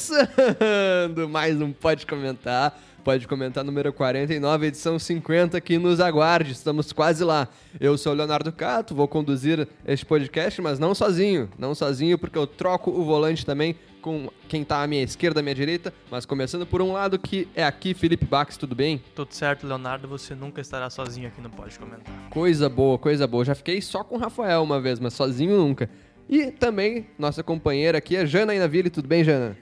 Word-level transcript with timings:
Começando 0.00 1.28
mais 1.28 1.60
um 1.60 1.72
Pode 1.72 2.06
Comentar. 2.06 2.80
Pode 3.04 3.28
comentar 3.28 3.62
número 3.62 3.92
49, 3.92 4.66
edição 4.66 4.98
50, 4.98 5.60
que 5.60 5.76
nos 5.76 6.00
aguarde. 6.00 6.52
Estamos 6.52 6.90
quase 6.90 7.22
lá. 7.22 7.46
Eu 7.78 7.98
sou 7.98 8.12
o 8.12 8.16
Leonardo 8.16 8.50
Cato, 8.50 8.94
vou 8.94 9.06
conduzir 9.06 9.68
este 9.86 10.06
podcast, 10.06 10.62
mas 10.62 10.78
não 10.78 10.94
sozinho. 10.94 11.50
Não 11.58 11.74
sozinho, 11.74 12.18
porque 12.18 12.38
eu 12.38 12.46
troco 12.46 12.90
o 12.90 13.04
volante 13.04 13.44
também 13.44 13.76
com 14.00 14.30
quem 14.48 14.64
tá 14.64 14.82
à 14.82 14.86
minha 14.86 15.02
esquerda, 15.02 15.40
à 15.40 15.42
minha 15.42 15.54
direita. 15.54 15.92
Mas 16.10 16.24
começando 16.24 16.64
por 16.64 16.80
um 16.80 16.92
lado, 16.92 17.18
que 17.18 17.46
é 17.54 17.62
aqui, 17.62 17.92
Felipe 17.92 18.24
Bax, 18.24 18.56
tudo 18.56 18.74
bem? 18.74 19.02
Tudo 19.14 19.34
certo, 19.34 19.66
Leonardo. 19.66 20.08
Você 20.08 20.34
nunca 20.34 20.62
estará 20.62 20.88
sozinho 20.88 21.28
aqui 21.28 21.42
no 21.42 21.50
Pode 21.50 21.78
Comentar. 21.78 22.30
Coisa 22.30 22.70
boa, 22.70 22.98
coisa 22.98 23.26
boa. 23.26 23.44
Já 23.44 23.54
fiquei 23.54 23.82
só 23.82 24.02
com 24.02 24.14
o 24.14 24.18
Rafael 24.18 24.62
uma 24.62 24.80
vez, 24.80 24.98
mas 24.98 25.12
sozinho 25.12 25.58
nunca. 25.58 25.90
E 26.26 26.50
também 26.50 27.06
nossa 27.18 27.42
companheira 27.42 27.98
aqui 27.98 28.16
é 28.16 28.24
Jana 28.24 28.54
Inaville. 28.54 28.88
Tudo 28.88 29.06
bem, 29.06 29.22
Jana? 29.22 29.58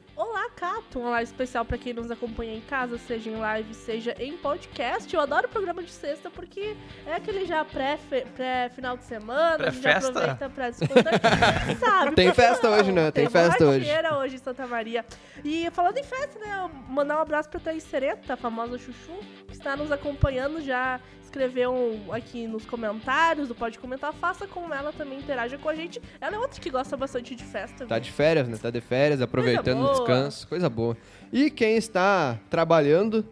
Olá, 0.61 0.75
Cato! 0.75 0.99
Uma 0.99 1.11
live 1.11 1.31
especial 1.31 1.65
para 1.65 1.79
quem 1.79 1.93
nos 1.93 2.11
acompanha 2.11 2.55
em 2.55 2.61
casa, 2.61 2.99
seja 2.99 3.31
em 3.31 3.37
live, 3.37 3.73
seja 3.75 4.15
em 4.19 4.37
podcast. 4.37 5.13
Eu 5.15 5.21
adoro 5.21 5.47
o 5.47 5.51
programa 5.51 5.83
de 5.83 5.91
sexta 5.91 6.31
porque 6.31 6.77
é 7.07 7.15
aquele 7.15 7.47
já 7.47 7.65
pré-final 7.65 8.97
de 8.97 9.05
semana, 9.05 9.69
a 9.69 9.71
gente 9.71 9.83
já 9.83 9.93
Pré-festa? 9.93 10.09
aproveita 10.09 10.51
pra 10.51 10.71
descontar. 10.71 11.77
Sabe? 11.79 12.15
Tem 12.17 12.35
festa 12.35 12.71
hoje, 12.71 12.93
né? 12.93 13.11
Tem 13.11 13.29
festa 13.29 13.65
hoje. 13.65 13.87
hoje 14.17 14.35
em 14.35 14.39
Santa 14.39 14.67
Maria. 14.67 15.05
E 15.45 15.71
falando 15.71 15.99
em 15.99 16.05
festa, 16.05 16.39
né? 16.41 16.71
Mandar 16.89 17.19
um 17.19 17.23
abraço 17.23 17.49
pra 17.49 17.61
Thaís 17.61 17.85
Sereta, 17.85 18.35
a 18.35 18.37
famosa 18.37 18.79
Chuchu, 18.79 19.19
está 19.51 19.77
nos 19.77 19.91
acompanhando 19.91 20.61
já. 20.61 21.01
Escreveu 21.23 21.75
um 21.75 22.13
aqui 22.13 22.47
nos 22.47 22.65
comentários 22.65 23.49
do 23.49 23.55
Pode 23.55 23.79
Comentar. 23.79 24.15
Faça 24.15 24.47
como 24.47 24.73
ela 24.73 24.93
também, 24.93 25.19
interaja 25.19 25.59
com 25.59 25.69
a 25.69 25.75
gente. 25.75 26.01
Ela 26.21 26.37
é 26.37 26.39
outra 26.39 26.59
que 26.59 26.71
gosta 26.71 26.97
bastante 26.97 27.35
de 27.35 27.45
festa. 27.45 27.85
Tá 27.87 27.97
viu? 27.97 28.05
de 28.05 28.13
férias, 28.13 28.49
né? 28.49 28.57
Tá 28.57 28.71
de 28.71 28.81
férias, 28.81 29.21
aproveitando 29.21 29.85
o 29.85 29.91
descanso. 29.91 30.49
Coisa 30.49 30.71
boa. 30.71 30.97
E 31.31 31.51
quem 31.51 31.77
está 31.77 32.39
trabalhando, 32.49 33.27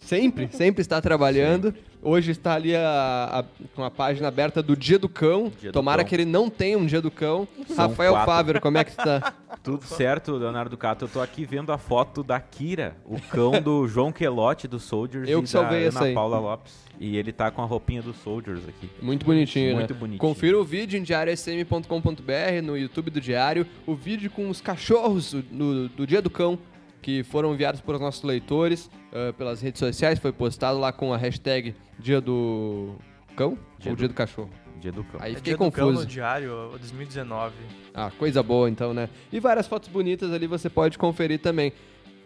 sempre, 0.00 0.48
sempre 0.50 0.80
está 0.80 0.98
trabalhando. 1.02 1.74
Hoje 2.08 2.30
está 2.30 2.54
ali 2.54 2.74
a- 2.76 3.40
a- 3.40 3.44
com 3.74 3.82
a 3.82 3.90
página 3.90 4.28
aberta 4.28 4.62
do 4.62 4.76
Dia 4.76 4.96
do 4.98 5.08
Cão. 5.08 5.50
Dia 5.60 5.70
do 5.70 5.74
Tomara 5.74 6.02
Cão. 6.04 6.08
que 6.08 6.14
ele 6.14 6.24
não 6.24 6.48
tenha 6.48 6.78
um 6.78 6.86
Dia 6.86 7.00
do 7.02 7.10
Cão. 7.10 7.48
São 7.66 7.88
Rafael 7.88 8.12
quatro. 8.12 8.32
Fábio, 8.32 8.60
como 8.60 8.78
é 8.78 8.84
que 8.84 8.90
está? 8.92 9.34
Tudo 9.64 9.84
certo, 9.84 10.36
Leonardo 10.36 10.76
Cato. 10.76 11.06
Eu 11.06 11.08
tô 11.08 11.20
aqui 11.20 11.44
vendo 11.44 11.72
a 11.72 11.78
foto 11.78 12.22
da 12.22 12.38
Kira, 12.38 12.96
o 13.04 13.20
cão 13.20 13.60
do 13.60 13.86
João 13.88 14.12
Quelotti 14.12 14.68
do 14.68 14.78
Soldiers 14.78 15.28
Eu 15.28 15.40
e 15.40 15.42
que 15.42 15.48
salvei 15.48 15.80
da 15.80 15.86
essa 15.88 15.98
Ana 15.98 16.06
aí. 16.06 16.14
Paula 16.14 16.38
Lopes. 16.38 16.86
E 17.00 17.16
ele 17.16 17.32
tá 17.32 17.50
com 17.50 17.60
a 17.60 17.64
roupinha 17.64 18.00
do 18.00 18.14
Soldiers 18.14 18.60
aqui. 18.68 18.88
Muito 19.02 19.26
bonitinho, 19.26 19.74
Muito 19.74 19.92
né? 19.92 19.98
bonitinho. 19.98 20.20
Confira 20.20 20.56
o 20.58 20.64
vídeo 20.64 20.98
em 20.98 21.02
diariosm.com.br, 21.02 22.62
no 22.62 22.76
YouTube 22.78 23.10
do 23.10 23.20
Diário, 23.20 23.66
o 23.84 23.94
vídeo 23.96 24.30
com 24.30 24.48
os 24.48 24.60
cachorros 24.60 25.32
do, 25.34 25.88
do 25.88 26.06
Dia 26.06 26.22
do 26.22 26.30
Cão, 26.30 26.56
que 27.02 27.22
foram 27.24 27.52
enviados 27.54 27.80
por 27.80 27.98
nossos 27.98 28.22
leitores 28.22 28.90
ah, 29.12 29.32
pelas 29.32 29.60
redes 29.60 29.78
sociais, 29.78 30.18
foi 30.18 30.32
postado 30.32 30.78
lá 30.78 30.92
com 30.92 31.12
a 31.12 31.16
hashtag 31.16 31.74
Dia 31.98 32.20
do 32.20 32.94
Cão 33.36 33.58
Dia 33.78 33.90
ou 33.92 33.96
do- 33.96 33.98
Dia 34.00 34.08
do 34.08 34.14
Cachorro. 34.14 34.50
Dia 34.78 34.92
do 34.92 35.02
cão. 35.04 35.18
Aí 35.22 35.32
É 35.32 35.36
fiquei 35.36 35.54
dia 35.54 35.56
do 35.56 35.70
cão 35.72 35.86
confuso. 35.86 36.00
no 36.02 36.06
Diário 36.06 36.68
2019. 36.78 37.54
Ah, 37.94 38.10
coisa 38.18 38.42
boa 38.42 38.68
então, 38.68 38.92
né? 38.92 39.08
E 39.32 39.40
várias 39.40 39.66
fotos 39.66 39.88
bonitas 39.88 40.30
ali 40.32 40.46
você 40.46 40.68
pode 40.68 40.98
conferir 40.98 41.40
também. 41.40 41.72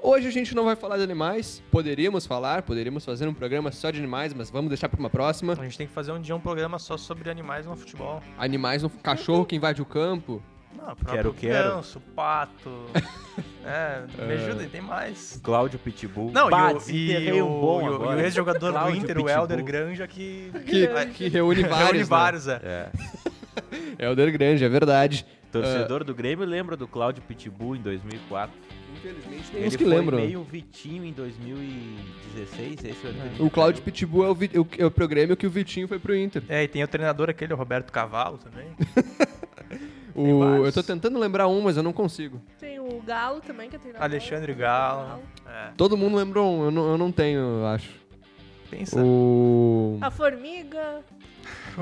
Hoje 0.02 0.26
a 0.26 0.30
gente 0.32 0.52
não 0.54 0.64
vai 0.64 0.74
falar 0.74 0.96
de 0.96 1.02
animais, 1.04 1.62
poderíamos 1.70 2.26
falar, 2.26 2.62
poderíamos 2.62 3.04
fazer 3.04 3.28
um 3.28 3.34
programa 3.34 3.70
só 3.70 3.90
de 3.90 3.98
animais, 3.98 4.32
mas 4.34 4.50
vamos 4.50 4.68
deixar 4.70 4.88
para 4.88 4.98
uma 4.98 5.10
próxima. 5.10 5.52
A 5.52 5.62
gente 5.62 5.76
tem 5.78 5.86
que 5.86 5.92
fazer 5.92 6.10
um 6.10 6.20
dia 6.20 6.34
um 6.34 6.40
programa 6.40 6.78
só 6.78 6.96
sobre 6.96 7.30
animais 7.30 7.66
no 7.66 7.76
futebol. 7.76 8.20
Animais, 8.38 8.82
um 8.82 8.88
cachorro 8.88 9.44
que 9.44 9.54
invade 9.54 9.80
o 9.80 9.84
campo. 9.84 10.42
Não, 10.76 10.84
próprio 10.96 11.06
Quero, 11.06 11.34
quero. 11.34 11.68
ganso, 11.76 12.00
pato. 12.14 12.70
é, 13.64 14.02
me 14.26 14.32
ajuda, 14.34 14.64
tem 14.66 14.80
mais. 14.80 15.38
Cláudio 15.42 15.78
Pitbull. 15.78 16.30
Não, 16.32 16.48
Bah, 16.48 16.72
e 16.88 17.16
o, 17.16 17.20
e 17.36 17.42
o, 17.42 17.46
bom 17.46 17.82
e 17.82 17.88
o- 17.90 18.12
e 18.12 18.16
o 18.16 18.20
ex-jogador 18.20 18.72
do 18.72 18.90
Inter, 18.90 19.18
o 19.18 19.24
Pitbull. 19.24 19.28
Helder 19.28 19.64
Granja, 19.64 20.06
que, 20.06 20.50
Que, 20.66 20.86
que 21.14 21.28
reúne 21.28 21.62
vários. 21.64 21.78
reúne 21.86 21.98
né? 21.98 22.04
vários, 22.04 22.48
é. 22.48 22.60
É. 22.62 22.88
Helder 24.06 24.32
Grande, 24.32 24.64
é 24.64 24.68
verdade. 24.68 25.26
Torcedor 25.52 26.04
do 26.04 26.14
Grêmio 26.14 26.46
lembra 26.46 26.76
do 26.76 26.86
Cláudio 26.86 27.22
Pitbull 27.26 27.74
em 27.76 27.82
2004. 27.82 28.54
Infelizmente 28.96 29.50
tem 29.50 29.58
Ele 29.60 29.68
uns 29.68 29.76
que 29.76 29.84
foi 29.84 29.94
lembram. 29.94 30.18
meio 30.18 30.42
Vitinho 30.44 31.04
em 31.04 31.12
2016, 31.12 32.84
esse 32.84 33.00
que 33.00 33.06
ele 33.06 33.18
O 33.40 33.50
Cláudio. 33.50 33.82
Pitbull 33.82 34.24
é 34.26 34.28
o, 34.30 34.34
Vi- 34.34 34.50
o, 34.58 34.66
é 34.78 34.86
o 34.86 34.90
programa 34.90 35.34
que 35.34 35.46
o 35.46 35.50
Vitinho 35.50 35.88
foi 35.88 35.98
pro 35.98 36.14
Inter. 36.16 36.42
É, 36.48 36.62
e 36.62 36.68
tem 36.68 36.82
o 36.84 36.88
treinador 36.88 37.28
aquele, 37.28 37.52
o 37.52 37.56
Roberto 37.56 37.90
Cavalo 37.92 38.38
também. 38.38 38.68
O, 40.14 40.64
eu 40.66 40.72
tô 40.72 40.82
tentando 40.82 41.18
lembrar 41.18 41.46
um, 41.48 41.60
mas 41.60 41.76
eu 41.76 41.82
não 41.82 41.92
consigo. 41.92 42.40
Tem 42.58 42.78
o 42.80 43.00
Galo 43.02 43.40
também, 43.40 43.68
que 43.68 43.76
é 43.76 43.78
treinador. 43.78 44.04
Alexandre 44.04 44.54
Galo. 44.54 45.20
É, 45.46 45.70
Todo 45.76 45.96
mundo 45.96 46.16
lembrou 46.16 46.50
um, 46.52 46.64
eu 46.64 46.70
não, 46.70 46.90
eu 46.90 46.98
não 46.98 47.10
tenho, 47.12 47.38
eu 47.40 47.66
acho. 47.66 47.90
pensa. 48.70 49.02
O. 49.02 49.98
A 50.00 50.10
Formiga. 50.10 51.00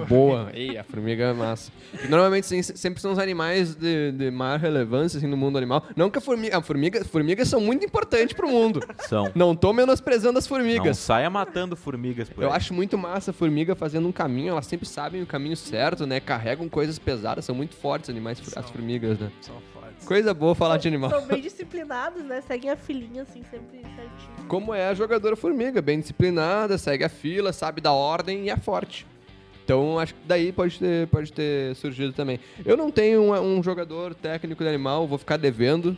Boa. 0.06 0.50
Ei, 0.54 0.76
a 0.78 0.84
formiga 0.84 1.24
é 1.24 1.32
massa. 1.32 1.70
E 2.04 2.08
normalmente 2.08 2.46
sim, 2.46 2.62
sempre 2.62 3.00
são 3.00 3.12
os 3.12 3.18
animais 3.18 3.74
de, 3.74 4.12
de 4.12 4.30
maior 4.30 4.58
relevância 4.58 5.18
assim, 5.18 5.26
no 5.26 5.36
mundo 5.36 5.56
animal. 5.58 5.84
Não 5.96 6.10
que 6.10 6.18
a 6.18 6.20
formiga. 6.20 6.58
A 6.58 6.62
formiga 6.62 7.04
formigas 7.04 7.48
são 7.48 7.60
muito 7.60 7.84
importantes 7.84 8.34
pro 8.36 8.48
mundo. 8.48 8.80
São. 9.08 9.30
Não 9.34 9.54
tô 9.56 9.72
menosprezando 9.72 10.38
as 10.38 10.44
Não 10.44 10.56
formigas. 10.56 10.98
saia 10.98 11.28
matando 11.30 11.76
formigas 11.76 12.28
por 12.28 12.42
Eu 12.44 12.50
aí. 12.50 12.56
acho 12.56 12.72
muito 12.74 12.96
massa 12.98 13.30
a 13.30 13.34
formiga 13.34 13.74
fazendo 13.74 14.06
um 14.08 14.12
caminho, 14.12 14.50
elas 14.52 14.66
sempre 14.66 14.86
sabem 14.86 15.22
o 15.22 15.26
caminho 15.26 15.56
certo, 15.56 16.06
né? 16.06 16.20
Carregam 16.20 16.68
coisas 16.68 16.98
pesadas, 16.98 17.44
são 17.44 17.54
muito 17.54 17.74
fortes 17.74 18.10
animais, 18.10 18.40
as 18.40 18.52
São. 18.52 18.62
formigas, 18.62 19.18
né? 19.18 19.30
São 19.40 19.54
fortes. 19.72 20.06
Coisa 20.06 20.32
boa 20.32 20.54
falar 20.54 20.76
de 20.76 20.86
animal. 20.88 21.10
São 21.10 21.26
bem 21.26 21.40
disciplinados, 21.42 22.22
né? 22.24 22.40
Seguem 22.40 22.70
a 22.70 22.76
filhinha, 22.76 23.22
assim, 23.22 23.42
sempre 23.50 23.78
certinho. 23.80 24.46
Como 24.46 24.72
é 24.72 24.88
a 24.88 24.94
jogadora 24.94 25.34
formiga, 25.36 25.82
bem 25.82 25.98
disciplinada, 26.00 26.78
segue 26.78 27.04
a 27.04 27.08
fila, 27.08 27.52
sabe 27.52 27.80
da 27.80 27.92
ordem 27.92 28.44
e 28.46 28.50
é 28.50 28.56
forte. 28.56 29.06
Então 29.68 29.98
acho 29.98 30.14
que 30.14 30.20
daí 30.24 30.50
pode 30.50 30.78
ter, 30.78 31.06
pode 31.08 31.30
ter 31.30 31.76
surgido 31.76 32.10
também. 32.14 32.40
Eu 32.64 32.74
não 32.74 32.90
tenho 32.90 33.20
um, 33.20 33.58
um 33.58 33.62
jogador 33.62 34.14
técnico 34.14 34.62
de 34.62 34.68
animal, 34.70 35.06
vou 35.06 35.18
ficar 35.18 35.36
devendo. 35.36 35.94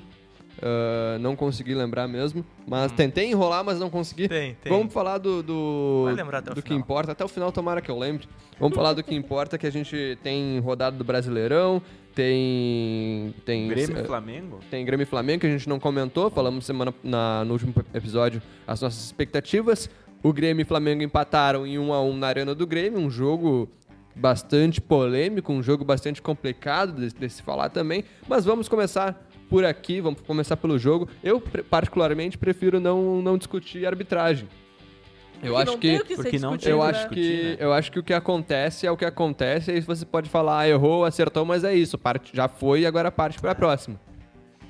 ah, 0.60 1.16
não 1.20 1.36
consegui 1.36 1.72
lembrar 1.72 2.08
mesmo. 2.08 2.44
Mas 2.66 2.91
tentei 2.91 3.31
enrolar, 3.31 3.62
mas 3.64 3.78
não 3.78 3.88
consegui. 3.88 4.26
Tem, 4.28 4.56
tem. 4.60 4.72
Vamos 4.72 4.92
falar 4.92 5.19
do, 5.19 5.41
do, 5.41 6.06
do 6.53 6.62
que 6.62 6.75
importa. 6.75 7.12
Até 7.12 7.25
o 7.25 7.28
final, 7.28 7.53
tomara 7.53 7.81
que 7.81 7.88
eu 7.88 7.97
lembre. 7.97 8.28
Vamos 8.58 8.75
falar 8.75 8.92
do 8.92 9.04
que 9.04 9.14
importa, 9.14 9.56
que 9.56 9.69
a 9.69 9.70
gente 9.70 10.19
tem 10.20 10.58
rodada 10.58 10.97
do 10.97 11.04
Brasileirão, 11.04 11.81
tem. 12.14 13.34
tem 13.44 13.69
Grêmio 13.69 14.00
e 14.00 14.04
Flamengo? 14.04 14.60
tem 14.70 14.84
Grêmio 14.84 15.04
e 15.04 15.06
Flamengo 15.06 15.41
que 15.41 15.47
a 15.47 15.50
gente 15.50 15.69
não 15.69 15.78
comentou, 15.78 16.28
falamos 16.28 16.66
semana 16.66 16.92
na, 17.02 17.44
no 17.44 17.52
último 17.52 17.72
episódio 17.94 18.42
as 18.66 18.81
nossas 18.81 19.04
expectativas. 19.04 19.88
O 20.22 20.32
Grêmio 20.32 20.62
e 20.62 20.64
Flamengo 20.64 21.03
empataram 21.03 21.66
em 21.66 21.78
1 21.78 21.92
a 21.92 22.03
1 22.03 22.16
na 22.16 22.26
Arena 22.26 22.54
do 22.54 22.66
Grêmio, 22.66 22.98
um 23.00 23.10
jogo 23.10 23.69
bastante 24.14 24.81
polêmico, 24.81 25.53
um 25.53 25.62
jogo 25.62 25.84
bastante 25.84 26.20
complicado 26.20 26.92
de, 26.92 27.12
de 27.12 27.31
se 27.31 27.42
falar 27.42 27.70
também, 27.70 28.04
mas 28.28 28.44
vamos 28.44 28.69
começar 28.69 29.26
por 29.48 29.64
aqui, 29.64 30.00
vamos 30.00 30.20
começar 30.20 30.56
pelo 30.56 30.78
jogo. 30.78 31.08
Eu 31.22 31.41
particularmente 31.41 32.36
prefiro 32.36 32.78
não, 32.78 33.22
não 33.22 33.38
discutir 33.38 33.86
arbitragem. 33.86 34.48
Eu 35.42 35.54
Porque 35.54 35.88
acho 35.88 36.04
que 36.04 36.14
porque 36.16 36.38
não 36.38 36.56
eu 36.62 36.78
né? 36.78 36.91
acho 36.91 37.08
que 37.08 37.42
né? 37.42 37.56
eu 37.58 37.72
acho 37.72 37.91
que 37.91 37.98
o 37.98 38.02
que 38.02 38.12
acontece 38.12 38.87
é 38.87 38.91
o 38.91 38.97
que 38.97 39.06
acontece, 39.06 39.70
aí 39.70 39.81
você 39.81 40.04
pode 40.04 40.28
falar, 40.28 40.60
ah, 40.60 40.69
errou, 40.69 41.02
acertou, 41.02 41.47
mas 41.47 41.64
é 41.64 41.75
isso, 41.75 41.97
parte, 41.97 42.37
já 42.37 42.47
foi 42.47 42.81
e 42.81 42.87
agora 42.87 43.10
parte 43.10 43.41
para 43.41 43.52
a 43.52 43.54
próxima. 43.54 43.98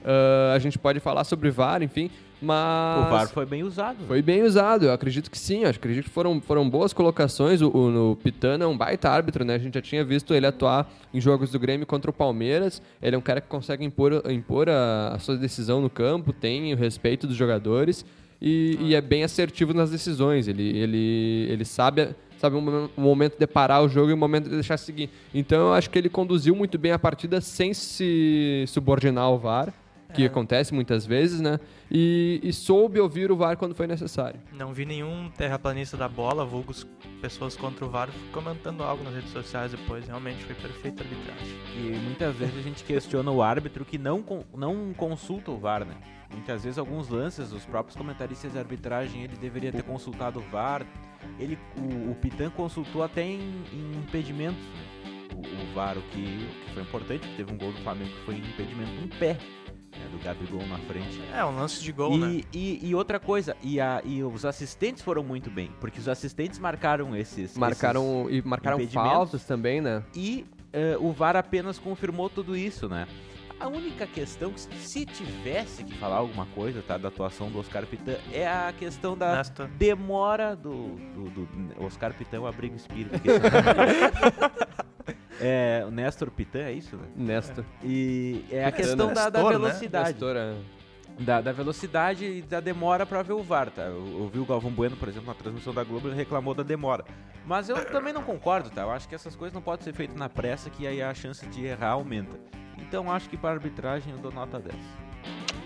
Ah, 0.05 0.53
a 0.55 0.59
gente 0.61 0.79
pode 0.79 1.01
falar 1.01 1.25
sobre 1.25 1.51
VAR, 1.51 1.83
enfim, 1.83 2.09
mas 2.41 3.07
O 3.07 3.11
VAR 3.11 3.29
foi 3.29 3.47
bem 3.47 3.63
usado. 3.63 3.99
foi 4.07 4.23
bem 4.23 4.43
usado, 4.43 4.87
eu 4.87 4.93
acredito 4.93 5.31
que 5.31 5.39
sim, 5.39 5.65
eu 5.65 5.71
acredito 5.71 6.05
que 6.05 6.11
foram, 6.11 6.41
foram 6.41 6.69
boas 6.69 6.93
colocações. 6.93 7.61
O, 7.61 7.69
o, 7.69 8.13
o 8.13 8.17
Pitana 8.17 8.65
é 8.65 8.67
um 8.67 8.77
baita 8.77 9.11
árbitro, 9.11 9.45
né? 9.45 9.55
A 9.55 9.59
gente 9.59 9.75
já 9.75 9.83
tinha 9.83 10.05
visto 10.05 10.35
ele 10.35 10.47
atuar 10.47 10.91
em 11.13 11.21
jogos 11.21 11.51
do 11.51 11.59
Grêmio 11.59 11.87
contra 11.87 12.11
o 12.11 12.15
Palmeiras. 12.15 12.81
Ele 13.03 13.15
é 13.15 13.19
um 13.19 13.23
cara 13.23 13.41
que 13.41 13.49
consegue 13.49 13.85
impor, 13.85 14.23
impor 14.31 14.69
a, 14.69 15.15
a 15.15 15.19
sua 15.19 15.37
decisão 15.37 15.81
no 15.81 15.91
campo, 15.91 16.33
tem 16.33 16.73
o 16.73 16.77
respeito 16.77 17.27
dos 17.27 17.37
jogadores 17.37 18.05
e, 18.41 18.79
e 18.81 18.95
é 18.95 19.01
bem 19.01 19.23
assertivo 19.23 19.75
nas 19.75 19.91
decisões. 19.91 20.49
Ele, 20.49 20.63
ele, 20.77 21.47
ele 21.51 21.65
sabe, 21.65 22.15
sabe 22.39 22.57
o 22.57 23.01
momento 23.01 23.39
de 23.39 23.47
parar 23.47 23.83
o 23.83 23.89
jogo 23.89 24.11
e 24.11 24.15
o 24.15 24.17
momento 24.17 24.45
de 24.45 24.55
deixar 24.55 24.79
seguir. 24.79 25.11
Então 25.35 25.69
eu 25.69 25.73
acho 25.75 25.91
que 25.91 25.99
ele 25.99 26.09
conduziu 26.09 26.57
muito 26.57 26.79
bem 26.79 26.93
a 26.93 26.99
partida 26.99 27.41
sem 27.41 27.75
se 27.75 28.65
subordinar 28.67 29.25
ao 29.25 29.39
VAR. 29.39 29.75
Que 30.13 30.25
acontece 30.25 30.75
muitas 30.75 31.07
vezes, 31.07 31.41
né? 31.41 31.59
E, 31.91 32.41
e 32.43 32.53
soube 32.53 33.01
ouvir 33.01 33.31
o 33.31 33.37
VAR 33.37 33.57
quando 33.57 33.75
foi 33.75 33.87
necessário. 33.87 34.41
Não 34.53 34.73
vi 34.73 34.85
nenhum 34.85 35.31
terraplanista 35.31 35.97
da 35.97 36.09
bola, 36.09 36.45
vulgos 36.45 36.87
pessoas 37.21 37.57
contra 37.57 37.85
o 37.85 37.89
VAR, 37.89 38.09
comentando 38.33 38.83
algo 38.83 39.03
nas 39.05 39.15
redes 39.15 39.31
sociais 39.31 39.73
depois. 39.73 40.07
Realmente 40.07 40.45
foi 40.45 40.55
perfeita 40.55 41.03
a 41.03 41.07
arbitragem. 41.07 41.59
E 41.77 41.99
muitas 42.05 42.35
vezes 42.37 42.59
a 42.59 42.63
gente 42.63 42.85
questiona 42.85 43.31
o 43.31 43.43
árbitro 43.43 43.85
que 43.85 43.99
não, 43.99 44.25
não 44.55 44.93
consulta 44.95 45.51
o 45.51 45.59
VAR, 45.59 45.85
né? 45.85 45.97
Muitas 46.33 46.63
vezes 46.63 46.79
alguns 46.79 47.09
lances, 47.09 47.53
os 47.53 47.65
próprios 47.65 47.97
comentaristas 47.97 48.53
de 48.53 48.59
arbitragem, 48.59 49.25
ele 49.25 49.37
deveria 49.37 49.73
ter 49.73 49.83
consultado 49.83 50.39
o 50.39 50.43
VAR. 50.43 50.87
Ele, 51.39 51.59
o, 51.77 52.13
o 52.13 52.15
Pitan 52.15 52.51
consultou 52.51 53.03
até 53.03 53.23
em, 53.23 53.41
em 53.73 53.99
impedimentos, 53.99 54.63
né? 54.63 55.01
o, 55.35 55.71
o 55.71 55.75
VAR, 55.75 55.97
o 55.97 56.03
que, 56.03 56.21
o 56.21 56.67
que 56.67 56.75
foi 56.75 56.83
importante, 56.83 57.29
teve 57.37 57.53
um 57.53 57.57
gol 57.59 57.73
do 57.73 57.81
Flamengo 57.83 58.11
que 58.11 58.25
foi 58.25 58.35
em 58.37 58.39
impedimento 58.39 58.93
um 59.03 59.09
pé. 59.19 59.37
Né, 59.93 60.07
do 60.11 60.19
Gabigol 60.23 60.67
na 60.67 60.79
frente. 60.79 61.21
É, 61.35 61.45
um 61.45 61.55
lance 61.57 61.83
de 61.83 61.93
gol, 61.93 62.17
né? 62.17 62.29
E, 62.53 62.79
e, 62.83 62.89
e 62.89 62.95
outra 62.95 63.19
coisa, 63.21 63.57
e, 63.63 63.81
a, 63.81 64.01
e 64.05 64.23
os 64.23 64.45
assistentes 64.45 65.03
foram 65.03 65.23
muito 65.23 65.51
bem, 65.51 65.71
porque 65.81 65.99
os 65.99 66.09
assistentes 66.09 66.59
marcaram 66.59 67.15
esses. 67.17 67.57
Marcaram 67.57 68.27
e 68.31 68.41
marcaram 68.43 68.79
faltas 68.89 69.45
também, 69.45 69.81
né? 69.81 70.03
esses- 70.15 70.17
e 70.41 70.47
eh, 70.73 70.97
o 71.01 71.13
VAR 71.13 71.37
apenas 71.37 71.79
confirmou 71.79 72.29
tudo 72.31 72.57
isso, 72.57 72.89
né? 72.89 73.07
A 73.59 73.69
única 73.69 74.07
questão, 74.07 74.53
que 74.53 74.61
se 74.79 75.05
tivesse 75.05 75.85
que 75.85 75.95
falar 75.99 76.17
alguma 76.17 76.47
coisa, 76.47 76.81
tá, 76.81 76.97
da 76.97 77.09
atuação 77.09 77.51
do 77.51 77.59
Oscar 77.59 77.85
Pitã, 77.85 78.15
é 78.33 78.49
a 78.49 78.73
questão 78.73 79.15
da 79.15 79.37
Nesta- 79.37 79.67
demora 79.77 80.57
do, 80.57 80.95
do, 81.15 81.29
do 81.47 81.85
Oscar 81.85 82.15
Pitã, 82.15 82.41
o 82.41 82.47
abrigo 82.47 82.75
espírita. 82.77 83.17
aqui. 83.17 83.29
é, 85.41 85.85
o 85.87 85.91
Néstor 85.91 86.31
Pitã, 86.31 86.61
é 86.61 86.73
isso, 86.73 86.97
né? 86.97 87.09
Nestor. 87.17 87.65
E 87.83 88.45
é 88.51 88.65
a 88.65 88.73
questão 88.73 89.13
da, 89.13 89.29
da 89.29 89.41
Nestor, 89.41 89.53
né? 89.53 89.59
velocidade. 89.59 90.09
Nestor, 90.11 90.37
é. 90.37 90.55
da, 91.19 91.41
da 91.41 91.53
velocidade 91.53 92.25
e 92.25 92.43
da 92.43 92.61
demora 92.61 93.07
pra 93.07 93.23
ver 93.23 93.33
o 93.33 93.43
VAR, 93.43 93.71
tá? 93.71 93.83
Eu, 93.83 94.07
eu 94.21 94.31
vi 94.33 94.39
o 94.39 94.45
Galvão 94.45 94.71
Bueno, 94.71 94.97
por 94.97 95.09
exemplo, 95.09 95.29
na 95.29 95.35
transmissão 95.35 95.73
da 95.73 95.83
Globo, 95.83 96.09
ele 96.09 96.17
reclamou 96.17 96.55
da 96.55 96.63
demora. 96.63 97.05
Mas 97.47 97.69
eu 97.69 97.85
também 97.87 98.13
não 98.13 98.23
concordo, 98.23 98.71
tá? 98.71 98.83
Eu 98.83 98.91
acho 98.91 99.09
que 99.09 99.15
essas 99.15 99.35
coisas 99.35 99.55
não 99.55 99.63
podem 99.63 99.85
ser 99.85 99.93
feitas 99.93 100.17
na 100.17 100.29
pressa, 100.29 100.71
que 100.71 100.87
aí 100.87 101.03
a 101.03 101.13
chance 101.15 101.47
de 101.47 101.65
errar 101.65 101.91
aumenta. 101.91 102.39
Então 102.79 103.11
acho 103.11 103.29
que 103.29 103.37
para 103.37 103.51
arbitragem 103.51 104.13
eu 104.13 104.19
dou 104.19 104.33
nota 104.33 104.59
10. 104.59 104.77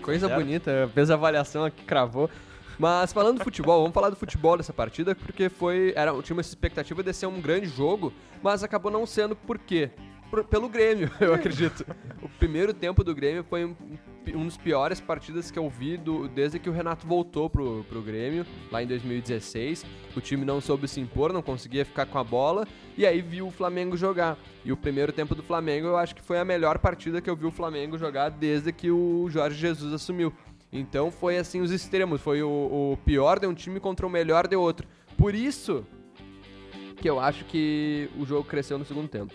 Coisa 0.01 0.27
Certo? 0.27 0.39
bonita, 0.39 0.89
fez 0.93 1.09
a 1.09 1.15
avaliação 1.15 1.65
aqui, 1.65 1.83
cravou. 1.83 2.29
Mas 2.77 3.13
falando 3.13 3.37
do 3.37 3.43
futebol, 3.43 3.81
vamos 3.81 3.93
falar 3.93 4.09
do 4.09 4.15
futebol 4.15 4.57
dessa 4.57 4.73
partida, 4.73 5.15
porque 5.15 5.49
foi. 5.49 5.93
Era, 5.95 6.11
tinha 6.21 6.35
uma 6.35 6.41
expectativa 6.41 7.01
de 7.01 7.13
ser 7.13 7.25
um 7.27 7.39
grande 7.41 7.67
jogo, 7.67 8.11
mas 8.43 8.63
acabou 8.63 8.91
não 8.91 9.05
sendo 9.05 9.35
por 9.35 9.57
quê? 9.57 9.91
Por- 10.29 10.43
pelo 10.43 10.67
Grêmio, 10.67 11.09
eu 11.21 11.33
acredito. 11.33 11.85
O 12.21 12.27
primeiro 12.27 12.73
tempo 12.73 13.03
do 13.03 13.13
Grêmio 13.13 13.45
foi 13.47 13.63
um, 13.63 13.75
um 14.33 14.45
dos 14.45 14.57
piores 14.57 14.99
partidas 14.99 15.51
que 15.51 15.59
eu 15.59 15.69
vi 15.69 15.95
do- 15.97 16.27
desde 16.27 16.57
que 16.59 16.67
o 16.69 16.73
Renato 16.73 17.05
voltou 17.07 17.47
pro, 17.49 17.85
pro 17.87 18.01
Grêmio, 18.01 18.43
lá 18.71 18.81
em 18.83 18.87
2016. 18.87 19.85
O 20.17 20.19
time 20.19 20.43
não 20.43 20.59
soube 20.59 20.87
se 20.87 20.99
impor, 20.99 21.31
não 21.31 21.43
conseguia 21.43 21.85
ficar 21.85 22.07
com 22.07 22.17
a 22.17 22.23
bola, 22.23 22.67
e 22.97 23.05
aí 23.05 23.21
viu 23.21 23.47
o 23.47 23.51
Flamengo 23.51 23.95
jogar. 23.95 24.35
E 24.65 24.71
o 24.71 24.77
primeiro 24.77 25.13
tempo 25.13 25.35
do 25.35 25.43
Flamengo 25.43 25.87
eu 25.87 25.95
acho 25.97 26.15
que 26.15 26.23
foi 26.23 26.39
a 26.39 26.43
melhor 26.45 26.79
partida 26.79 27.21
que 27.21 27.29
eu 27.29 27.35
vi 27.35 27.45
o 27.45 27.51
Flamengo 27.51 27.97
jogar 27.97 28.29
desde 28.29 28.71
que 28.73 28.89
o 28.89 29.29
Jorge 29.29 29.57
Jesus 29.59 29.93
assumiu. 29.93 30.33
Então 30.79 31.09
foi 31.09 31.37
assim 31.37 31.61
os 31.61 31.71
extremos, 31.71 32.21
foi 32.21 32.43
o, 32.43 32.49
o 32.49 32.97
pior 33.05 33.39
de 33.39 33.47
um 33.47 33.53
time 33.53 33.79
contra 33.79 34.05
o 34.05 34.09
melhor 34.09 34.45
de 34.45 34.57
outro. 34.57 34.85
Por 35.17 35.33
isso 35.33 35.85
que 36.97 37.09
eu 37.09 37.19
acho 37.19 37.45
que 37.45 38.09
o 38.17 38.25
jogo 38.25 38.43
cresceu 38.43 38.77
no 38.77 38.83
segundo 38.83 39.07
tempo. 39.07 39.33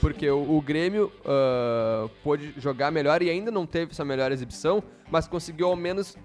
Porque 0.00 0.28
o, 0.28 0.56
o 0.56 0.60
Grêmio 0.60 1.12
ah, 1.24 2.08
pôde 2.24 2.54
jogar 2.56 2.90
melhor 2.90 3.22
e 3.22 3.30
ainda 3.30 3.50
não 3.50 3.66
teve 3.66 3.92
essa 3.92 4.04
melhor 4.04 4.32
exibição, 4.32 4.82
mas 5.10 5.28
conseguiu 5.28 5.68
ao 5.68 5.76
menos 5.76 6.16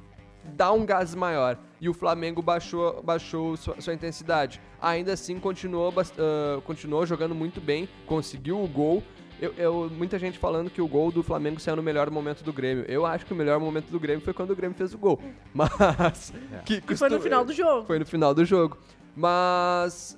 dar 0.55 0.71
um 0.71 0.85
gás 0.85 1.13
maior. 1.13 1.59
E 1.79 1.87
o 1.89 1.93
Flamengo 1.93 2.41
baixou, 2.41 3.03
baixou 3.03 3.57
sua, 3.57 3.79
sua 3.79 3.93
intensidade. 3.93 4.61
Ainda 4.81 5.13
assim, 5.13 5.39
continuou, 5.39 5.93
ah, 6.17 6.61
continuou 6.65 7.05
jogando 7.05 7.35
muito 7.35 7.61
bem, 7.61 7.87
conseguiu 8.07 8.63
o 8.63 8.67
gol. 8.67 9.03
Eu, 9.41 9.53
eu- 9.57 9.89
muita 9.95 10.17
gente 10.17 10.37
falando 10.39 10.69
que 10.69 10.81
o 10.81 10.87
gol 10.87 11.11
do 11.11 11.21
Flamengo 11.21 11.59
saiu 11.59 11.75
no 11.75 11.83
melhor 11.83 12.09
momento 12.09 12.43
do 12.43 12.53
Grêmio. 12.53 12.85
Eu 12.87 13.05
acho 13.05 13.25
que 13.25 13.33
o 13.33 13.35
melhor 13.35 13.59
momento 13.59 13.87
do 13.89 13.99
Grêmio 13.99 14.23
foi 14.23 14.33
quando 14.33 14.51
o 14.51 14.55
Grêmio 14.55 14.77
fez 14.77 14.93
o 14.93 14.97
gol. 14.97 15.19
Mas. 15.53 16.33
Que 16.65 16.81
E 16.89 16.95
foi 16.95 17.09
no 17.09 17.19
final 17.19 17.43
do 17.43 17.53
jogo. 17.53 17.85
foi 17.85 17.99
no 17.99 18.05
final 18.05 18.33
do 18.33 18.45
jogo. 18.45 18.77
Mas 19.15 20.17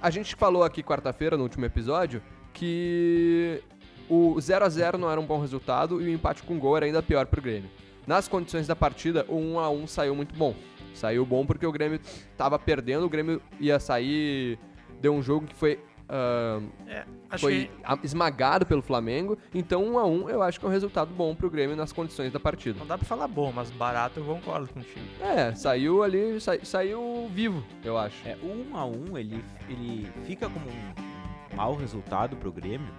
a 0.00 0.10
gente 0.10 0.34
falou 0.36 0.62
aqui 0.64 0.82
quarta-feira, 0.82 1.36
no 1.36 1.42
último 1.42 1.64
episódio, 1.64 2.22
que 2.52 3.62
o 4.08 4.40
0 4.40 4.64
a 4.64 4.68
0 4.68 4.98
não 4.98 5.10
era 5.10 5.20
um 5.20 5.26
bom 5.26 5.40
resultado 5.40 6.00
e 6.00 6.04
o 6.06 6.08
empate 6.10 6.42
com 6.42 6.58
gol 6.58 6.76
era 6.76 6.86
ainda 6.86 7.02
pior 7.02 7.26
pro 7.26 7.42
Grêmio. 7.42 7.68
Nas 8.06 8.28
condições 8.28 8.66
da 8.66 8.76
partida, 8.76 9.24
o 9.28 9.36
1 9.36 9.58
a 9.58 9.68
1 9.70 9.86
saiu 9.86 10.14
muito 10.14 10.34
bom. 10.34 10.54
Saiu 10.94 11.26
bom 11.26 11.44
porque 11.44 11.66
o 11.66 11.72
Grêmio 11.72 12.00
tava 12.36 12.58
perdendo, 12.58 13.04
o 13.04 13.08
Grêmio 13.08 13.42
ia 13.60 13.78
sair, 13.80 14.58
deu 15.00 15.12
um 15.12 15.22
jogo 15.22 15.46
que 15.46 15.54
foi 15.54 15.78
ah, 16.08 16.60
É, 16.86 17.04
acho 17.30 17.40
foi 17.42 17.70
que 18.00 18.06
esmagado 18.06 18.64
pelo 18.66 18.82
Flamengo, 18.82 19.36
então 19.54 19.84
1 19.84 19.98
a 19.98 20.06
1 20.06 20.30
eu 20.30 20.42
acho 20.42 20.58
que 20.60 20.66
é 20.66 20.68
um 20.68 20.72
resultado 20.72 21.12
bom 21.14 21.34
pro 21.34 21.50
Grêmio 21.50 21.76
nas 21.76 21.92
condições 21.92 22.32
da 22.32 22.38
partida. 22.40 22.78
não 22.78 22.86
dá 22.86 22.96
pra 22.96 23.06
falar 23.06 23.28
bom, 23.28 23.52
mas 23.52 23.70
barato 23.70 24.20
eu 24.20 24.24
concordo 24.24 24.68
contigo. 24.72 25.00
É, 25.20 25.54
saiu 25.54 26.02
ali, 26.02 26.40
sa- 26.40 26.58
saiu 26.64 27.28
vivo, 27.32 27.64
eu 27.84 27.96
acho. 27.98 28.16
É, 28.26 28.36
o 28.42 28.46
1 28.72 28.76
a 28.76 28.84
1 28.86 29.18
ele, 29.18 29.44
ele 29.68 30.08
fica 30.26 30.48
como 30.48 30.66
um, 30.66 31.52
um 31.52 31.56
mau 31.56 31.74
resultado 31.74 32.36
pro 32.36 32.50
Grêmio 32.52 32.92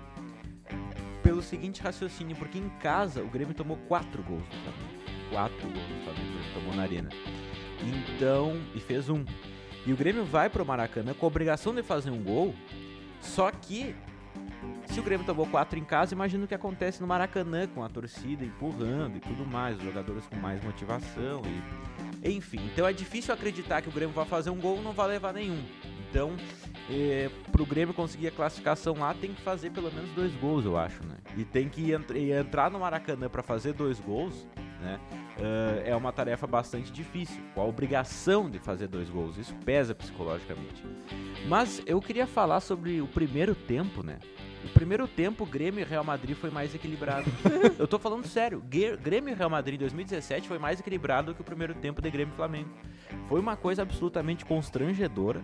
pelo 1.23 1.41
seguinte 1.41 1.81
raciocínio, 1.81 2.35
porque 2.35 2.57
em 2.57 2.69
casa 2.81 3.21
o 3.21 3.27
Grêmio 3.27 3.53
tomou 3.53 3.77
4 3.88 4.23
gols 4.23 4.44
do 4.44 4.56
Flamengo. 4.56 4.97
4 5.31 5.57
gols 5.62 5.73
do 5.73 6.03
Flamengo 6.03 6.27
o 6.30 6.33
Grêmio 6.33 6.53
tomou 6.53 6.75
na 6.75 6.83
arena. 6.83 7.09
Então, 8.15 8.59
e 8.73 8.80
fez 8.80 9.09
um. 9.09 9.23
E 9.85 9.94
o 9.94 9.95
Grêmio 9.97 10.25
vai 10.25 10.50
pro 10.50 10.65
Maracanã 10.65 11.13
com 11.13 11.25
a 11.25 11.27
obrigação 11.27 11.73
de 11.73 11.83
fazer 11.83 12.12
um 12.12 12.21
gol, 12.23 12.53
só 13.21 13.51
que 13.51 13.95
se 14.85 14.99
o 14.99 15.03
Grêmio 15.03 15.25
tomou 15.25 15.45
4 15.47 15.77
em 15.77 15.83
casa, 15.83 16.13
imagina 16.13 16.45
o 16.45 16.47
que 16.47 16.55
acontece 16.55 17.01
no 17.01 17.07
Maracanã 17.07 17.67
com 17.67 17.83
a 17.83 17.89
torcida 17.89 18.43
empurrando 18.43 19.17
e 19.17 19.19
tudo 19.19 19.45
mais, 19.45 19.77
os 19.77 19.83
jogadores 19.83 20.25
com 20.27 20.35
mais 20.37 20.63
motivação 20.63 21.41
e 22.23 22.35
enfim, 22.35 22.59
então 22.73 22.87
é 22.87 22.93
difícil 22.93 23.33
acreditar 23.33 23.81
que 23.81 23.89
o 23.89 23.91
Grêmio 23.91 24.13
vai 24.15 24.25
fazer 24.25 24.49
um 24.49 24.57
gol 24.59 24.77
e 24.79 24.81
não 24.81 24.91
vai 24.91 25.07
levar 25.07 25.33
nenhum. 25.33 25.63
Então, 26.09 26.35
é, 26.89 27.29
pro 27.51 27.65
Grêmio 27.65 27.93
conseguir 27.93 28.27
a 28.29 28.31
classificação 28.31 28.95
lá, 28.95 29.13
tem 29.13 29.33
que 29.33 29.41
fazer 29.41 29.69
pelo 29.71 29.91
menos 29.91 30.09
dois 30.11 30.33
gols, 30.35 30.65
eu 30.65 30.77
acho, 30.77 31.05
né? 31.05 31.15
E 31.35 31.43
tem 31.43 31.69
que 31.69 31.91
entra- 31.91 32.17
entrar 32.17 32.71
no 32.71 32.79
Maracanã 32.79 33.29
para 33.29 33.43
fazer 33.43 33.73
dois 33.73 33.99
gols, 33.99 34.47
né? 34.81 34.99
Eh, 35.39 35.91
é 35.91 35.95
uma 35.95 36.11
tarefa 36.11 36.47
bastante 36.47 36.91
difícil, 36.91 37.41
com 37.53 37.61
a 37.61 37.65
obrigação 37.65 38.49
de 38.49 38.59
fazer 38.59 38.87
dois 38.87 39.09
gols. 39.09 39.37
Isso 39.37 39.53
pesa 39.65 39.93
psicologicamente. 39.93 40.83
Mas 41.47 41.81
eu 41.85 42.01
queria 42.01 42.25
falar 42.25 42.59
sobre 42.59 43.01
o 43.01 43.07
primeiro 43.07 43.53
tempo, 43.53 44.03
né? 44.03 44.17
O 44.65 44.69
primeiro 44.69 45.07
tempo, 45.07 45.45
Grêmio 45.45 45.81
e 45.81 45.83
Real 45.83 46.03
Madrid 46.03 46.35
foi 46.35 46.49
mais 46.49 46.73
equilibrado. 46.73 47.31
Eu 47.77 47.87
tô 47.87 47.97
falando 47.99 48.27
sério, 48.27 48.61
Grêmio 49.01 49.31
e 49.31 49.35
Real 49.35 49.49
Madrid 49.49 49.75
em 49.75 49.79
2017 49.79 50.47
foi 50.47 50.57
mais 50.57 50.79
equilibrado 50.79 51.33
que 51.33 51.41
o 51.41 51.43
primeiro 51.43 51.73
tempo 51.75 52.01
de 52.01 52.09
Grêmio 52.09 52.33
e 52.33 52.35
Flamengo. 52.35 52.69
Foi 53.29 53.39
uma 53.39 53.55
coisa 53.55 53.83
absolutamente 53.83 54.43
constrangedora. 54.43 55.41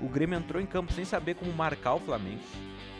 O 0.00 0.08
Grêmio 0.08 0.38
entrou 0.38 0.62
em 0.62 0.66
campo 0.66 0.92
sem 0.92 1.04
saber 1.04 1.34
como 1.34 1.52
marcar 1.52 1.94
o 1.94 2.00
Flamengo. 2.00 2.40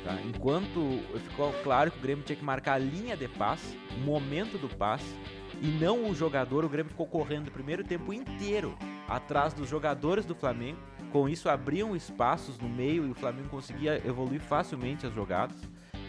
tá? 0.04 0.19
Enquanto 0.25 1.00
ficou 1.28 1.52
claro 1.62 1.90
que 1.90 1.98
o 1.98 2.02
Grêmio 2.02 2.25
tinha 2.25 2.36
que 2.36 2.44
marcar 2.44 2.75
a 2.75 2.78
linha 2.78 3.16
de 3.16 3.28
passe, 3.28 3.78
o 3.96 4.00
momento 4.00 4.58
do 4.58 4.69
passe, 4.69 5.14
e 5.63 5.67
não 5.81 6.08
o 6.08 6.15
jogador, 6.15 6.65
o 6.65 6.69
Grêmio 6.69 6.91
ficou 6.91 7.06
correndo 7.06 7.49
o 7.49 7.51
primeiro 7.51 7.84
tempo 7.84 8.13
inteiro 8.13 8.77
atrás 9.08 9.53
dos 9.53 9.69
jogadores 9.69 10.25
do 10.25 10.34
Flamengo. 10.34 10.79
Com 11.13 11.29
isso, 11.29 11.49
abriam 11.49 11.94
espaços 11.94 12.58
no 12.58 12.69
meio 12.69 13.06
e 13.06 13.11
o 13.11 13.15
Flamengo 13.15 13.49
conseguia 13.49 14.03
evoluir 14.06 14.41
facilmente 14.41 15.06
as 15.06 15.15
jogadas. 15.15 15.56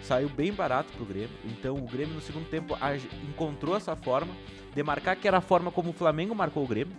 Saiu 0.02 0.30
bem 0.30 0.52
barato 0.52 0.92
pro 0.94 1.06
Grêmio. 1.06 1.36
Então, 1.46 1.76
o 1.76 1.86
Grêmio 1.88 2.16
no 2.16 2.22
segundo 2.22 2.50
tempo 2.50 2.78
encontrou 3.30 3.76
essa 3.76 3.96
forma 3.96 4.34
de 4.74 4.84
marcar, 4.84 5.16
que 5.16 5.28
era 5.28 5.38
a 5.38 5.42
forma 5.42 5.72
como 5.72 5.92
o 5.92 5.94
Flamengo 5.94 6.36
marcou 6.36 6.64
o 6.64 6.68
Grêmio. 6.68 6.96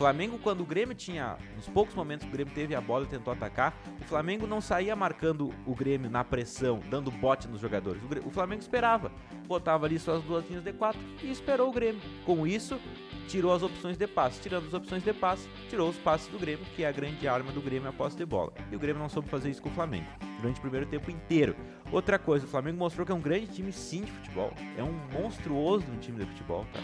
Flamengo, 0.00 0.38
quando 0.38 0.62
o 0.62 0.64
Grêmio 0.64 0.94
tinha, 0.94 1.36
nos 1.54 1.68
poucos 1.68 1.94
momentos 1.94 2.24
que 2.24 2.30
o 2.30 2.32
Grêmio 2.32 2.54
teve 2.54 2.74
a 2.74 2.80
bola 2.80 3.04
e 3.04 3.08
tentou 3.08 3.34
atacar, 3.34 3.78
o 4.00 4.04
Flamengo 4.04 4.46
não 4.46 4.58
saía 4.58 4.96
marcando 4.96 5.52
o 5.66 5.74
Grêmio 5.74 6.08
na 6.08 6.24
pressão, 6.24 6.80
dando 6.88 7.10
bote 7.10 7.46
nos 7.46 7.60
jogadores. 7.60 8.00
O, 8.24 8.30
Flamengo 8.30 8.62
esperava, 8.62 9.12
botava 9.46 9.84
ali 9.84 9.98
suas 9.98 10.22
duas 10.22 10.48
linhas 10.48 10.64
de 10.64 10.72
quatro 10.72 10.98
e 11.22 11.30
esperou 11.30 11.68
o 11.68 11.72
Grêmio. 11.72 12.00
Com 12.24 12.46
isso, 12.46 12.80
tirou 13.28 13.52
as 13.52 13.62
opções 13.62 13.98
de 13.98 14.06
passe. 14.06 14.40
Tirando 14.40 14.68
as 14.68 14.72
opções 14.72 15.02
de 15.02 15.12
passe, 15.12 15.46
tirou 15.68 15.90
os 15.90 15.96
passes 15.98 16.28
do 16.28 16.38
Grêmio, 16.38 16.64
que 16.74 16.82
é 16.82 16.88
a 16.88 16.92
grande 16.92 17.28
arma 17.28 17.52
do 17.52 17.60
Grêmio 17.60 17.90
a 17.90 17.92
posse 17.92 18.16
de 18.16 18.24
bola. 18.24 18.54
E 18.72 18.76
o 18.76 18.78
Grêmio 18.78 19.02
não 19.02 19.08
soube 19.10 19.28
fazer 19.28 19.50
isso 19.50 19.60
com 19.60 19.68
o 19.68 19.72
Flamengo 19.72 20.06
durante 20.40 20.56
o 20.56 20.62
primeiro 20.62 20.86
tempo 20.86 21.10
inteiro. 21.10 21.54
Outra 21.92 22.18
coisa, 22.18 22.46
o 22.46 22.48
Flamengo 22.48 22.78
mostrou 22.78 23.04
que 23.04 23.12
é 23.12 23.14
um 23.14 23.20
grande 23.20 23.48
time 23.48 23.70
sim 23.70 24.00
de 24.04 24.12
futebol. 24.12 24.50
É 24.78 24.82
um 24.82 24.94
monstruoso 25.12 25.84
um 25.92 25.98
time 25.98 26.20
de 26.20 26.24
futebol, 26.24 26.64
tá? 26.72 26.80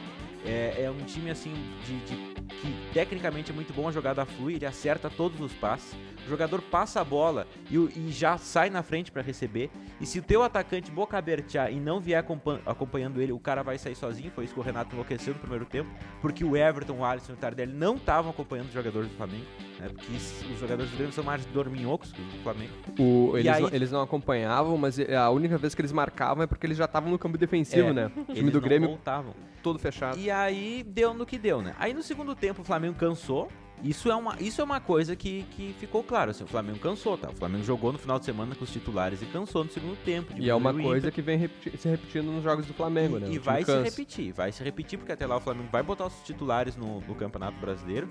É, 0.46 0.82
é 0.84 0.90
um 0.90 1.04
time 1.04 1.30
assim 1.30 1.52
de, 1.84 1.98
de- 2.00 2.36
que 2.60 2.92
tecnicamente 2.94 3.50
é 3.50 3.54
muito 3.54 3.72
bom, 3.74 3.88
a 3.88 3.92
jogada 3.92 4.24
flui, 4.24 4.54
ele 4.54 4.66
acerta 4.66 5.10
todos 5.10 5.40
os 5.40 5.52
passes. 5.54 5.94
O 6.26 6.28
jogador 6.28 6.60
passa 6.60 7.00
a 7.00 7.04
bola 7.04 7.46
e, 7.70 7.78
o- 7.78 7.88
e 7.94 8.10
já 8.10 8.36
sai 8.36 8.68
na 8.68 8.82
frente 8.82 9.12
para 9.12 9.22
receber. 9.22 9.70
E 10.00 10.04
se 10.06 10.18
o 10.18 10.22
teu 10.22 10.42
atacante 10.42 10.90
boca 10.90 11.16
abertear 11.16 11.72
e 11.72 11.76
não 11.78 12.00
vier 12.00 12.18
acompan- 12.18 12.58
acompanhando 12.66 13.22
ele, 13.22 13.30
o 13.32 13.38
cara 13.38 13.62
vai 13.62 13.78
sair 13.78 13.94
sozinho. 13.94 14.30
Foi 14.34 14.44
isso 14.44 14.52
que 14.52 14.58
o 14.58 14.62
Renato 14.62 14.92
enlouqueceu 14.94 15.32
no 15.34 15.38
primeiro 15.40 15.64
tempo, 15.64 15.88
porque 16.20 16.44
o 16.44 16.56
Everton, 16.56 16.94
o 16.98 17.04
Alisson 17.04 17.32
e 17.32 17.34
o 17.34 17.38
Tardelli 17.38 17.72
não 17.72 17.94
estavam 17.94 18.30
acompanhando 18.32 18.66
os 18.66 18.72
jogadores 18.74 19.08
do 19.08 19.16
Flamengo, 19.16 19.44
né? 19.78 19.88
Porque 19.88 20.12
os 20.52 20.58
jogadores 20.58 20.90
do 20.90 20.96
Grêmio 20.96 21.12
são 21.12 21.22
mais 21.24 21.46
dorminhocos 21.46 22.12
que 22.12 22.20
do 22.20 22.42
Flamengo. 22.42 22.72
O- 22.98 23.36
eles, 23.38 23.52
aí- 23.52 23.62
não, 23.62 23.68
eles 23.72 23.92
não 23.92 24.00
acompanhavam, 24.02 24.76
mas 24.76 24.98
a 24.98 25.30
única 25.30 25.56
vez 25.56 25.74
que 25.76 25.80
eles 25.80 25.92
marcavam 25.92 26.42
é 26.42 26.46
porque 26.48 26.66
eles 26.66 26.76
já 26.76 26.86
estavam 26.86 27.08
no 27.10 27.18
campo 27.18 27.38
defensivo, 27.38 27.88
É, 27.90 27.92
né? 27.92 28.10
O 28.28 28.34
time 28.34 28.50
do 28.50 28.60
não 28.60 28.66
Grêmio 28.68 28.88
voltavam. 28.88 29.32
todo 29.62 29.78
fechado. 29.78 30.18
E 30.18 30.28
aí 30.30 30.82
deu 30.84 31.14
no 31.14 31.24
que 31.24 31.38
deu, 31.38 31.62
né? 31.62 31.74
Aí 31.78 31.94
no 31.94 32.02
segundo 32.02 32.34
tempo 32.34 32.62
o 32.62 32.64
Flamengo 32.64 32.96
cansou, 32.98 33.48
Isso 33.82 34.10
é 34.10 34.14
uma, 34.16 34.36
isso 34.40 34.60
é 34.60 34.64
uma 34.64 34.80
coisa 34.80 35.14
que, 35.14 35.44
que 35.52 35.74
ficou 35.78 36.02
claro. 36.02 36.30
Assim, 36.30 36.44
o 36.44 36.46
Flamengo 36.46 36.78
cansou, 36.78 37.16
tá? 37.18 37.28
O 37.30 37.34
Flamengo 37.36 37.62
jogou 37.64 37.92
no 37.92 37.98
final 37.98 38.18
de 38.18 38.24
semana 38.24 38.54
com 38.54 38.64
os 38.64 38.72
titulares 38.72 39.20
e 39.22 39.26
cansou 39.26 39.64
no 39.64 39.70
segundo 39.70 39.96
tempo. 40.04 40.32
E 40.36 40.48
é 40.48 40.54
uma 40.54 40.72
coisa 40.72 41.10
que 41.10 41.20
vem 41.22 41.36
repeti- 41.38 41.76
se 41.76 41.88
repetindo 41.88 42.26
nos 42.32 42.42
jogos 42.42 42.66
do 42.66 42.74
Flamengo, 42.74 43.18
E, 43.18 43.20
né? 43.20 43.28
e 43.30 43.38
O 43.38 43.42
vai 43.42 43.64
se 43.64 43.82
repetir, 43.82 44.32
vai 44.32 44.50
se 44.50 44.64
repetir, 44.64 44.98
porque 44.98 45.12
até 45.12 45.26
lá 45.26 45.36
o 45.36 45.40
Flamengo 45.40 45.68
vai 45.70 45.82
botar 45.82 46.06
os 46.06 46.14
titulares 46.24 46.76
no, 46.76 47.00
no 47.00 47.14
Campeonato 47.14 47.58
Brasileiro. 47.60 48.08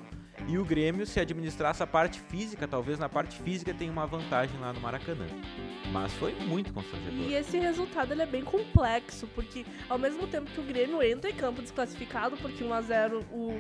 E 0.48 0.58
o 0.58 0.66
Grêmio, 0.66 1.06
se 1.06 1.20
administrar 1.20 1.72
essa 1.72 1.88
parte 1.88 2.20
física, 2.20 2.68
talvez 2.68 3.00
na 3.00 3.08
parte 3.10 3.40
física 3.42 3.74
tenha 3.74 3.92
uma 3.92 4.06
vantagem 4.06 4.60
lá 4.60 4.72
no 4.74 4.82
Maracanã. 4.82 5.26
Mas 5.92 6.12
foi 6.14 6.36
muito 6.36 6.74
constrangedor. 6.74 7.14
E 7.18 7.34
esse 7.34 7.58
resultado 7.58 8.12
ele 8.12 8.22
é 8.22 8.26
bem 8.26 8.44
complexo, 8.44 9.28
porque 9.34 9.66
ao 9.90 9.98
mesmo 9.98 10.28
tempo 10.28 10.52
que 10.52 10.60
o 10.60 10.64
Grêmio 10.64 11.02
entra 11.02 11.30
em 11.30 11.34
campo 11.34 11.62
desclassificado, 11.62 12.36
porque 12.38 12.64
1x0, 12.66 13.24
o 13.32 13.54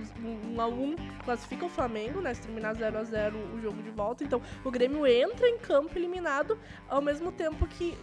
1x1 0.53 0.95
classifica 1.23 1.65
o 1.65 1.69
Flamengo, 1.69 1.94
né? 2.21 2.33
Se 2.33 2.41
terminar 2.41 2.75
0x0 2.75 3.33
o 3.55 3.59
jogo 3.61 3.81
de 3.81 3.89
volta. 3.91 4.23
Então 4.23 4.41
o 4.63 4.71
Grêmio 4.71 5.05
entra 5.07 5.47
em 5.47 5.57
campo 5.57 5.97
eliminado, 5.97 6.57
ao 6.89 7.01
mesmo 7.01 7.31
tempo 7.31 7.65
que 7.67 7.97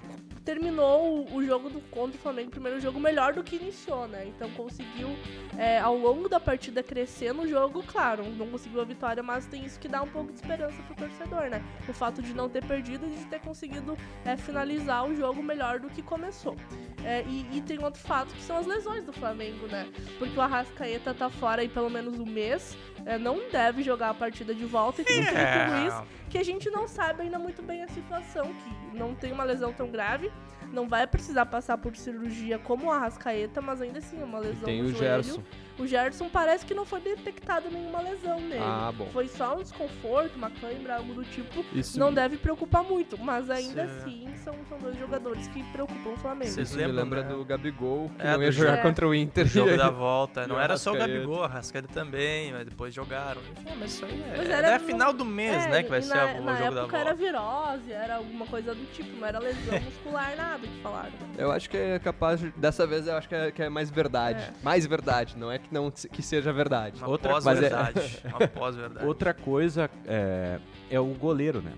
terminou 0.45 1.21
o- 1.21 1.37
o 1.37 1.45
jogo 1.45 1.71
do, 1.71 1.81
contra 1.83 2.17
o 2.17 2.21
Flamengo, 2.21 2.49
o 2.49 2.51
primeiro 2.51 2.81
jogo, 2.81 2.99
melhor 2.99 3.33
do 3.33 3.45
que 3.45 3.55
iniciou, 3.57 4.09
né? 4.09 4.27
Então 4.27 4.51
conseguiu, 4.51 5.09
é, 5.57 5.79
ao 5.79 5.97
longo 5.97 6.29
da 6.29 6.41
partida, 6.41 6.83
crescer 6.83 7.33
no 7.33 7.47
jogo, 7.47 7.81
claro, 7.87 8.25
não 8.25 8.49
conseguiu 8.49 8.81
a 8.81 8.85
vitória, 8.85 9.23
mas 9.23 9.47
tem 9.47 9.65
isso 9.65 9.79
que 9.79 9.87
dá 9.87 10.03
um 10.03 10.09
pouco 10.09 10.33
de 10.33 10.41
esperança 10.41 10.83
pro 10.83 10.97
torcedor, 10.97 11.49
né? 11.49 11.63
O 11.89 11.93
fato 11.93 12.21
de 12.21 12.35
não 12.35 12.49
ter 12.49 12.65
perdido 12.65 13.07
e 13.07 13.11
de 13.11 13.25
ter 13.27 13.41
conseguido 13.41 13.97
é, 14.25 14.37
finalizar 14.37 15.07
o 15.09 15.15
jogo 15.15 15.41
melhor 15.43 15.79
do 15.79 15.89
que 15.89 16.03
começou. 16.03 16.57
É, 17.05 17.23
e, 17.27 17.47
e 17.59 17.61
tem 17.61 17.83
outro 17.83 18.01
fato 18.01 18.33
que 18.35 18.43
são 18.43 18.57
as 18.57 18.67
lesões 18.67 19.05
do 19.05 19.13
Flamengo, 19.13 19.67
né? 19.67 19.87
Porque 20.19 20.39
o 20.39 20.41
Arrascaeta 20.43 21.13
tá 21.13 21.29
fora 21.29 21.63
aí 21.63 21.69
pelo 21.69 21.91
menos 21.91 22.19
um 22.19 22.27
mês, 22.27 22.77
é, 23.05 23.19
não 23.19 23.41
deve 23.51 23.83
jogar 23.83 24.11
a 24.11 24.15
partida 24.15 24.55
de 24.55 24.65
volta, 24.65 25.03
e 25.03 25.05
tem 25.05 25.21
o 25.21 25.25
Felipe 25.25 25.41
É, 25.41 25.67
Luiz, 25.81 25.95
que 26.31 26.39
a 26.39 26.45
gente 26.45 26.71
não 26.71 26.87
sabe 26.87 27.23
ainda 27.23 27.39
muito 27.39 27.63
bem 27.63 27.83
a 27.83 27.89
situação, 27.89 28.45
que 28.93 28.97
não 28.97 29.15
tem 29.15 29.33
uma 29.33 29.45
lesão 29.45 29.73
tão 29.73 29.91
grave, 29.91 30.31
não 30.73 30.89
vai 30.89 31.07
precisar 31.07 31.45
passar 31.47 31.77
por 31.77 31.95
cirurgia 31.97 32.59
como 32.59 32.87
o 32.87 32.91
Arrascaeta, 32.91 33.61
mas 33.61 33.83
ainda 33.83 33.99
assim 33.99 34.21
é 34.21 34.25
uma 34.25 34.39
E 34.39 34.43
lesão 34.43 34.65
tem 34.65 34.83
no 34.83 34.89
o 34.89 34.93
joelho. 34.93 35.23
Gerson. 35.23 35.43
O 35.79 35.87
Gerson 35.87 36.29
parece 36.29 36.65
que 36.67 36.75
não 36.75 36.85
foi 36.85 37.01
detectada 37.01 37.69
nenhuma 37.71 38.01
lesão 38.01 38.39
nele. 38.41 38.61
Ah, 38.61 38.93
bom. 38.97 39.07
Foi 39.13 39.27
só 39.29 39.57
um 39.57 39.63
desconforto, 39.63 40.37
uma 40.37 40.51
cãibra, 40.51 40.97
algo 40.97 41.15
do 41.15 41.25
tipo. 41.25 41.65
Isso 41.73 41.99
Não 41.99 42.13
deve 42.13 42.37
preocupar 42.37 42.83
muito, 42.85 43.19
mas 43.19 43.49
ainda 43.51 43.87
Cê- 43.87 43.93
assim 44.01 44.35
são, 44.45 44.55
são 44.69 44.79
dois 44.79 44.97
jogadores 44.99 45.47
que 45.49 45.63
preocupam 45.73 46.11
o 46.11 46.17
Flamengo. 46.17 46.51
Vocês 46.51 46.73
lembram, 46.73 47.03
lembra 47.03 47.23
né? 47.23 47.29
do 47.31 47.45
Gabigol, 47.45 48.11
que 48.19 48.23
É, 48.27 48.33
não 48.33 48.43
ia 48.43 48.49
do 48.51 48.53
jogar 48.53 48.71
jogo- 48.77 48.83
contra 48.83 49.09
o 49.09 49.15
Inter. 49.15 49.45
O 49.45 49.49
jogo 49.49 49.71
aí- 49.71 49.77
da 49.79 49.89
volta. 49.91 50.47
Não 50.47 50.61
era 50.61 50.77
só 50.77 50.93
o. 50.93 50.97
Gabigol, 50.97 51.43
a 51.45 51.49
Rascaeta 51.49 51.89
também, 51.89 52.53
mas 52.53 52.65
depois 52.67 52.93
jogaram. 52.95 53.41
Ah, 53.67 53.73
mas 53.79 53.93
isso 53.95 54.05
aí 54.05 54.23
é, 54.23 54.37
Mas 54.37 54.49
é 54.49 54.53
era 54.53 54.77
a 54.77 54.79
no- 54.79 54.85
final 54.87 55.13
do 55.13 55.25
mês, 55.25 55.65
É, 55.65 55.69
né? 55.69 55.83
Que 55.83 55.89
vai 55.91 56.03
ser 56.03 56.15
na, 56.15 56.23
a- 56.23 56.35
o 56.35 56.43
na 56.45 56.55
jogo 56.57 56.75
da 56.75 56.81
época 56.81 56.81
volta. 56.81 56.97
era 56.99 57.15
virose, 57.15 57.93
era 57.93 58.17
alguma 58.17 58.47
coisa 58.47 58.75
do 58.75 58.85
tipo, 58.93 59.17
não 59.19 59.27
era 59.27 59.39
lesão 59.39 59.81
muscular, 59.81 60.37
nada 60.37 60.67
que 60.67 60.83
falaram. 60.83 61.13
Eu 61.39 61.51
acho 61.51 61.69
que 61.71 61.77
é 61.77 61.99
capaz, 61.99 62.41
de, 62.41 62.51
dessa 62.53 62.87
vez 62.87 63.07
eu 63.07 63.17
acho 63.17 63.29
que 63.29 63.35
é, 63.35 63.51
que 63.51 63.63
é 63.63 63.69
mais 63.69 63.91
verdade. 63.91 64.43
É. 64.43 64.53
Mais 64.63 64.87
verdade, 64.87 65.37
não 65.37 65.51
é 65.51 65.59
que 65.63 65.73
não 65.73 65.91
que 65.91 66.23
seja 66.23 66.53
verdade. 66.53 66.99
Uma 66.99 67.09
Outra- 67.09 67.33
mas 67.41 67.47
é- 67.47 67.71
pós-verdade. 67.71 68.19
Uma 68.25 68.49
pós-verdade. 68.49 69.07
Outra 69.07 69.33
coisa 69.35 69.91
é, 70.07 70.59
é 70.91 71.01
o 71.01 71.07
goleiro, 71.07 71.63
né? 71.63 71.73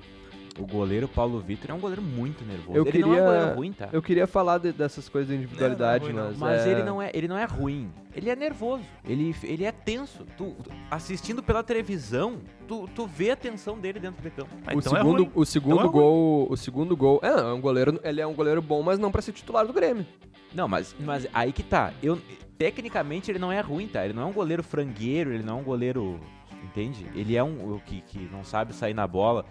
O 0.58 0.64
goleiro 0.66 1.08
Paulo 1.08 1.40
Vitor 1.40 1.70
é 1.70 1.75
um 1.75 1.80
goleiro 1.80 2.00
muito 2.00 2.44
nervoso. 2.44 2.78
Eu 2.78 2.87
ele 2.87 3.00
não 3.00 3.08
é 3.08 3.11
um 3.11 3.14
queria- 3.14 3.25
goleiro 3.25 3.56
ruim, 3.56 3.73
tá? 3.73 3.88
Eu 3.92 4.00
queria 4.00 4.26
falar 4.26 4.58
de- 4.58 4.73
dessas 4.73 5.08
coisas 5.08 5.28
de 5.28 5.34
individualidade, 5.37 6.06
Não, 6.06 6.12
não 6.14 6.20
é 6.23 6.26
ruim, 6.28 6.37
mas. 6.38 6.50
Mas 6.58 6.66
é- 6.66 6.70
ele 6.70 6.82
não 6.84 7.02
é, 7.02 7.11
ele 7.12 7.26
não 7.28 7.37
é 7.37 7.44
ruim. 7.44 7.90
Ele 8.14 8.30
é 8.30 8.37
nervoso. 8.37 8.84
Ele, 9.04 9.34
ele 9.42 9.64
é 9.64 9.73
tenso. 9.73 10.25
Tu, 10.38 10.54
assistindo 10.90 11.42
pela 11.42 11.64
televisão, 11.64 12.37
tu, 12.68 12.88
tu 12.94 13.04
vê 13.06 13.30
a 13.32 13.37
tensão 13.37 13.76
dele 13.78 13.99
dentro 13.99 14.23
do 14.23 14.30
campo. 14.30 14.50
Ah, 14.64 14.75
O 14.75 14.78
então 14.78 14.94
é 14.94 14.99
segundo, 15.00 15.23
ruim. 15.25 15.32
o 15.34 15.44
segundo 15.44 15.75
Então 15.75 15.88
é 15.88 15.92
gol, 15.92 16.46
o 16.49 16.56
segundo 16.56 16.96
gol, 16.96 17.20
é, 17.23 17.28
é 17.28 17.52
um 17.52 17.61
goleiro, 17.61 17.99
ele 18.04 18.20
é 18.20 18.26
um 18.26 18.34
goleiro 18.34 18.62
bom, 18.62 18.80
mas 18.82 18.99
não 18.99 19.11
pra 19.11 19.20
ser 19.23 19.32
titular 19.32 19.66
do 19.66 19.73
Grêmio. 19.73 20.06
Não, 20.54 20.68
mas, 20.68 20.94
mas 21.00 21.26
aí 21.34 21.52
que 21.52 21.64
tá. 21.64 21.92
Eu, 22.00 22.16
tecnicamente 22.56 23.28
ele 23.28 23.40
não 23.40 23.50
é 23.50 23.61
ruim, 23.61 23.88
tá? 23.88 24.04
Ele 24.04 24.14
não 24.14 24.23
é 24.23 24.26
um 24.26 24.32
goleiro 24.32 24.62
frangueiro, 24.62 25.32
ele 25.34 25.42
não 25.42 25.58
é 25.58 25.61
um 25.61 25.64
goleiro. 25.64 26.20
Entende? 26.62 27.06
Ele 27.14 27.37
é 27.37 27.42
um 27.44 27.78
que, 27.84 28.00
que 28.00 28.18
não 28.32 28.42
sabe 28.42 28.73
sair 28.75 28.94
na 28.94 29.06
bola. 29.06 29.44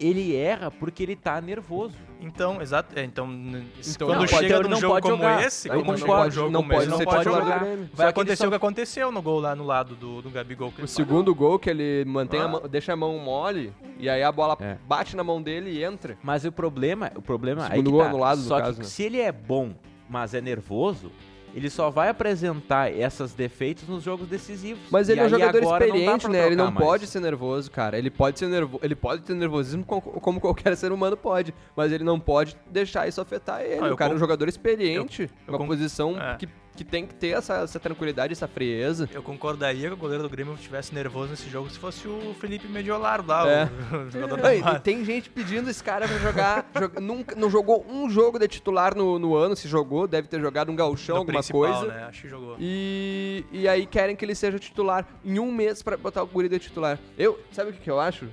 Ele 0.00 0.34
erra 0.36 0.70
porque 0.70 1.02
ele 1.02 1.16
tá 1.16 1.40
nervoso. 1.40 1.94
Então, 2.20 2.60
exato. 2.60 2.98
é, 2.98 3.04
então, 3.04 3.26
Então 3.30 4.08
quando 4.08 4.20
não 4.20 4.26
pode- 4.26 4.48
chega 4.48 4.60
num 4.60 4.68
não 4.70 4.76
jogo 4.80 4.94
pode 4.94 5.02
como 5.08 5.16
jogar. 5.22 5.42
esse, 5.44 5.68
como 5.68 5.84
concordo, 5.84 5.98
chega 6.00 6.12
um 6.26 6.30
jogo 6.30 6.50
não 6.50 6.60
como 6.62 6.72
pode 6.74 6.82
esse, 6.88 6.90
não 6.98 7.04
pode 7.04 7.24
jogar. 7.24 7.58
Grêmio. 7.64 7.90
Vai 7.94 8.08
acontecer 8.08 8.36
só- 8.36 8.46
o 8.46 8.50
que 8.50 8.56
aconteceu 8.56 9.12
no 9.12 9.22
gol 9.22 9.40
lá 9.40 9.54
no 9.54 9.64
lado 9.64 9.94
do, 9.94 10.20
do 10.22 10.30
Gabigol. 10.30 10.72
que 10.72 10.82
O 10.82 10.88
segundo 10.88 11.32
gol 11.34 11.58
que 11.60 11.70
ele 11.70 12.04
mantém 12.06 12.40
a 12.40 12.44
Ah. 12.44 12.48
mão, 12.48 12.62
deixa 12.68 12.92
a 12.92 12.96
mão 12.96 13.16
mole 13.18 13.72
e 13.98 14.08
aí 14.10 14.22
a 14.22 14.32
bola 14.32 14.56
É. 14.60 14.76
bate 14.86 15.14
na 15.16 15.22
mão 15.22 15.40
dele 15.40 15.70
e 15.70 15.84
entra. 15.84 16.18
Mas 16.22 16.44
o 16.44 16.50
problema, 16.50 17.12
o 17.14 17.22
problema 17.22 17.62
aí 17.64 17.70
Segundo 17.70 17.84
que 17.86 17.90
gol 17.92 18.00
tá. 18.02 18.08
anulado, 18.08 18.38
no 18.38 18.44
Só 18.44 18.58
caso, 18.58 18.72
que 18.74 18.78
né? 18.80 18.84
se 18.84 19.02
ele 19.04 19.20
é 19.20 19.30
bom, 19.30 19.72
mas 20.10 20.34
é 20.34 20.40
nervoso, 20.40 21.12
ele 21.54 21.70
só 21.70 21.90
vai 21.90 22.08
apresentar 22.08 22.92
esses 22.92 23.32
defeitos 23.32 23.88
nos 23.88 24.02
jogos 24.02 24.28
decisivos. 24.28 24.82
Mas 24.90 25.08
E 25.08 25.12
ele 25.12 25.20
é 25.20 25.24
um 25.24 25.28
jogador 25.28 25.62
experiente, 25.62 26.28
né? 26.28 26.46
Ele 26.46 26.56
não 26.56 26.70
mais. 26.70 26.86
pode 26.86 27.06
ser 27.06 27.20
nervoso, 27.20 27.70
cara. 27.70 27.96
Ele 27.98 28.10
pode 28.10 28.38
ser 28.38 28.46
nervo... 28.48 28.78
ele 28.82 28.94
pode 28.94 29.22
ter 29.22 29.34
nervosismo 29.34 29.84
co- 29.84 30.00
como 30.00 30.40
qualquer 30.40 30.74
ser 30.76 30.92
humano 30.92 31.16
pode, 31.16 31.54
mas 31.76 31.90
ele 31.92 32.04
não 32.04 32.18
pode 32.20 32.56
deixar 32.70 33.08
isso 33.08 33.20
afetar 33.20 33.62
ele. 33.62 33.80
Ah, 33.84 33.92
o 33.92 33.96
cara 33.96 34.12
é 34.12 34.16
um 34.16 34.18
jogador 34.18 34.48
experiente, 34.48 35.22
eu- 35.22 35.28
eu 35.54 35.58
uma 35.58 35.66
posição 35.66 36.20
É. 36.20 36.36
que, 36.36 36.48
que 36.78 36.84
tem 36.84 37.04
que 37.06 37.14
ter 37.14 37.30
essa, 37.36 37.54
essa 37.56 37.80
tranquilidade, 37.80 38.32
essa 38.32 38.46
frieza. 38.46 39.08
Eu 39.12 39.22
concordaria 39.22 39.88
que 39.88 39.94
o 39.94 39.96
goleiro 39.96 40.22
do 40.22 40.28
Grêmio 40.28 40.54
estivesse 40.54 40.94
nervoso 40.94 41.30
nesse 41.30 41.50
jogo 41.50 41.68
se 41.68 41.78
fosse 41.78 42.06
o 42.06 42.32
Felipe 42.38 42.68
Mediolaro 42.68 43.24
lá, 43.26 43.48
É. 43.50 43.64
o, 43.64 43.96
o 44.06 44.10
jogador 44.10 44.36
da 44.40 44.54
Ei, 44.54 44.62
e 44.62 44.78
tem 44.80 45.04
gente 45.04 45.28
pedindo 45.28 45.68
esse 45.68 45.82
cara 45.82 46.06
pra 46.06 46.16
jogar. 46.18 46.70
joga- 46.78 47.00
nunca, 47.00 47.34
não 47.34 47.50
jogou 47.50 47.84
um 47.90 48.08
jogo 48.08 48.38
de 48.38 48.46
titular 48.46 48.94
no, 48.96 49.18
no 49.18 49.34
ano, 49.34 49.56
se 49.56 49.66
jogou, 49.66 50.06
deve 50.06 50.28
ter 50.28 50.40
jogado 50.40 50.70
um 50.70 50.76
gauchão, 50.76 51.16
Do 51.16 51.18
alguma 51.20 51.42
coisa. 51.42 51.86
Né? 51.88 52.04
Acho 52.04 52.22
que 52.22 52.28
jogou. 52.28 52.56
E, 52.60 53.44
e 53.50 53.66
aí 53.66 53.84
querem 53.84 54.14
que 54.14 54.24
ele 54.24 54.34
seja 54.36 54.58
titular 54.58 55.04
em 55.24 55.38
um 55.40 55.50
mês 55.50 55.82
pra 55.82 55.96
botar 55.96 56.22
o 56.22 56.26
guri 56.28 56.48
de 56.48 56.58
titular. 56.60 56.98
Eu, 57.18 57.40
sabe 57.50 57.70
o 57.70 57.72
que, 57.72 57.80
que 57.80 57.90
eu 57.90 57.98
acho? 57.98 58.28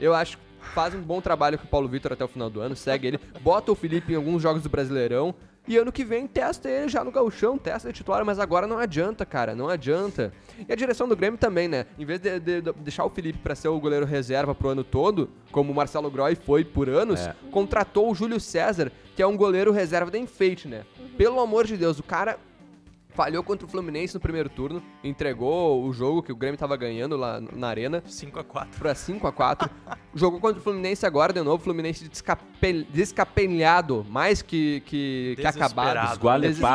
Eu 0.00 0.12
acho 0.12 0.36
que 0.38 0.44
faz 0.74 0.92
um 0.94 1.00
bom 1.00 1.20
trabalho 1.20 1.56
com 1.56 1.64
o 1.64 1.68
Paulo 1.68 1.86
Vitor 1.88 2.12
até 2.12 2.24
o 2.24 2.28
final 2.28 2.50
do 2.50 2.60
ano, 2.60 2.74
segue 2.74 3.06
ele, 3.06 3.20
bota 3.40 3.70
o 3.70 3.74
Felipe 3.76 4.12
em 4.12 4.16
alguns 4.16 4.42
jogos 4.42 4.62
do 4.62 4.68
Brasileirão. 4.68 5.32
E 5.68 5.76
ano 5.76 5.90
que 5.90 6.04
vem 6.04 6.26
testa 6.26 6.68
ele 6.70 6.88
já 6.88 7.02
no 7.02 7.10
gauchão, 7.10 7.58
testa 7.58 7.88
de 7.88 7.94
titular, 7.94 8.24
mas 8.24 8.38
agora 8.38 8.66
não 8.66 8.78
adianta, 8.78 9.26
cara, 9.26 9.54
não 9.54 9.68
adianta. 9.68 10.32
E 10.68 10.72
a 10.72 10.76
direção 10.76 11.08
do 11.08 11.16
Grêmio 11.16 11.38
também, 11.38 11.66
né? 11.68 11.86
Em 11.98 12.04
vez 12.04 12.20
de, 12.20 12.38
de- 12.38 12.60
de 12.62 12.72
deixar 12.74 13.04
o 13.04 13.10
Felipe 13.10 13.38
pra 13.40 13.54
ser 13.54 13.68
o 13.68 13.80
goleiro 13.80 14.06
reserva 14.06 14.54
pro 14.54 14.68
ano 14.68 14.84
todo, 14.84 15.28
como 15.50 15.72
o 15.72 15.74
Marcelo 15.74 16.10
Groy 16.10 16.34
foi 16.36 16.64
por 16.64 16.88
anos, 16.88 17.20
É. 17.26 17.34
contratou 17.50 18.10
o 18.10 18.14
Júlio 18.14 18.38
César, 18.38 18.92
que 19.16 19.22
é 19.22 19.26
um 19.26 19.36
goleiro 19.36 19.72
reserva 19.72 20.10
de 20.10 20.18
enfeite, 20.18 20.68
né? 20.68 20.84
Pelo 21.18 21.40
amor 21.40 21.66
de 21.66 21.76
Deus, 21.76 21.98
o 21.98 22.02
cara 22.02 22.38
falhou 23.16 23.42
contra 23.42 23.66
o 23.66 23.68
Fluminense 23.70 24.14
no 24.14 24.20
primeiro 24.20 24.48
turno, 24.50 24.82
entregou 25.02 25.82
o 25.82 25.92
jogo 25.92 26.22
que 26.22 26.30
o 26.30 26.36
Grêmio 26.36 26.58
tava 26.58 26.76
ganhando 26.76 27.16
lá 27.16 27.40
na 27.40 27.66
arena 27.68 28.02
5x4. 28.02 28.66
pra 28.78 28.94
5 28.94 29.26
a 29.26 29.32
4 29.32 29.70
Jogou 30.14 30.38
contra 30.38 30.60
o 30.60 30.62
Fluminense 30.62 31.06
agora 31.06 31.32
de 31.32 31.40
novo, 31.40 31.56
o 31.56 31.64
Fluminense 31.64 32.06
descapel- 32.08 32.84
descapelhado, 32.90 34.06
mais 34.08 34.42
que, 34.42 34.82
que, 34.86 35.34
que 35.36 35.46
acabado. 35.46 35.86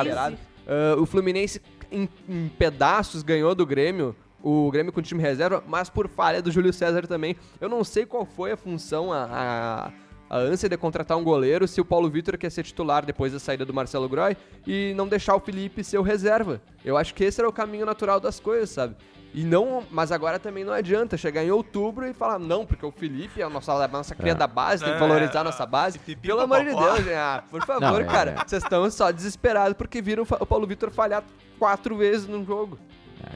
Desesperado. 0.07 0.37
Ah, 0.67 0.95
o 0.99 1.05
Fluminense 1.05 1.61
em, 1.91 2.09
em 2.27 2.47
pedaços 2.57 3.21
ganhou 3.21 3.53
do 3.53 3.65
Grêmio, 3.65 4.15
o 4.41 4.71
Grêmio 4.71 4.91
com 4.91 5.01
time 5.01 5.21
reserva, 5.21 5.63
mas 5.67 5.89
por 5.89 6.07
falha 6.07 6.41
do 6.41 6.51
Júlio 6.51 6.73
César 6.73 7.05
também. 7.07 7.35
Eu 7.59 7.69
não 7.69 7.83
sei 7.83 8.05
qual 8.05 8.25
foi 8.25 8.51
a 8.53 8.57
função, 8.57 9.13
a, 9.13 9.27
a, 9.31 9.91
a 10.31 10.37
ânsia 10.37 10.69
de 10.69 10.77
contratar 10.77 11.17
um 11.17 11.23
goleiro, 11.25 11.67
se 11.67 11.81
o 11.81 11.85
Paulo 11.85 12.09
Vitor 12.09 12.37
quer 12.37 12.49
ser 12.49 12.63
titular 12.63 13.05
depois 13.05 13.33
da 13.33 13.39
saída 13.39 13.65
do 13.65 13.73
Marcelo 13.73 14.07
Groy 14.07 14.37
e 14.65 14.93
não 14.95 15.05
deixar 15.05 15.35
o 15.35 15.41
Felipe 15.41 15.83
ser 15.83 15.97
o 15.97 16.01
reserva. 16.01 16.61
Eu 16.85 16.95
acho 16.95 17.13
que 17.13 17.25
esse 17.25 17.41
era 17.41 17.49
o 17.49 17.51
caminho 17.51 17.85
natural 17.85 18.17
das 18.17 18.39
coisas, 18.39 18.69
sabe? 18.69 18.95
E 19.33 19.43
não, 19.43 19.83
mas 19.91 20.09
agora 20.09 20.39
também 20.39 20.63
não 20.63 20.71
adianta 20.71 21.17
chegar 21.17 21.43
em 21.43 21.51
outubro 21.51 22.05
e 22.07 22.13
falar, 22.13 22.39
não, 22.39 22.65
porque 22.65 22.85
o 22.85 22.91
Felipe 22.91 23.41
é 23.41 23.43
a 23.43 23.49
nossa, 23.49 23.73
a 23.73 23.87
nossa 23.89 24.15
cria 24.15 24.31
É. 24.31 24.35
da 24.35 24.47
base, 24.47 24.83
tem 24.85 24.93
que 24.93 24.97
É, 25.03 25.07
valorizar 25.07 25.41
a 25.41 25.43
nossa 25.43 25.65
base. 25.65 25.99
pipipi, 25.99 26.27
Pelo 26.29 26.39
amor 26.41 26.59
de. 26.59 26.65
Deus, 26.75 26.97
gente, 26.99 27.13
ah, 27.13 27.43
por 27.51 27.61
favor, 27.67 27.81
Não, 27.81 27.97
é- 27.99 28.03
cara, 28.05 28.35
vocês 28.47 28.63
estão 28.63 28.89
só 28.89 29.11
desesperados 29.11 29.73
porque 29.77 30.01
viram 30.01 30.23
o 30.23 30.45
Paulo 30.45 30.65
Vitor 30.65 30.91
falhar 30.91 31.23
quatro 31.59 31.97
vezes 31.97 32.25
num 32.27 32.45
jogo. 32.45 32.77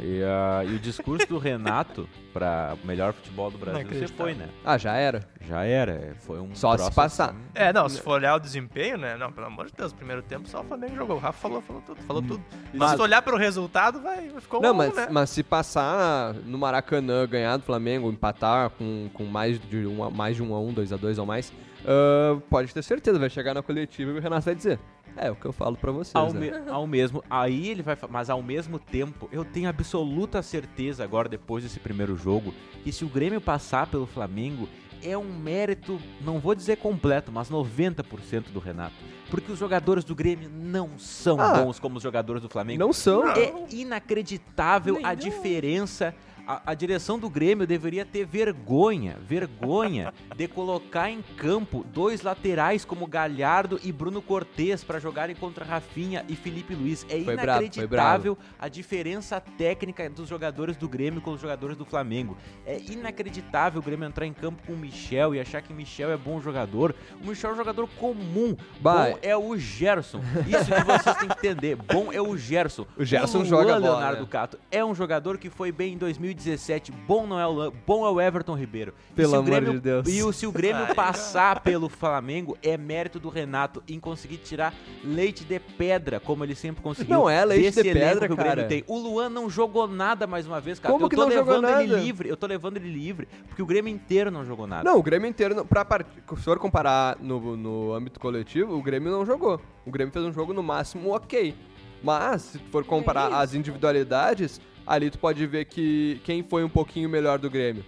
E, 0.01 0.21
ah, 0.23 0.63
e 0.65 0.75
o 0.75 0.79
discurso 0.79 1.27
do 1.27 1.37
Renato 1.37 2.07
pra 2.33 2.75
melhor 2.83 3.13
futebol 3.13 3.49
do 3.49 3.57
Brasil, 3.57 3.87
você 3.87 4.07
foi, 4.07 4.33
né? 4.33 4.49
Ah, 4.63 4.77
já 4.77 4.93
era. 4.95 5.21
Já 5.47 5.63
era. 5.63 5.91
é, 5.93 6.13
Foi 6.19 6.39
um 6.39 6.53
Só 6.53 6.77
se 6.77 6.91
passar. 6.91 7.29
assim. 7.29 7.37
É, 7.53 7.71
não, 7.71 7.87
se 7.87 8.01
for 8.01 8.13
olhar 8.15 8.35
o 8.35 8.39
desempenho, 8.39 8.97
né? 8.97 9.15
Não, 9.17 9.31
pelo 9.31 9.47
amor 9.47 9.67
de 9.67 9.73
Deus, 9.73 9.93
primeiro 9.93 10.21
tempo 10.21 10.47
só 10.49 10.61
o 10.61 10.63
Flamengo 10.65 10.95
jogou. 10.95 11.15
O 11.15 11.19
Rafa 11.19 11.39
falou, 11.39 11.61
falou 11.61 11.81
tudo, 11.85 12.01
falou 12.03 12.21
tudo. 12.21 12.43
Mas, 12.73 12.79
Mas- 12.79 12.91
se 12.97 13.01
olhar 13.01 13.21
pelo 13.21 13.37
resultado, 13.37 14.01
vai, 14.01 14.29
ficou 14.39 14.61
Não, 14.61 14.71
um, 14.71 14.73
mas, 14.73 14.95
né? 14.95 15.07
mas 15.09 15.29
se 15.29 15.43
passar 15.43 16.33
no 16.33 16.57
Maracanã, 16.57 17.25
ganhar 17.27 17.57
do 17.57 17.63
Flamengo, 17.63 18.09
empatar 18.11 18.69
com, 18.71 19.09
com 19.13 19.23
mais, 19.25 19.59
de 19.59 19.85
um, 19.87 20.03
a- 20.03 20.09
mais 20.09 20.35
de 20.35 20.43
um 20.43 20.53
a 20.53 20.59
um, 20.59 20.73
dois 20.73 20.91
a 20.91 20.97
dois 20.97 21.17
ou 21.17 21.25
mais, 21.25 21.53
ah, 21.85 22.37
pode 22.49 22.73
ter 22.73 22.83
certeza, 22.83 23.17
vai 23.17 23.29
chegar 23.29 23.53
na 23.53 23.61
coletiva 23.61 24.11
e 24.11 24.17
o 24.17 24.21
Renato 24.21 24.45
vai 24.45 24.55
dizer. 24.55 24.79
É 25.17 25.31
o 25.31 25.35
que 25.35 25.45
eu 25.45 25.53
falo 25.53 25.77
pra 25.77 25.91
vocês. 25.91 26.13
Ao, 26.15 26.31
né? 26.33 26.59
me- 26.59 26.69
ao 26.71 26.85
mesmo, 26.85 27.23
aí 27.29 27.69
ele 27.69 27.81
vai, 27.81 27.97
mas 28.09 28.29
ao 28.29 28.41
mesmo 28.41 28.77
tempo, 28.79 29.29
eu 29.31 29.45
tenho 29.45 29.69
absoluta 29.69 30.41
certeza 30.41 31.03
agora 31.03 31.29
depois 31.29 31.63
desse 31.63 31.79
primeiro 31.79 32.15
jogo 32.17 32.53
que 32.83 32.91
se 32.91 33.05
o 33.05 33.07
Grêmio 33.09 33.39
passar 33.39 33.87
pelo 33.87 34.05
Flamengo 34.05 34.67
é 35.03 35.17
um 35.17 35.31
mérito, 35.37 35.99
não 36.21 36.39
vou 36.39 36.55
dizer 36.55 36.77
completo, 36.77 37.31
mas 37.31 37.49
90% 37.49 38.51
do 38.51 38.59
Renato, 38.59 38.95
porque 39.29 39.51
os 39.51 39.59
jogadores 39.59 40.03
do 40.03 40.15
Grêmio 40.15 40.49
não 40.49 40.97
são 40.97 41.39
Ah. 41.39 41.53
bons 41.63 41.79
como 41.79 41.97
os 41.97 42.03
jogadores 42.03 42.41
do 42.41 42.49
Flamengo. 42.49 42.79
Não 42.79 42.91
são. 42.91 43.27
É 43.29 43.53
inacreditável 43.71 44.97
a 45.03 45.15
Nenhum. 45.15 45.15
diferença. 45.15 46.15
A, 46.47 46.71
a 46.71 46.73
direção 46.73 47.17
do 47.17 47.29
Grêmio 47.29 47.65
deveria 47.65 48.05
ter 48.05 48.25
vergonha, 48.25 49.17
vergonha 49.19 50.13
de 50.35 50.47
colocar 50.47 51.09
em 51.09 51.21
campo 51.37 51.83
dois 51.91 52.21
laterais 52.21 52.85
como 52.85 53.07
Galhardo 53.07 53.79
e 53.83 53.91
Bruno 53.91 54.21
Cortes 54.21 54.83
para 54.83 54.99
jogarem 54.99 55.35
contra 55.35 55.65
Rafinha 55.65 56.23
e 56.29 56.35
Felipe 56.35 56.75
Luiz. 56.75 57.03
É 57.09 57.19
Foi 57.23 57.33
inacreditável 57.33 58.37
a 58.59 58.67
diferença 58.67 59.39
técnica 59.39 60.07
dos 60.09 60.29
jogadores 60.29 60.77
do 60.77 60.87
Grêmio 60.87 61.19
com 61.19 61.31
os 61.31 61.41
jogadores 61.41 61.75
do 61.75 61.85
Flamengo. 61.85 62.37
É 62.65 62.79
inacreditável 62.79 63.81
o 63.81 63.83
Grêmio 63.83 64.07
entrar 64.07 64.25
em 64.25 64.33
campo 64.33 64.61
com 64.67 64.73
o 64.73 64.77
Michel 64.77 65.33
e 65.33 65.39
achar 65.39 65.61
que 65.61 65.73
Michel 65.73 66.11
é 66.11 66.17
bom 66.17 66.39
jogador. 66.39 66.93
O 67.23 67.27
Michel 67.27 67.51
é 67.51 67.53
um 67.53 67.57
jogador 67.57 67.87
comum. 67.97 68.55
Bom 68.79 69.17
é 69.21 69.35
o 69.35 69.57
Gerson. 69.57 70.21
Isso 70.47 70.65
que 70.65 70.83
vocês 70.83 71.17
têm 71.17 71.27
que 71.27 71.47
entender. 71.47 71.75
Bom 71.75 72.13
é 72.13 72.21
o 72.21 72.37
Gerson. 72.37 72.85
O 72.95 73.03
Gerson 73.03 73.39
Luan 73.39 73.45
joga 73.45 73.73
bola, 73.73 73.77
Leonardo 73.79 74.21
né? 74.21 74.27
Cato 74.29 74.59
é 74.69 74.85
um 74.85 74.93
jogador 74.93 75.37
que 75.37 75.49
foi 75.49 75.71
bem 75.71 75.93
em 75.93 75.97
2017. 76.35 76.91
Bom 76.91 77.25
não 77.25 77.39
é 77.39 77.47
o 77.47 77.51
Lan- 77.51 77.71
bom 77.85 78.05
é 78.05 78.09
o 78.09 78.21
Everton 78.21 78.53
Ribeiro. 78.55 78.93
Pelo 79.15 79.35
amor 79.35 79.45
Grêmio- 79.45 79.71
de 79.73 79.79
Deus. 79.79 80.07
E 80.07 80.21
o, 80.21 80.31
se 80.31 80.45
o 80.45 80.51
Grêmio 80.51 80.83
Ai, 80.87 80.93
passar 80.93 81.61
pelo 81.61 81.89
Flamengo, 81.89 82.57
é 82.61 82.77
mérito 82.77 83.19
do 83.19 83.29
Renato 83.29 83.81
em 83.87 83.99
conseguir 83.99 84.37
tirar 84.37 84.73
leite 85.03 85.43
de 85.43 85.59
pedra, 85.59 86.19
como 86.19 86.43
ele 86.43 86.55
sempre 86.55 86.81
conseguiu. 86.83 87.15
Não 87.15 87.29
é 87.29 87.43
leite 87.45 87.63
desse 87.63 87.83
de 87.83 87.93
pedra, 87.93 88.27
que 88.27 88.33
o 88.33 88.35
Grêmio 88.35 88.55
cara. 88.55 88.67
tem. 88.67 88.83
O 88.87 88.97
Luan 88.97 89.29
não 89.29 89.49
jogou 89.49 89.87
nada 89.87 90.27
mais 90.27 90.45
uma 90.45 90.59
vez, 90.59 90.79
cara. 90.79 90.93
Como 90.93 91.05
eu 91.05 91.09
que 91.09 91.15
tô 91.15 91.23
não 91.25 91.31
jogou 91.31 91.55
levando 91.55 91.79
ele 91.79 91.89
nada? 91.91 92.01
livre. 92.03 92.29
Eu 92.29 92.37
tô 92.37 92.45
levando 92.47 92.77
ele 92.77 92.91
livre, 92.91 93.27
porque 93.47 93.61
o 93.61 93.65
Grêmio 93.65 93.91
inteiro 93.93 94.29
não 94.29 94.45
jogou 94.45 94.67
nada. 94.67 94.83
Não, 94.89 94.99
o 94.99 95.03
Grêmio 95.03 95.27
inteiro, 95.29 95.55
não- 95.55 95.65
pra 95.65 95.83
part... 95.85 96.05
se 96.35 96.41
for 96.43 96.59
comparar 96.59 97.17
no, 97.19 97.55
no 97.55 97.93
âmbito 97.93 98.19
coletivo, 98.19 98.75
o 98.75 98.81
Grêmio 98.81 99.11
não 99.11 99.25
jogou. 99.25 99.59
O 99.85 99.91
Grêmio 99.91 100.11
fez 100.13 100.25
um 100.25 100.31
jogo 100.33 100.53
no 100.53 100.61
máximo 100.63 101.13
ok. 101.15 101.55
Mas, 102.03 102.41
se 102.43 102.59
tu 102.59 102.69
for 102.71 102.83
comparar 102.83 103.27
isso. 103.29 103.35
as 103.39 103.53
individualidades, 103.55 104.61
ali 104.85 105.09
tu 105.09 105.17
pode 105.19 105.45
ver 105.47 105.65
que 105.65 106.19
quem 106.23 106.43
foi 106.43 106.63
um 106.63 106.69
pouquinho 106.69 107.09
melhor 107.09 107.37
do 107.39 107.49
Grêmio. 107.49 107.83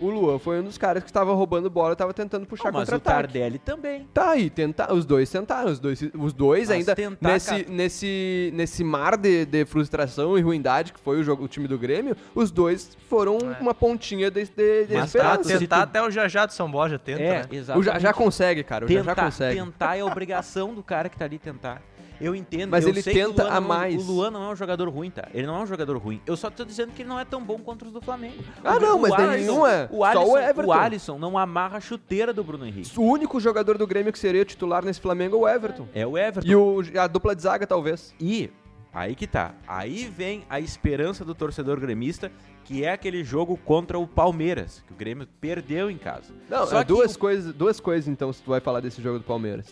O 0.00 0.10
Luan 0.10 0.36
foi 0.36 0.58
um 0.58 0.64
dos 0.64 0.76
caras 0.76 1.04
que 1.04 1.08
estava 1.08 1.32
roubando 1.32 1.70
bola 1.70 1.92
e 1.92 1.96
tava 1.96 2.12
tentando 2.12 2.44
puxar 2.44 2.72
Não, 2.72 2.80
mas 2.80 2.88
o 2.88 2.92
contra-ataque. 2.92 3.22
Tardelli 3.34 3.58
também. 3.60 4.08
Tá 4.12 4.30
aí, 4.30 4.50
tentar, 4.50 4.92
os 4.92 5.04
dois 5.04 5.30
tentaram, 5.30 5.70
os 5.70 5.78
dois, 5.78 6.02
os 6.18 6.32
dois 6.32 6.68
Mas 6.70 6.70
ainda 6.76 6.96
tentar, 6.96 7.28
nesse, 7.32 7.46
cara. 7.50 7.64
nesse, 7.68 8.50
nesse 8.52 8.82
mar 8.82 9.16
de, 9.16 9.44
de 9.46 9.64
frustração 9.64 10.36
e 10.36 10.40
ruindade 10.40 10.92
que 10.92 10.98
foi 10.98 11.20
o, 11.20 11.22
jogo, 11.22 11.44
o 11.44 11.46
time 11.46 11.68
do 11.68 11.78
Grêmio, 11.78 12.16
os 12.34 12.50
dois 12.50 12.96
foram 13.08 13.38
É. 13.56 13.62
uma 13.62 13.72
pontinha 13.72 14.28
de, 14.28 14.42
de, 14.44 14.86
de 14.86 14.94
Mas 14.94 15.04
esperança. 15.14 15.38
tá, 15.52 15.58
Tentar 15.60 15.76
tu- 15.76 15.82
até 15.84 16.02
o 16.02 16.10
Jajá 16.10 16.46
de 16.46 16.54
São 16.54 16.68
Borja 16.68 16.98
tenta, 16.98 17.22
É, 17.22 17.32
né? 17.42 17.48
exato. 17.52 17.78
O 17.78 17.82
já, 17.84 17.96
já 18.00 18.12
consegue, 18.12 18.64
cara, 18.64 18.84
o 18.84 18.88
tentar, 18.88 19.14
consegue. 19.14 19.54
tentar 19.60 19.96
é 19.96 20.02
obrigação 20.02 20.74
do 20.74 20.82
cara 20.82 21.08
que 21.08 21.16
tá 21.16 21.26
ali 21.26 21.38
tentar. 21.38 21.80
Eu 22.22 22.34
entendo, 22.36 22.70
Mas 22.70 22.84
eu 22.84 22.90
ele 22.90 23.02
tenta 23.02 23.48
a 23.48 23.60
não- 23.60 23.68
mais. 23.68 23.96
O 23.96 24.12
Luan 24.12 24.30
não 24.30 24.44
é 24.44 24.52
um 24.52 24.56
jogador 24.56 24.88
ruim, 24.88 25.10
tá? 25.10 25.28
Ele 25.34 25.46
não 25.46 25.56
é 25.56 25.60
um 25.62 25.66
jogador 25.66 25.96
ruim. 25.98 26.20
Eu 26.24 26.36
só 26.36 26.48
tô 26.48 26.64
dizendo 26.64 26.92
que 26.92 27.02
ele 27.02 27.08
não 27.08 27.18
é 27.18 27.24
tão 27.24 27.42
bom 27.42 27.58
contra 27.58 27.86
os 27.88 27.92
do 27.92 28.00
Flamengo. 28.00 28.36
Ah, 28.62 28.76
O- 28.76 28.80
não, 28.80 28.98
o 28.98 29.02
mas 29.02 29.12
Alisson- 29.12 29.30
nenhum 29.52 29.66
é. 29.66 29.88
O 29.90 29.96
Só 29.98 30.04
Alisson, 30.04 30.24
o 30.32 30.38
Everton. 30.38 30.66
o 30.68 30.72
Alisson 30.72 31.18
não 31.18 31.36
amarra 31.36 31.78
a 31.78 31.80
chuteira 31.80 32.32
do 32.32 32.44
Bruno 32.44 32.64
Henrique. 32.66 32.98
O 32.98 33.02
único 33.02 33.40
jogador 33.40 33.76
do 33.76 33.86
Grêmio 33.86 34.12
que 34.12 34.18
seria 34.18 34.44
titular 34.44 34.84
nesse 34.84 35.00
Flamengo 35.00 35.34
é 35.36 35.38
o 35.40 35.48
Everton. 35.48 35.88
É 35.92 36.06
o 36.06 36.16
Everton. 36.16 36.48
E 36.48 36.54
o, 36.54 36.80
a 37.00 37.06
dupla 37.08 37.34
de 37.34 37.42
zaga, 37.42 37.66
talvez. 37.66 38.14
E 38.20 38.50
aí 38.94 39.14
que 39.16 39.26
tá. 39.26 39.54
Aí 39.66 40.04
vem 40.06 40.44
a 40.48 40.60
esperança 40.60 41.24
do 41.24 41.34
torcedor 41.34 41.80
gremista, 41.80 42.30
que 42.64 42.84
é 42.84 42.92
aquele 42.92 43.24
jogo 43.24 43.56
contra 43.56 43.98
o 43.98 44.06
Palmeiras, 44.06 44.84
que 44.86 44.92
o 44.92 44.96
Grêmio 44.96 45.26
perdeu 45.40 45.90
em 45.90 45.98
casa. 45.98 46.32
Não, 46.48 46.66
Só 46.68 46.80
é 46.80 46.84
duas, 46.84 47.16
o- 47.16 47.18
coisas, 47.18 47.52
duas 47.52 47.80
coisas, 47.80 48.06
então, 48.08 48.32
se 48.32 48.40
tu 48.40 48.50
vai 48.50 48.60
falar 48.60 48.78
desse 48.78 49.02
jogo 49.02 49.18
do 49.18 49.24
Palmeiras. 49.24 49.66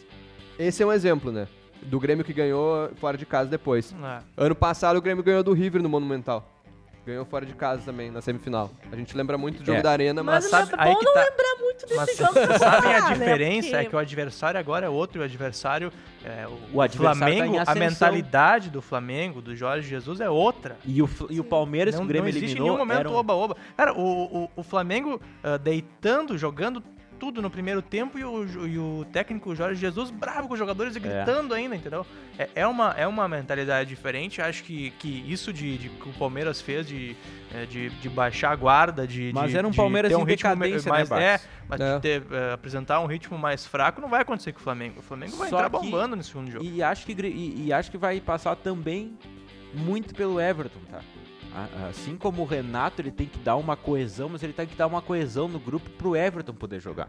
Esse 0.59 0.83
é 0.83 0.87
um 0.87 0.92
exemplo, 0.92 1.30
né? 1.30 1.47
Do 1.83 1.99
Grêmio 1.99 2.25
que 2.25 2.33
ganhou 2.33 2.91
fora 2.97 3.17
de 3.17 3.25
casa 3.27 3.49
depois. 3.51 3.95
É. 4.03 4.19
Ano 4.37 4.55
passado 4.55 4.97
o 4.97 5.03
Grêmio 5.03 5.25
ganhou 5.25 5.43
do 5.43 5.53
River 5.53 5.83
no 5.83 5.89
Monumental. 5.89 6.47
Ganhou 7.07 7.25
fora 7.25 7.47
de 7.47 7.54
casa 7.54 7.83
também, 7.87 8.11
na 8.11 8.21
semifinal. 8.21 8.71
A 8.93 8.95
gente 8.97 9.17
lembra 9.17 9.39
muito 9.39 9.61
do 9.61 9.65
jogo 9.65 9.78
É. 9.78 9.83
da 9.83 9.91
Arena, 9.91 10.23
mas... 10.23 10.45
Mas, 10.45 10.50
sabe- 10.69 10.73
é 10.75 10.76
aí 10.83 10.93
bom 10.93 10.99
que 10.99 11.04
não 11.07 11.15
tá. 11.15 11.21
lembrar 11.21 11.57
muito 11.59 11.87
desse 11.87 11.97
Mas 11.97 12.17
jogo. 12.17 12.33
pra 12.35 12.59
sabem 12.61 12.95
a 12.95 12.99
falar, 13.00 13.09
né? 13.11 13.15
diferença? 13.19 13.69
Porque- 13.71 13.76
É 13.76 13.85
que 13.89 13.97
o 13.97 13.99
adversário 13.99 14.61
agora 14.61 14.85
é 14.87 14.89
outro 14.91 15.19
e 15.19 15.21
o 15.23 15.25
adversário. 15.25 15.91
É, 16.23 16.47
o, 16.47 16.76
O 16.76 16.81
adversário 16.83 17.19
tá 17.21 17.26
Flamengo, 17.26 17.59
a 17.59 17.63
ascensão. 17.63 17.81
mentalidade 17.89 18.69
do 18.71 18.83
Flamengo, 18.83 19.41
do 19.41 19.57
Jorge 19.57 19.89
Jesus, 19.89 20.21
é 20.21 20.28
outra. 20.28 20.76
E 20.85 21.00
o, 21.02 21.09
e 21.31 21.41
o 21.41 21.45
Palmeiras, 21.45 21.95
não, 21.95 22.02
que 22.02 22.04
o 22.04 22.09
Grêmio 22.09 22.25
não 22.25 22.28
existe 22.28 22.45
em 22.45 22.50
eliminou, 22.50 22.67
nenhum 22.76 22.78
momento 22.78 23.00
era 23.00 23.11
um- 23.11 23.15
oba-oba. 23.15 23.57
Cara, 23.76 23.95
o, 23.95 24.45
o, 24.45 24.50
o 24.57 24.63
Flamengo 24.63 25.19
ah, 25.43 25.57
deitando, 25.57 26.37
jogando 26.37 26.83
tudo 27.21 27.43
no 27.43 27.50
primeiro 27.50 27.83
tempo 27.83 28.19
e 28.19 28.25
o, 28.25 28.67
e 28.67 28.78
o 28.78 29.06
técnico 29.13 29.54
Jorge 29.54 29.78
Jesus 29.78 30.11
bravo 30.11 30.49
com 30.49 30.54
os 30.54 30.59
jogadores 30.59 30.97
e 30.97 30.99
gritando 31.00 31.52
ainda, 31.54 31.76
entendeu? 31.76 32.04
É, 32.39 32.49
é, 32.56 32.67
uma, 32.67 32.93
é 32.97 33.06
uma 33.06 33.28
mentalidade 33.28 33.89
diferente. 33.91 34.41
Acho 34.41 34.65
que, 34.65 34.91
que 34.99 35.25
isso 35.30 35.52
de, 35.52 35.76
de 35.76 35.89
que 35.91 36.09
o 36.09 36.13
Palmeiras 36.15 36.61
fez 36.63 36.87
de, 36.89 37.15
é, 37.54 37.67
de, 37.67 37.91
de 37.91 38.09
baixar 38.09 38.52
a 38.52 38.56
guarda, 38.56 39.06
de. 39.06 39.30
Mas 39.35 39.50
de- 39.50 39.59
era 39.59 39.69
um 39.69 39.71
de 39.71 39.76
Palmeiras 39.76 40.11
ter 40.11 40.17
um 40.17 40.23
em 40.23 40.25
ritmo 40.25 40.50
me- 40.50 40.56
decadência, 40.56 40.91
né, 40.91 40.97
mais, 40.99 41.09
Barros? 41.11 41.25
é, 41.25 41.41
mas 41.69 41.80
É. 41.80 41.95
de 41.97 42.00
ter, 42.00 42.23
apresentar 42.54 43.00
um 43.00 43.06
ritmo 43.06 43.39
mais 43.39 43.67
fraco 43.67 44.00
não 44.00 44.09
vai 44.09 44.23
acontecer 44.23 44.52
com 44.52 44.59
o 44.59 44.63
Flamengo. 44.63 45.00
O 45.00 45.02
Flamengo 45.02 45.37
vai 45.37 45.50
Só 45.50 45.56
entrar 45.59 45.71
que- 45.71 45.76
bombando 45.85 46.17
nesse 46.17 46.30
segundo 46.30 46.50
jogo. 46.50 46.65
E 46.65 46.83
acho, 46.83 47.04
que, 47.04 47.13
e, 47.13 47.67
e 47.67 47.73
acho 47.73 47.91
que 47.91 47.99
vai 47.99 48.19
passar 48.21 48.56
também 48.56 49.17
muito 49.75 50.15
pelo 50.15 50.41
Everton, 50.41 50.80
tá? 50.91 51.00
Assim 51.89 52.17
como 52.17 52.43
o 52.43 52.45
Renato, 52.45 53.00
ele 53.02 53.10
tem 53.10 53.26
que 53.26 53.39
dar 53.39 53.56
uma 53.56 53.76
coesão, 53.76 54.28
mas 54.28 54.43
ele 54.43 54.52
tem 54.52 54.67
que 54.67 54.76
dar 54.76 54.86
uma 54.86 55.02
coesão 55.02 55.49
no 55.49 55.58
grupo 55.58 55.91
pro 55.91 56.15
Everton 56.17 56.54
poder 56.54 56.80
jogar. 56.80 57.08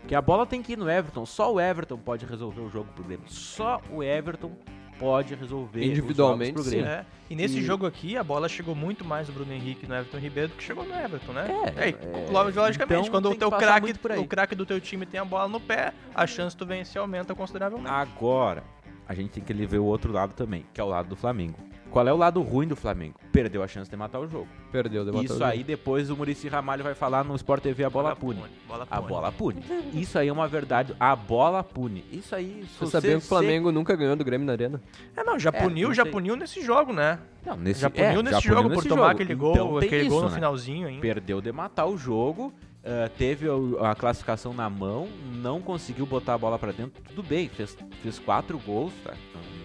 Porque 0.00 0.14
a 0.14 0.20
bola 0.22 0.46
tem 0.46 0.62
que 0.62 0.72
ir 0.72 0.76
no 0.78 0.88
Everton, 0.90 1.24
só 1.24 1.52
o 1.52 1.60
Everton 1.60 1.96
pode 1.98 2.26
resolver 2.26 2.60
o 2.60 2.68
jogo 2.70 2.88
pro 2.94 3.04
Grêmio. 3.04 3.24
Só 3.26 3.80
o 3.90 4.02
Everton 4.02 4.52
pode 4.98 5.34
resolver 5.34 5.80
os 5.80 5.86
Individualmente, 5.86 6.50
jogos 6.52 6.62
pro 6.62 6.70
Grêmio. 6.70 6.90
É, 6.90 7.06
E 7.30 7.34
nesse 7.34 7.58
E- 7.58 7.62
jogo 7.62 7.86
aqui, 7.86 8.16
a 8.16 8.22
bola 8.22 8.48
chegou 8.48 8.74
muito 8.74 9.02
mais 9.04 9.28
no 9.28 9.34
Bruno 9.34 9.52
Henrique 9.52 9.86
e 9.86 9.88
no 9.88 9.94
Everton 9.94 10.18
Ribeiro 10.18 10.50
do 10.50 10.54
que 10.56 10.62
chegou 10.62 10.84
no 10.84 10.94
Everton, 10.94 11.32
né? 11.32 11.46
É, 11.76 11.88
e, 11.88 11.92
é, 11.92 12.30
logicamente, 12.30 13.00
então 13.00 13.10
quando 13.10 13.30
o 13.30 13.34
teu 13.34 13.50
craque, 13.50 13.80
muito 13.80 13.98
por 13.98 14.12
aí. 14.12 14.18
o 14.18 14.26
craque 14.26 14.54
do 14.54 14.66
teu 14.66 14.78
time 14.80 15.06
tem 15.06 15.18
a 15.18 15.24
bola 15.24 15.48
no 15.48 15.58
pé, 15.58 15.94
a 16.14 16.26
chance 16.26 16.54
de 16.54 16.58
tu 16.58 16.66
vencer 16.66 17.00
aumenta 17.00 17.34
consideravelmente. 17.34 17.90
Agora, 17.90 18.62
a 19.08 19.14
gente 19.14 19.30
tem 19.30 19.42
que 19.42 19.52
ver 19.66 19.78
o 19.78 19.84
outro 19.84 20.12
lado 20.12 20.34
também, 20.34 20.64
que 20.72 20.80
é 20.80 20.84
o 20.84 20.88
lado 20.88 21.08
do 21.08 21.16
Flamengo. 21.16 21.58
Qual 21.94 22.08
é 22.08 22.12
o 22.12 22.16
lado 22.16 22.42
ruim 22.42 22.66
do 22.66 22.74
Flamengo? 22.74 23.14
Perdeu 23.30 23.62
a 23.62 23.68
chance 23.68 23.88
de 23.88 23.96
matar 23.96 24.18
o 24.18 24.26
jogo. 24.26 24.48
Perdeu, 24.72 25.04
deu 25.04 25.22
Isso 25.22 25.44
aí 25.44 25.62
depois 25.62 26.10
o 26.10 26.16
Murici 26.16 26.48
Ramalho 26.48 26.82
vai 26.82 26.92
falar 26.92 27.22
no 27.22 27.36
Sport 27.36 27.62
TV 27.62 27.84
a 27.84 27.88
bola 27.88 28.16
pune. 28.16 28.42
Bola 28.66 28.84
A 28.90 28.96
pune. 28.96 29.08
bola 29.08 29.30
pune. 29.30 29.62
Isso 29.92 30.18
aí 30.18 30.26
é 30.26 30.32
uma 30.32 30.48
verdade. 30.48 30.92
A 30.98 31.14
bola 31.14 31.62
pune. 31.62 32.04
Isso 32.10 32.34
aí. 32.34 32.64
Você 32.80 32.86
sabia 32.90 33.12
que 33.12 33.16
o 33.18 33.20
se- 33.20 33.28
Flamengo 33.28 33.70
nunca 33.70 33.94
ganhou 33.94 34.16
do 34.16 34.24
Grêmio 34.24 34.44
na 34.44 34.54
Arena? 34.54 34.82
É, 35.16 35.22
não, 35.22 35.38
já 35.38 35.50
É, 35.50 35.52
puniu, 35.62 35.86
não 35.86 35.94
já 35.94 36.04
puniu 36.04 36.34
nesse 36.34 36.60
jogo, 36.62 36.92
né? 36.92 37.20
Não, 37.46 37.56
nesse, 37.56 37.82
já 37.82 37.88
puniu 37.88 38.06
é, 38.18 38.22
nesse 38.24 38.40
já 38.40 38.40
jogo 38.40 38.68
nesse 38.70 38.82
por 38.82 38.88
tomar 38.88 39.02
jogo. 39.10 39.14
aquele 39.14 39.34
gol, 39.36 39.52
Então 39.52 39.78
aquele 39.78 40.00
isso, 40.02 40.10
gol 40.10 40.22
no 40.22 40.28
né? 40.30 40.34
finalzinho 40.34 40.88
ainda. 40.88 41.00
Perdeu 41.00 41.40
de 41.40 41.52
matar 41.52 41.86
o 41.86 41.96
jogo. 41.96 42.52
Ah, 42.84 43.08
teve 43.16 43.48
o- 43.48 43.78
a 43.84 43.94
classificação 43.94 44.52
na 44.52 44.68
mão, 44.68 45.08
não 45.34 45.60
conseguiu 45.60 46.06
botar 46.06 46.34
a 46.34 46.38
bola 46.38 46.58
pra 46.58 46.72
dentro. 46.72 47.02
Tudo 47.02 47.22
bem, 47.22 47.48
fez, 47.48 47.76
fez 48.02 48.18
quatro 48.18 48.58
gols, 48.58 48.92
tá? 49.02 49.14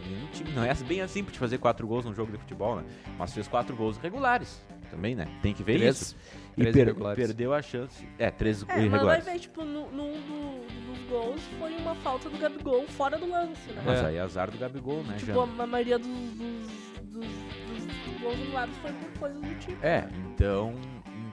Nenhum 0.08 0.28
time- 0.28 0.52
não 0.54 0.64
é 0.64 0.74
bem 0.74 1.02
assim 1.02 1.24
pra 1.24 1.32
te 1.34 1.40
fazer 1.40 1.58
quatro 1.58 1.86
gols 1.88 2.06
num 2.06 2.14
jogo 2.14 2.32
de 2.32 2.38
futebol, 2.38 2.78
né? 2.78 2.84
Mas 3.18 3.34
fez 3.34 3.48
quatro 3.48 3.76
gols 3.76 3.98
regulares 3.98 4.62
também, 4.90 5.14
né? 5.16 5.28
Tem 5.42 5.54
que 5.54 5.62
ver 5.64 5.78
Três- 5.78 6.02
isso. 6.02 6.16
E 6.58 6.62
três 6.62 6.76
per- 6.76 6.88
irregulares. 6.88 7.26
perdeu 7.28 7.54
a 7.54 7.62
chance. 7.62 8.08
É, 8.18 8.30
três 8.32 8.64
É, 8.64 8.66
mas 8.66 8.76
vai 8.76 8.86
irregulares. 8.86 9.26
ver, 9.26 9.40
tipo, 9.40 9.64
no, 9.64 9.90
num 9.92 10.12
do- 10.14 10.92
dos 10.92 11.10
gols 11.10 11.42
foi 11.60 11.76
uma 11.78 11.96
falta 11.96 12.30
do 12.30 12.38
Gabigol 12.38 12.86
fora 12.88 13.18
do 13.18 13.30
lance, 13.30 13.72
né? 13.72 13.82
Mas 13.86 14.00
É. 14.02 14.06
aí 14.08 14.16
é 14.18 14.22
azar 14.22 14.50
do 14.50 14.58
Gabigol, 14.58 15.04
né, 15.04 15.16
Tipo, 15.18 15.34
Jana? 15.34 15.64
a 15.64 15.68
maioria 15.68 16.00
dos, 16.00 16.08
dos, 16.08 16.68
dos, 17.04 17.26
dos 17.28 18.22
gols 18.22 18.36
anulados 18.42 18.76
foi 18.78 18.92
por 18.92 19.20
coisas 19.20 19.42
do 19.42 19.56
tipo. 19.60 19.86
É, 19.86 20.10
então, 20.32 20.74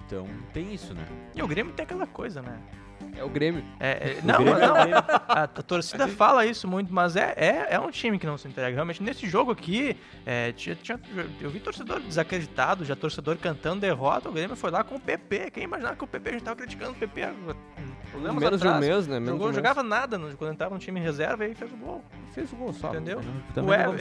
então 0.07 0.27
tem 0.53 0.73
isso, 0.75 0.95
né? 0.95 1.05
E 1.35 1.42
o 1.42 1.47
Grêmio 1.49 1.73
tem 1.73 1.85
aquela 1.85 2.07
coisa, 2.07 2.40
né? 2.40 2.59
É 3.19 3.23
o 3.25 3.29
Grêmio. 3.29 3.62
É, 3.81 3.90
é, 3.90 4.19
O 4.23 4.27
não, 4.27 4.35
Grêmio- 4.42 4.59
não, 4.61 4.75
a, 4.77 5.42
a 5.42 5.47
torcida 5.47 6.07
fala 6.09 6.45
isso 6.47 6.66
muito, 6.69 6.92
mas 6.92 7.14
é, 7.16 7.33
é, 7.37 7.66
é 7.71 7.81
um 7.81 7.90
time 7.90 8.19
que 8.19 8.27
não 8.27 8.37
se 8.38 8.47
entrega. 8.49 8.75
Realmente, 8.75 9.03
nesse 9.03 9.27
jogo 9.29 9.51
aqui, 9.53 9.97
é, 10.25 10.53
tinha, 10.53 10.75
tinha- 10.75 11.01
eu 11.40 11.49
vi 11.51 11.59
torcedor 11.61 12.01
desacreditado, 12.01 12.85
já 12.85 12.95
torcedor 12.97 13.37
cantando 13.37 13.81
derrota. 13.81 14.29
O 14.29 14.33
Grêmio 14.33 14.57
foi 14.57 14.71
lá 14.71 14.83
com 14.85 14.97
o 14.97 15.01
PP. 15.01 15.51
Quem 15.51 15.64
imaginava 15.64 15.97
que 15.97 16.05
o 16.05 16.07
PP, 16.07 16.29
a 16.29 16.33
gente 16.33 16.45
tava 16.45 16.57
criticando 16.57 16.92
o 16.92 16.95
PP 16.95 17.23
problemas 18.11 18.42
Menos 18.42 18.61
de 18.61 18.66
um 18.66 18.71
atrás. 18.71 18.87
mês, 18.87 19.07
né? 19.07 19.14
Menos 19.14 19.29
Jogou, 19.31 19.47
um 19.47 19.51
mês. 19.51 19.57
jogava 19.57 19.83
nada 19.83 20.19
no- 20.19 20.37
quando 20.37 20.51
ele 20.51 20.59
tava 20.59 20.75
no 20.75 20.81
time 20.81 21.01
reserva 21.01 21.47
e 21.47 21.55
fez 21.55 21.73
o 21.73 21.77
gol. 21.77 22.05
Fez 22.33 22.53
o 22.53 22.57
gol 22.57 22.73
só. 22.73 22.90
Entendeu? 22.90 23.21
Também 23.55 23.71
Ué, 23.71 23.87
não 23.87 23.95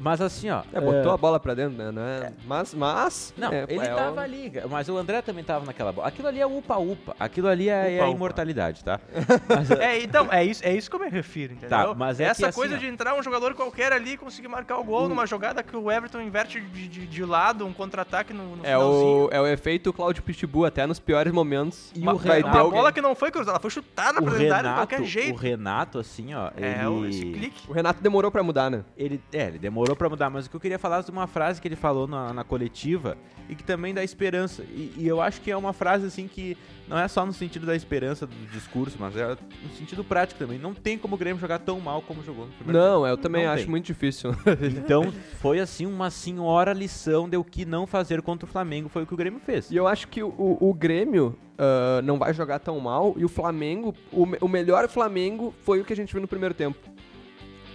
é-. 0.00 0.02
Mas 0.02 0.20
assim, 0.20 0.50
ó. 0.50 0.62
É, 0.72 0.80
botou 0.80 1.10
é, 1.10 1.14
a 1.14 1.16
bola 1.16 1.38
pra 1.38 1.54
dentro, 1.54 1.76
né? 1.76 1.90
Não 1.92 2.02
é- 2.02 2.32
Mas, 2.46 2.74
mas... 2.74 3.34
Não, 3.36 3.52
é, 3.52 3.64
ele 3.68 3.84
é 3.86 3.94
tava 3.94 4.16
o- 4.16 4.20
ali, 4.20 4.52
mas 4.70 4.88
o 4.88 4.96
André 4.96 5.20
também 5.22 5.44
tava 5.44 5.64
naquela 5.66 5.92
bola. 5.92 6.08
Aquilo 6.08 6.28
ali 6.28 6.40
é 6.40 6.46
upa-upa. 6.46 7.14
Aquilo 7.20 7.48
ali 7.48 7.68
é, 7.68 7.96
é 7.96 8.00
a 8.02 8.08
imortalidade, 8.08 8.82
tá? 8.84 8.98
Mas, 9.48 9.70
É, 9.72 10.00
então, 10.02 10.28
é 10.30 10.44
isso, 10.44 10.64
é 10.64 10.74
isso 10.74 10.88
que 10.90 10.96
eu 10.96 11.00
me 11.00 11.08
refiro, 11.08 11.52
entendeu? 11.52 11.68
Tá, 11.70 11.94
mas 11.94 12.18
é 12.20 12.24
Essa 12.24 12.42
que 12.42 12.48
assim, 12.48 12.58
coisa 12.58 12.74
ó. 12.76 12.78
de 12.78 12.86
entrar 12.86 13.14
um 13.14 13.22
jogador 13.22 13.54
qualquer 13.54 13.92
ali 13.92 14.12
e 14.12 14.16
conseguir 14.16 14.48
marcar 14.48 14.78
o 14.78 14.84
gol 14.84 15.08
numa 15.08 15.26
jogada 15.26 15.62
que 15.62 15.76
o 15.76 15.90
Everton 15.90 16.20
inverte 16.20 16.60
de, 16.60 16.88
de, 16.88 17.06
de 17.06 17.24
lado, 17.24 17.66
um 17.66 17.72
contra-ataque 17.72 18.32
no, 18.32 18.56
no 18.56 18.62
É 18.64 18.68
finalzinho. 18.72 19.26
o, 19.26 19.28
é 19.32 19.40
o 19.40 19.46
efeito 19.46 19.92
Claudio 19.92 20.22
Pitbull, 20.22 20.64
até 20.66 20.86
nos 20.86 20.98
piores 21.00 21.32
momentos. 21.32 21.90
E 21.94 22.00
o 22.08 22.16
vai 22.16 22.38
Renato- 22.38 22.58
alguém. 22.58 22.78
bola 22.78 22.92
que 22.92 23.00
não 23.00 23.14
foi 23.14 23.30
cruzada, 23.30 23.52
ela 23.52 23.60
foi 23.60 23.70
chutada 23.70 24.20
o 24.20 24.24
pra 24.24 24.34
dentro 24.34 24.56
de 24.68 24.74
qualquer 24.74 25.00
o 25.00 25.04
jeito. 25.04 25.36
Renato, 25.38 25.98
assim, 25.98 26.34
ó, 26.34 26.50
É, 26.56 26.88
o- 26.88 27.04
esse 27.06 27.20
ele, 27.20 27.32
clique. 27.38 27.70
O 27.70 27.72
Renato 27.72 28.00
demorou 28.02 28.30
pra 28.30 28.42
mudar, 28.42 28.70
né? 28.70 28.82
ele, 28.96 29.20
é, 29.32 29.46
ele 29.48 29.58
demorou 29.58 29.89
pra 29.96 30.08
mudar, 30.08 30.30
mas 30.30 30.46
o 30.46 30.50
que 30.50 30.56
eu 30.56 30.60
queria 30.60 30.78
falar 30.78 31.00
é 31.00 31.02
de 31.02 31.10
uma 31.10 31.26
frase 31.26 31.60
que 31.60 31.68
ele 31.68 31.76
falou 31.76 32.06
na, 32.06 32.32
na 32.32 32.44
coletiva 32.44 33.16
e 33.48 33.54
que 33.54 33.62
também 33.62 33.92
dá 33.94 34.02
esperança. 34.02 34.62
E, 34.62 34.94
e 34.96 35.08
eu 35.08 35.20
acho 35.20 35.40
que 35.40 35.50
é 35.50 35.56
uma 35.56 35.72
frase 35.72 36.06
assim 36.06 36.28
que 36.28 36.56
não 36.88 36.98
é 36.98 37.06
só 37.08 37.24
no 37.24 37.32
sentido 37.32 37.66
da 37.66 37.74
esperança 37.74 38.26
do 38.26 38.34
discurso, 38.52 38.96
mas 38.98 39.16
é 39.16 39.28
no 39.28 39.70
sentido 39.76 40.02
prático 40.02 40.38
também. 40.38 40.58
Não 40.58 40.74
tem 40.74 40.98
como 40.98 41.14
o 41.14 41.18
Grêmio 41.18 41.40
jogar 41.40 41.58
tão 41.58 41.78
mal 41.80 42.02
como 42.02 42.22
jogou 42.22 42.46
no 42.46 42.52
primeiro 42.52 42.78
Não, 42.78 43.06
eu 43.06 43.16
também 43.16 43.44
Não 43.44 43.52
acho 43.52 43.64
tem. 43.64 43.70
muito 43.70 43.86
difícil. 43.86 44.30
Então, 44.80 45.12
foi 45.40 45.60
assim 45.60 45.86
uma 45.86 46.10
senhora 46.10 46.72
lição 46.72 47.28
de 47.28 47.36
o 47.36 47.44
que 47.44 47.64
não 47.64 47.86
fazer 47.86 48.22
contra 48.22 48.48
o 48.48 48.50
Flamengo, 48.50 48.88
foi 48.88 49.02
o 49.02 49.06
que 49.06 49.14
o 49.14 49.16
Grêmio 49.16 49.40
fez. 49.40 49.70
E 49.70 49.76
eu 49.76 49.86
acho 49.86 50.08
que 50.08 50.22
o, 50.22 50.56
o 50.60 50.74
Grêmio 50.74 51.36
ah, 51.60 52.00
não 52.02 52.18
vai 52.18 52.32
jogar 52.32 52.58
tão 52.58 52.80
mal 52.80 53.14
e 53.18 53.24
o 53.24 53.28
Flamengo, 53.28 53.94
o, 54.10 54.26
o 54.40 54.48
melhor 54.48 54.88
Flamengo 54.88 55.54
foi 55.62 55.78
o 55.78 55.84
que 55.84 55.92
a 55.92 55.96
gente 55.96 56.10
viu 56.10 56.22
no 56.22 56.26
primeiro 56.26 56.54
tempo. 56.54 56.78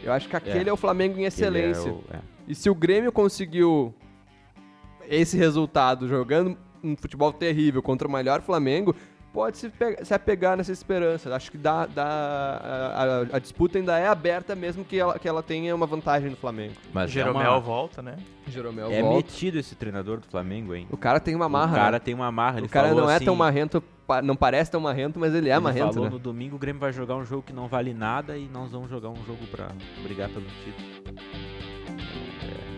Eu 0.06 0.14
acho 0.14 0.30
que 0.30 0.36
aquele 0.36 0.70
é, 0.70 0.74
o 0.74 0.78
Flamengo 0.78 1.16
em 1.16 1.20
Ele 1.20 1.28
excelência. 1.28 1.90
é 1.90 1.92
o- 1.92 2.04
é. 2.14 2.20
E 2.48 2.54
se 2.56 2.70
o 2.70 2.76
Grêmio 2.76 3.12
conseguiu 3.12 3.94
esse 5.10 5.36
resultado 5.38 6.08
jogando 6.08 6.58
um 6.84 6.96
futebol 6.96 7.34
terrível 7.34 7.82
contra 7.82 8.08
o 8.08 8.12
melhor 8.12 8.42
Flamengo, 8.42 8.96
pode 9.36 9.58
se, 9.58 9.70
se 10.04 10.14
apegar 10.14 10.56
nessa 10.56 10.72
esperança. 10.72 11.36
Acho 11.36 11.52
que 11.52 11.58
dá, 11.58 11.86
dá 11.86 12.06
a, 12.06 13.04
a- 13.04 13.36
a 13.36 13.40
disputa 13.40 13.78
ainda 13.78 14.00
é 14.00 14.08
aberta, 14.08 14.56
mesmo 14.56 14.86
que 14.86 14.98
ela, 14.98 15.20
que 15.20 15.28
ela 15.28 15.44
tenha 15.44 15.76
uma 15.76 15.86
vantagem 15.86 16.30
no 16.30 16.38
Flamengo. 16.38 16.74
Mas 16.94 17.12
Jeromel 17.12 17.42
é, 17.42 17.50
uma- 17.50 17.60
volta, 17.60 18.02
né? 18.02 18.16
Jeromel 18.48 18.90
é 18.90 19.02
volta. 19.02 19.18
metido 19.18 19.60
esse 19.60 19.76
treinador 19.76 20.22
do 20.22 20.28
Flamengo, 20.28 20.74
hein? 20.74 20.88
O 20.90 20.96
cara 20.98 21.20
tem 21.20 21.36
uma 21.36 21.50
marra. 21.50 21.74
O 21.74 21.76
cara 21.76 21.92
né? 21.92 22.00
tem 22.00 22.14
uma 22.14 22.32
marra. 22.32 22.60
Ele 22.60 22.68
o 22.68 22.70
cara 22.70 22.88
falou 22.88 23.04
não 23.04 23.10
é 23.12 23.16
assim, 23.18 23.26
tão 23.26 23.36
marrento, 23.36 23.84
não 24.24 24.36
parece 24.38 24.72
tão 24.72 24.80
marrento, 24.80 25.20
mas 25.20 25.36
ele 25.36 25.50
é 25.50 25.54
ele 25.54 25.60
marrento, 25.60 25.94
falou 25.94 26.06
né? 26.06 26.10
no 26.12 26.20
domingo 26.20 26.56
o 26.56 26.60
Grêmio 26.60 26.80
vai 26.80 26.94
jogar 26.94 27.16
um 27.16 27.26
jogo 27.26 27.44
que 27.44 27.52
não 27.52 27.68
vale 27.68 27.94
nada 27.94 28.38
e 28.38 28.48
nós 28.48 28.72
vamos 28.72 28.90
jogar 28.90 29.10
um 29.10 29.24
jogo 29.26 29.46
pra 29.52 29.68
brigar 30.02 30.30
pelo 30.30 30.46
título. 30.64 31.55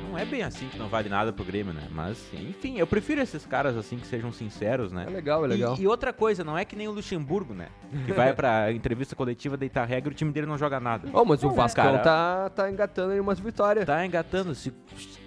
Não 0.10 0.18
é 0.18 0.26
bem 0.26 0.42
assim 0.44 0.68
que 0.70 0.78
não 0.78 0.88
vale 0.88 1.10
nada 1.10 1.32
pro 1.34 1.44
Grêmio, 1.44 1.74
né? 1.74 1.88
Mas, 1.92 2.18
enfim, 2.34 2.78
eu 2.78 2.88
prefiro 2.88 3.22
esses 3.22 3.46
caras 3.46 3.76
assim 3.76 3.98
que 3.98 4.08
sejam 4.08 4.32
sinceros, 4.32 4.92
né? 4.92 5.06
É 5.08 5.10
legal, 5.10 5.44
é 5.46 5.48
legal. 5.48 5.76
E, 5.78 5.82
e 5.82 5.88
outra 5.88 6.12
coisa, 6.14 6.44
não 6.44 6.58
é 6.58 6.64
que 6.66 6.76
nem 6.76 6.88
o 6.88 6.92
Luxemburgo, 6.92 7.54
né? 7.54 7.68
Que 8.06 8.14
vai 8.14 8.34
pra 8.34 8.72
entrevista 8.74 9.16
coletiva 9.16 9.58
deitar 9.58 9.86
regra 9.86 10.10
e 10.12 10.14
o 10.14 10.16
time 10.16 10.32
dele 10.32 10.48
não 10.48 10.58
joga 10.58 10.80
nada. 10.80 11.10
Oh, 11.14 11.26
mas 11.26 11.44
o 11.44 11.48
Não, 11.48 11.54
é. 11.54 11.56
Vascão 11.58 11.84
Cara- 11.84 12.00
tá, 12.00 12.50
tá 12.50 12.72
engatando 12.72 13.14
aí 13.14 13.20
umas 13.20 13.40
vitórias. 13.40 13.86
Tá 13.86 14.06
engatando. 14.06 14.56
Se 14.56 14.72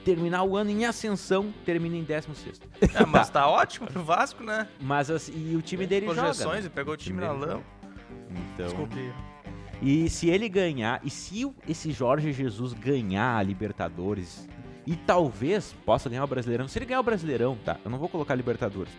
terminar 0.04 0.42
o 0.44 0.56
ano 0.56 0.70
em 0.70 0.84
ascensão, 0.84 1.52
termina 1.64 1.96
em 1.96 2.02
16. 2.04 2.60
É, 2.94 3.04
mas 3.06 3.30
tá 3.30 3.46
ótimo 3.48 3.86
pro 3.86 4.02
Vasco, 4.02 4.42
né? 4.42 4.66
Mas 4.80 5.10
assim, 5.10 5.32
e 5.52 5.54
o 5.56 5.62
time 5.62 5.86
dele 5.86 6.06
joga. 6.06 6.22
Projeções 6.22 6.64
né? 6.64 6.66
e 6.66 6.70
pegou 6.70 6.94
o 6.94 6.96
time 6.96 7.16
time 7.18 7.26
na 7.26 7.32
lama. 7.32 7.52
joga. 7.52 7.64
Então, 8.54 8.66
Desculpe. 8.66 9.12
E 9.82 10.10
se 10.10 10.28
ele 10.28 10.48
ganhar, 10.48 11.00
e 11.02 11.08
se 11.10 11.44
o- 11.44 11.54
esse 11.68 11.90
Jorge 11.92 12.32
Jesus 12.32 12.72
ganhar 12.74 13.36
a 13.36 13.42
Libertadores, 13.42 14.46
e 14.90 14.96
talvez 14.96 15.72
possa 15.86 16.10
ganhar 16.10 16.24
o 16.24 16.26
Brasileirão, 16.26 16.66
se 16.66 16.76
ele 16.76 16.84
ganhar 16.84 16.98
o 16.98 17.04
Brasileirão, 17.04 17.56
tá? 17.64 17.78
Eu 17.84 17.90
não 17.92 17.96
vou 17.96 18.08
colocar 18.08 18.34
Libertadores, 18.34 18.92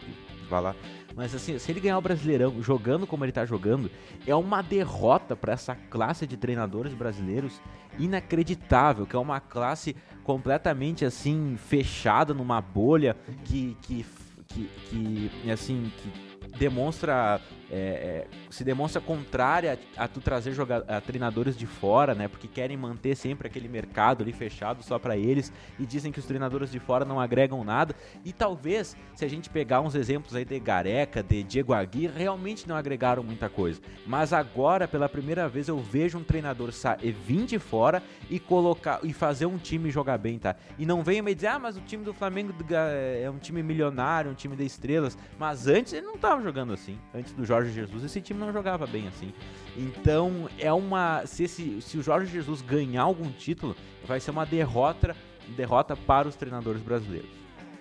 vai 0.49 0.61
lá. 0.61 0.73
Mas 1.13 1.35
assim, 1.35 1.59
se 1.59 1.69
ele 1.69 1.81
ganhar 1.81 1.97
o 1.97 2.01
Brasileirão 2.01 2.63
jogando 2.63 3.05
como 3.05 3.25
ele 3.25 3.33
tá 3.33 3.45
jogando, 3.45 3.91
é 4.25 4.33
uma 4.33 4.61
derrota 4.61 5.35
para 5.35 5.51
essa 5.51 5.75
classe 5.75 6.25
de 6.25 6.37
treinadores 6.37 6.93
brasileiros 6.93 7.61
inacreditável, 7.99 9.05
que 9.05 9.17
é 9.17 9.19
uma 9.19 9.41
classe 9.41 9.93
completamente 10.23 11.03
assim 11.03 11.57
fechada 11.57 12.33
numa 12.33 12.61
bolha 12.61 13.17
que 13.43 13.75
que 13.81 14.05
que, 14.47 14.69
que 14.89 15.51
assim 15.51 15.91
que 15.97 16.57
demonstra 16.57 17.41
é, 17.71 17.75
é, 17.75 18.27
se 18.49 18.63
demonstra 18.63 19.01
contrária 19.01 19.79
a, 19.97 20.03
a 20.03 20.07
tu 20.07 20.19
trazer 20.19 20.53
a 20.87 20.99
treinadores 20.99 21.55
de 21.57 21.65
fora, 21.65 22.13
né? 22.13 22.27
Porque 22.27 22.47
querem 22.47 22.75
manter 22.75 23.15
sempre 23.15 23.47
aquele 23.47 23.67
mercado 23.69 24.21
ali 24.23 24.33
fechado 24.33 24.83
só 24.83 24.99
pra 24.99 25.15
eles 25.15 25.51
e 25.79 25.85
dizem 25.85 26.11
que 26.11 26.19
os 26.19 26.25
treinadores 26.25 26.69
de 26.71 26.79
fora 26.79 27.05
não 27.05 27.19
agregam 27.19 27.63
nada. 27.63 27.95
E 28.25 28.33
talvez, 28.33 28.95
se 29.15 29.23
a 29.23 29.27
gente 29.29 29.49
pegar 29.49 29.79
uns 29.81 29.95
exemplos 29.95 30.35
aí 30.35 30.43
de 30.43 30.59
Gareca, 30.59 31.23
de 31.23 31.43
Diego 31.43 31.73
Aguirre, 31.73 32.13
realmente 32.17 32.67
não 32.67 32.75
agregaram 32.75 33.23
muita 33.23 33.47
coisa. 33.49 33.79
Mas 34.05 34.33
agora, 34.33 34.87
pela 34.87 35.07
primeira 35.07 35.47
vez, 35.47 35.67
eu 35.67 35.77
vejo 35.79 36.17
um 36.17 36.23
treinador 36.23 36.71
sa- 36.73 36.97
eh, 37.01 37.11
vir 37.11 37.45
de 37.45 37.57
fora 37.57 38.03
e 38.29 38.39
colocar 38.39 38.99
e 39.03 39.13
fazer 39.13 39.45
um 39.45 39.57
time 39.57 39.89
jogar 39.89 40.17
bem, 40.17 40.37
tá? 40.37 40.55
E 40.77 40.85
não 40.85 41.03
venha 41.03 41.23
me 41.23 41.33
dizer, 41.33 41.47
ah, 41.47 41.59
mas 41.59 41.77
o 41.77 41.81
time 41.81 42.03
do 42.03 42.13
Flamengo 42.13 42.51
Ga- 42.65 42.89
é 42.91 43.29
um 43.29 43.37
time 43.37 43.63
milionário, 43.63 44.29
um 44.29 44.33
time 44.33 44.55
de 44.55 44.65
estrelas. 44.65 45.17
Mas 45.39 45.67
antes 45.67 45.93
ele 45.93 46.05
não 46.05 46.17
tava 46.17 46.41
jogando 46.41 46.73
assim. 46.73 46.97
Antes 47.13 47.31
do 47.33 47.45
Jorge 47.45 47.60
Jesus, 47.69 48.03
esse 48.03 48.19
time 48.21 48.39
não 48.39 48.51
jogava 48.51 48.87
bem 48.87 49.07
assim. 49.07 49.31
Então, 49.77 50.49
é 50.57 50.71
uma. 50.73 51.23
Se, 51.25 51.43
esse, 51.43 51.81
se 51.81 51.97
o 51.97 52.03
Jorge 52.03 52.31
Jesus 52.31 52.61
ganhar 52.61 53.03
algum 53.03 53.29
título, 53.31 53.75
vai 54.05 54.19
ser 54.19 54.31
uma 54.31 54.45
derrota, 54.45 55.15
derrota 55.55 55.95
para 55.95 56.27
os 56.27 56.35
treinadores 56.35 56.81
brasileiros. 56.81 57.29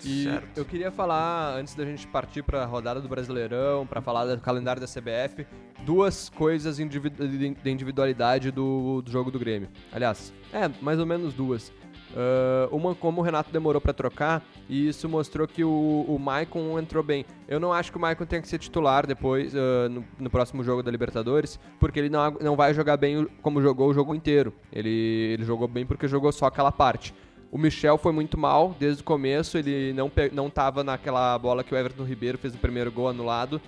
E 0.03 0.25
Certo. 0.25 0.57
eu 0.57 0.65
queria 0.65 0.91
falar, 0.91 1.55
antes 1.59 1.75
da 1.75 1.85
gente 1.85 2.07
partir 2.07 2.43
pra 2.43 2.65
rodada 2.65 3.03
do 3.03 3.09
Brasileirão, 3.09 3.87
pra 3.87 4.01
falar 4.01 4.25
do 4.35 4.41
calendário 4.41 4.81
da 4.81 4.87
CBF, 4.87 5.47
duas 5.85 6.31
coisas 6.31 6.79
individu- 6.79 7.29
de 7.29 7.71
individualidade 7.71 8.51
do, 8.51 9.03
do 9.03 9.11
jogo 9.11 9.31
do 9.31 9.39
Grêmio. 9.39 9.69
Aliás, 9.93 10.33
é, 10.55 10.71
mais 10.81 10.99
ou 10.99 11.05
menos 11.05 11.35
duas. 11.35 11.71
Ah, 12.17 12.69
uma, 12.73 12.95
como 12.95 13.21
o 13.21 13.25
Renato 13.25 13.51
demorou 13.53 13.81
pra 13.81 13.93
trocar, 13.93 14.43
e 14.69 14.89
isso 14.89 15.09
mostrou 15.09 15.47
que 15.47 15.65
o, 15.65 16.05
o 16.09 16.19
Maicon 16.19 16.79
entrou 16.79 17.03
bem. 17.03 17.25
Eu 17.49 17.61
não 17.61 17.73
acho 17.73 17.91
que 17.91 17.99
o 17.99 18.01
Maicon 18.01 18.27
tenha 18.27 18.43
que 18.43 18.49
ser 18.49 18.59
titular 18.59 19.07
depois, 19.07 19.55
ah, 19.55 19.89
no, 19.89 20.05
no 20.19 20.31
próximo 20.31 20.63
jogo 20.63 20.83
da 20.83 20.91
Libertadores, 20.91 21.59
porque 21.79 21.99
ele 21.99 22.11
não, 22.11 22.31
não 22.41 22.57
vai 22.57 22.75
jogar 22.75 22.97
bem 22.97 23.27
como 23.43 23.63
jogou 23.63 23.89
o 23.89 23.95
jogo 23.95 24.15
inteiro. 24.15 24.53
Ele, 24.73 24.91
ele 25.35 25.45
jogou 25.45 25.69
bem 25.69 25.87
porque 25.87 26.09
jogou 26.09 26.33
só 26.33 26.47
aquela 26.47 26.73
parte. 26.73 27.15
O 27.53 27.59
Michel 27.59 27.99
foi 27.99 28.13
muito 28.13 28.39
mal 28.39 28.77
desde 28.79 29.03
o 29.03 29.05
começo, 29.05 29.59
ele 29.59 29.93
não, 29.93 30.11
não 30.33 30.49
tava 30.49 30.85
naquela 30.85 31.37
bola 31.37 31.65
que 31.65 31.75
o 31.75 31.77
Everton 31.77 32.05
Ribeiro 32.05 32.39
fez 32.39 32.55
o 32.55 32.59
primeiro 32.59 32.93
gol 32.93 33.09
anulado, 33.09 33.61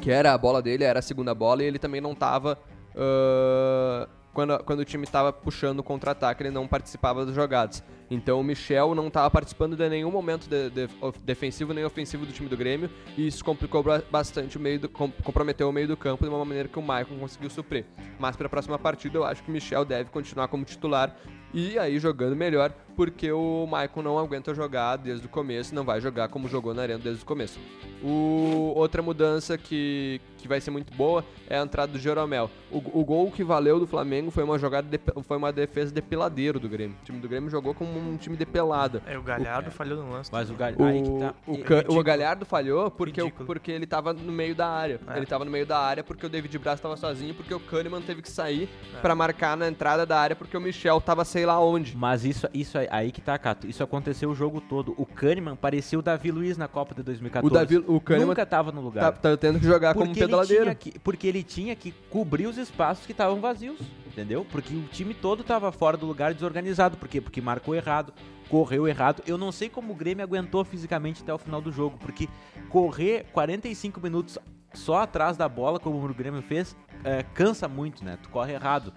que 0.00 0.10
era 0.10 0.32
a 0.32 0.38
bola 0.38 0.60
dele, 0.60 0.82
era 0.82 0.98
a 0.98 1.02
segunda 1.02 1.32
bola, 1.32 1.62
e 1.62 1.66
ele 1.66 1.78
também 1.78 2.00
não 2.00 2.16
tava 2.16 2.58
ah, 2.96 4.08
quando, 4.34 4.62
quando 4.64 4.80
o 4.80 4.84
time 4.84 5.04
estava 5.04 5.32
puxando 5.32 5.78
o 5.78 5.82
contra-ataque, 5.82 6.42
ele 6.42 6.50
não 6.50 6.66
participava 6.66 7.24
das 7.24 7.34
jogadas. 7.34 7.82
Então 8.10 8.40
o 8.40 8.44
Michel 8.44 8.94
não 8.94 9.08
estava 9.08 9.30
participando 9.30 9.76
de 9.76 9.88
nenhum 9.88 10.10
momento 10.10 10.48
de- 10.48 10.70
de- 10.70 10.88
defensivo 11.24 11.72
nem 11.72 11.84
ofensivo 11.84 12.26
do 12.26 12.32
time 12.32 12.48
do 12.48 12.56
Grêmio, 12.56 12.90
e 13.16 13.26
isso 13.26 13.44
complicou 13.44 13.82
ba- 13.82 14.02
bastante 14.10 14.56
o 14.56 14.60
meio 14.60 14.80
do, 14.80 14.88
com- 14.88 15.10
comprometeu 15.22 15.68
o 15.68 15.72
meio 15.72 15.88
do 15.88 15.96
campo 15.96 16.24
de 16.24 16.30
uma 16.30 16.44
maneira 16.44 16.68
que 16.68 16.78
o 16.78 16.82
Maicon 16.82 17.16
conseguiu 17.18 17.50
suprir. 17.50 17.84
Mas 18.18 18.36
para 18.36 18.46
a 18.46 18.50
próxima 18.50 18.78
partida 18.78 19.18
eu 19.18 19.24
acho 19.24 19.42
que 19.42 19.50
o 19.50 19.52
Michel 19.52 19.84
deve 19.84 20.10
continuar 20.10 20.48
como 20.48 20.64
titular 20.64 21.16
e 21.52 21.78
aí 21.78 21.98
jogando 22.00 22.34
melhor, 22.34 22.72
porque 22.96 23.30
o 23.30 23.66
Maicon 23.66 24.02
não 24.02 24.18
aguenta 24.18 24.52
jogar 24.54 24.96
desde 24.96 25.26
o 25.26 25.28
começo, 25.28 25.74
não 25.74 25.84
vai 25.84 26.00
jogar 26.00 26.28
como 26.28 26.48
jogou 26.48 26.74
na 26.74 26.82
arena 26.82 26.98
desde 26.98 27.22
o 27.22 27.26
começo. 27.26 27.58
O, 28.02 28.72
outra 28.76 29.00
mudança 29.00 29.56
que, 29.56 30.20
que 30.36 30.46
vai 30.48 30.60
ser 30.60 30.70
muito 30.70 30.92
boa 30.94 31.24
é 31.48 31.56
a 31.58 31.62
entrada 31.62 31.92
do 31.92 31.98
Jeromel. 31.98 32.50
O, 32.70 32.78
o 33.00 33.04
gol 33.04 33.30
que 33.30 33.42
valeu 33.44 33.78
do 33.80 33.86
Flamengo 33.86 34.30
foi 34.30 34.42
uma 34.44 34.58
jogada 34.58 34.86
de, 34.88 35.00
foi 35.22 35.36
uma 35.36 35.52
defesa 35.52 35.92
de 35.92 36.02
peladeiro 36.02 36.58
do 36.60 36.68
Grêmio. 36.68 36.96
O 37.00 37.04
time 37.04 37.18
do 37.20 37.28
Grêmio 37.28 37.48
jogou 37.48 37.72
como 37.94 38.10
um 38.10 38.16
time 38.16 38.36
de 38.36 38.44
pelada. 38.46 39.02
É, 39.06 39.16
o 39.18 39.22
Galhardo 39.22 39.70
falhou 39.70 40.02
no 40.04 40.10
lance. 40.12 40.30
Mas 40.32 40.50
o 40.50 40.54
Gal... 40.54 40.72
O, 40.78 40.84
aí 40.84 41.02
que 41.02 41.10
tá. 41.18 41.34
o, 41.46 41.54
é 41.96 41.98
o. 42.00 42.02
Galhardo 42.02 42.44
falhou 42.44 42.90
porque, 42.90 43.22
o- 43.22 43.30
porque 43.30 43.70
ele 43.72 43.86
tava 43.86 44.12
no 44.12 44.32
meio 44.32 44.54
da 44.54 44.68
área. 44.68 45.00
É. 45.08 45.16
Ele 45.16 45.26
tava 45.26 45.44
no 45.44 45.50
meio 45.50 45.66
da 45.66 45.78
área 45.78 46.02
porque 46.04 46.26
o 46.26 46.28
David 46.28 46.58
Braz 46.58 46.80
tava 46.80 46.96
sozinho, 46.96 47.34
porque 47.34 47.54
o 47.54 47.60
Kahneman 47.60 48.02
teve 48.02 48.20
que 48.22 48.30
sair 48.30 48.68
É. 48.96 49.00
pra 49.00 49.14
marcar 49.14 49.56
na 49.56 49.68
entrada 49.68 50.04
da 50.04 50.18
área 50.18 50.36
porque 50.36 50.56
o 50.56 50.60
Michel 50.60 51.00
tava 51.00 51.24
sei 51.24 51.46
lá 51.46 51.58
onde. 51.60 51.96
Mas 51.96 52.24
isso, 52.24 52.48
isso 52.52 52.76
aí, 52.78 52.88
aí 52.90 53.12
que 53.12 53.20
tá, 53.20 53.38
Cato. 53.38 53.66
Isso 53.66 53.82
aconteceu 53.82 54.30
o 54.30 54.34
jogo 54.34 54.60
todo. 54.60 54.94
O 54.98 55.06
Kahneman 55.06 55.56
parecia 55.56 55.98
o 55.98 56.02
Davi 56.02 56.30
Luiz 56.30 56.56
na 56.58 56.68
Copa 56.68 56.94
de 56.94 57.02
2014. 57.02 57.46
O, 57.46 57.58
Davi, 57.58 57.84
o 57.86 58.00
Kahneman 58.00 58.26
Nunca 58.28 58.44
tava 58.46 58.70
no 58.72 58.78
tá, 58.78 58.84
lugar. 58.84 59.12
tá 59.18 59.36
tendo 59.36 59.58
que 59.60 59.66
jogar 59.66 59.94
como 59.94 60.06
porque, 60.06 60.20
ele 60.20 60.26
pedaladeiro. 60.26 60.64
tinha 60.64 60.74
que, 60.74 60.98
porque 60.98 61.26
ele 61.26 61.42
tinha 61.42 61.74
que 61.76 61.92
cobrir 62.10 62.46
os 62.46 62.58
espaços 62.58 63.06
que 63.06 63.12
estavam 63.12 63.40
vazios, 63.40 63.78
entendeu? 64.14 64.46
Porque 64.48 64.74
o 64.74 64.82
time 64.84 65.12
todo 65.12 65.42
tava 65.42 65.70
fora 65.72 65.96
do 65.96 66.06
lugar 66.06 66.32
desorganizado. 66.32 66.96
Por 66.96 67.08
quê? 67.08 67.20
Porque 67.20 67.40
marcou 67.40 67.74
errado, 67.74 68.14
correu 68.48 68.86
errado. 68.86 69.22
Eu 69.26 69.36
não 69.36 69.50
sei 69.50 69.68
como 69.68 69.92
o 69.92 69.96
Grêmio 69.96 70.24
aguentou 70.24 70.64
fisicamente 70.64 71.22
até 71.22 71.34
o 71.34 71.38
final 71.38 71.60
do 71.60 71.72
jogo, 71.72 71.98
porque 71.98 72.28
correr 72.70 73.26
45 73.32 74.00
minutos 74.00 74.38
só 74.72 75.00
atrás 75.00 75.36
da 75.36 75.48
bola, 75.48 75.78
como 75.78 76.04
o 76.04 76.14
Grêmio 76.14 76.42
fez, 76.42 76.76
é, 77.02 77.22
cansa 77.22 77.68
muito, 77.68 78.04
né? 78.04 78.16
Tu 78.22 78.28
corre 78.28 78.52
errado. 78.52 78.92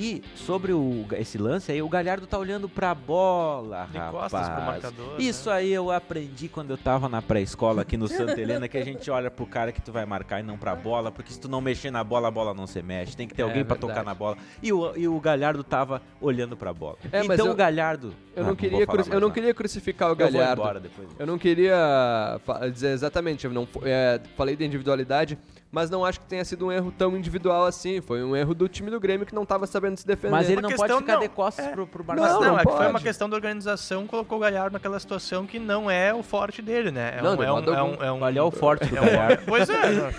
E 0.00 0.22
sobre 0.36 0.72
o, 0.72 1.04
esse 1.18 1.36
lance 1.38 1.72
aí, 1.72 1.82
o 1.82 1.88
Galhardo 1.88 2.24
tá 2.24 2.38
olhando 2.38 2.68
pra 2.68 2.94
bola, 2.94 3.88
De 3.90 3.98
rapaz. 3.98 4.30
costas 4.30 4.48
pro 4.48 4.62
marcador. 4.62 5.14
Isso 5.18 5.48
né? 5.48 5.56
aí 5.56 5.72
eu 5.72 5.90
aprendi 5.90 6.48
quando 6.48 6.70
eu 6.70 6.78
tava 6.78 7.08
na 7.08 7.20
pré-escola 7.20 7.82
aqui 7.82 7.96
no 7.96 8.06
Santa 8.06 8.40
Helena, 8.40 8.68
que 8.68 8.78
a 8.78 8.84
gente 8.84 9.10
olha 9.10 9.28
pro 9.28 9.44
cara 9.44 9.72
que 9.72 9.82
tu 9.82 9.90
vai 9.90 10.06
marcar 10.06 10.38
e 10.38 10.44
não 10.44 10.56
pra 10.56 10.76
bola, 10.76 11.10
porque 11.10 11.32
se 11.32 11.40
tu 11.40 11.48
não 11.48 11.60
mexer 11.60 11.90
na 11.90 12.04
bola, 12.04 12.28
a 12.28 12.30
bola 12.30 12.54
não 12.54 12.64
se 12.64 12.80
mexe. 12.80 13.16
Tem 13.16 13.26
que 13.26 13.34
ter 13.34 13.42
É 13.42 13.44
alguém 13.44 13.64
pra 13.64 13.74
verdade. 13.74 13.92
tocar 13.92 14.04
na 14.04 14.14
bola. 14.14 14.36
E 14.62 14.72
o, 14.72 14.96
e 14.96 15.08
o 15.08 15.18
Galhardo 15.18 15.64
tava 15.64 16.00
olhando 16.20 16.56
pra 16.56 16.72
bola. 16.72 16.96
É, 17.10 17.24
então 17.24 17.46
eu- 17.46 17.52
o 17.52 17.56
Galhardo. 17.56 18.14
Eu 18.36 18.42
Ah, 18.44 18.46
não, 18.46 18.46
vou 18.46 18.56
queria, 18.56 18.86
mais 18.86 19.08
eu 19.08 19.20
não 19.20 19.30
queria 19.32 19.52
crucificar 19.52 20.10
o 20.10 20.12
Eu 20.12 20.16
vou 20.16 20.30
Galhardo. 20.30 20.62
embora 20.62 20.78
depois. 20.78 21.08
Eu 21.18 21.26
não 21.26 21.36
queria 21.36 22.40
dizer 22.72 22.90
exatamente, 22.92 23.44
eu 23.44 23.52
não 23.52 23.66
é, 23.82 24.20
falei 24.36 24.54
da 24.54 24.64
individualidade, 24.64 25.36
mas 25.70 25.90
não 25.90 26.04
acho 26.04 26.20
que 26.20 26.26
tenha 26.26 26.44
sido 26.44 26.66
um 26.66 26.72
erro 26.72 26.90
tão 26.96 27.16
individual 27.16 27.66
assim. 27.66 28.00
Foi 28.00 28.22
um 28.22 28.34
erro 28.34 28.54
do 28.54 28.68
time 28.68 28.90
do 28.90 28.98
Grêmio 28.98 29.26
que 29.26 29.34
não 29.34 29.42
estava 29.42 29.66
sabendo 29.66 29.96
se 29.96 30.06
defender. 30.06 30.30
Mas 30.30 30.48
ele 30.48 30.60
Uma 30.60 30.68
não 30.70 30.76
pode 30.76 30.92
ficar 30.96 31.12
não, 31.14 31.20
de 31.20 31.28
costas 31.28 31.66
é. 31.66 31.70
pro, 31.70 31.86
pro 31.86 32.04
Mas 32.06 32.18
marcador. 32.20 32.42
não, 32.44 32.52
não 32.52 32.58
é 32.60 32.64
que 32.64 32.72
foi 32.72 32.86
uma 32.88 33.00
questão 33.00 33.28
da 33.28 33.36
organização, 33.36 34.06
colocou 34.06 34.38
o 34.38 34.40
Galhardo 34.40 34.72
naquela 34.72 34.98
situação 34.98 35.46
que 35.46 35.58
não 35.58 35.90
é 35.90 36.12
o 36.14 36.22
forte 36.22 36.62
dele, 36.62 36.90
né? 36.90 37.16
É 37.18 37.22
Não, 37.22 37.34
um, 37.34 37.36
de 37.36 37.44
é 37.44 37.52
um, 37.52 37.58
é 37.58 37.82
um, 37.82 37.94
é 38.04 38.12
um, 38.12 38.28
é 38.38 38.42
o 38.42 38.50
forte 38.50 38.86
do 38.86 38.96
é 38.96 39.00
um- 39.00 39.04
Galhardo? 39.04 39.42
Pois 39.46 39.68
é. 39.68 39.90
né? 39.92 40.12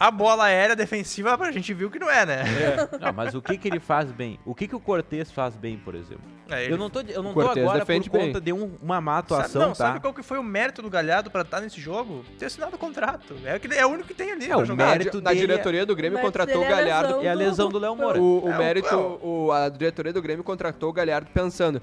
A 0.00 0.10
bola 0.12 0.44
aérea 0.44 0.76
defensiva 0.76 1.36
a 1.38 1.52
gente 1.52 1.74
viu 1.74 1.90
que 1.90 1.98
não 1.98 2.08
é, 2.08 2.24
né? 2.24 2.44
Não, 3.00 3.12
mas 3.12 3.34
o 3.34 3.42
que, 3.42 3.58
que 3.58 3.66
ele 3.68 3.80
faz 3.80 4.12
bem? 4.12 4.38
O 4.44 4.54
que, 4.54 4.68
que 4.68 4.76
o 4.76 4.80
Cortez 4.80 5.30
faz 5.32 5.56
bem, 5.56 5.76
por 5.76 5.94
exemplo? 5.94 6.22
É, 6.50 6.64
ele- 6.64 6.74
Eu 6.74 6.78
não 6.78 6.88
tô, 6.88 7.00
eu 7.00 7.22
não 7.22 7.34
tô 7.34 7.40
Cortez 7.40 7.66
agora 7.66 7.80
por 7.80 7.86
defende 7.86 8.08
bem. 8.08 8.26
conta 8.28 8.40
de 8.40 8.52
um- 8.52 8.76
uma 8.80 9.00
má 9.00 9.16
Sabe, 9.16 9.24
atuação, 9.26 9.60
não, 9.62 9.68
tá? 9.70 9.74
sabe 9.74 10.00
qual 10.00 10.14
que 10.14 10.22
foi 10.22 10.38
o 10.38 10.42
mérito 10.42 10.80
do 10.82 10.88
Galhardo 10.88 11.30
pra 11.30 11.42
estar 11.42 11.60
nesse 11.60 11.80
jogo? 11.80 12.24
Ter 12.38 12.46
assinado 12.46 12.76
o 12.76 12.78
contrato. 12.78 13.34
É, 13.44 13.56
o 13.56 13.72
é 13.74 13.86
único 13.86 14.06
que 14.08 14.14
tem 14.14 14.30
ali 14.32 14.44
É, 14.44 14.48
pra 14.48 14.58
o 14.58 14.66
mérito 14.86 15.20
na 15.20 15.30
dele 15.30 15.44
é- 15.44 15.46
diretoria 15.46 15.84
do 15.86 15.94
Grêmio 15.96 16.18
contratou 16.20 16.62
o 16.64 16.68
Galhardo. 16.68 17.20
É 17.22 17.28
a 17.30 17.34
lesão 17.34 17.68
do 17.68 17.78
Léo 17.78 17.94
Moura. 17.96 18.20
O, 18.20 18.44
o 18.46 18.50
É, 18.52 18.58
mérito, 18.58 18.96
o- 19.22 19.50
a 19.52 19.68
diretoria 19.68 20.12
do 20.12 20.22
Grêmio 20.22 20.44
contratou 20.44 20.90
o 20.90 20.92
Galhardo 20.92 21.28
pensando: 21.32 21.80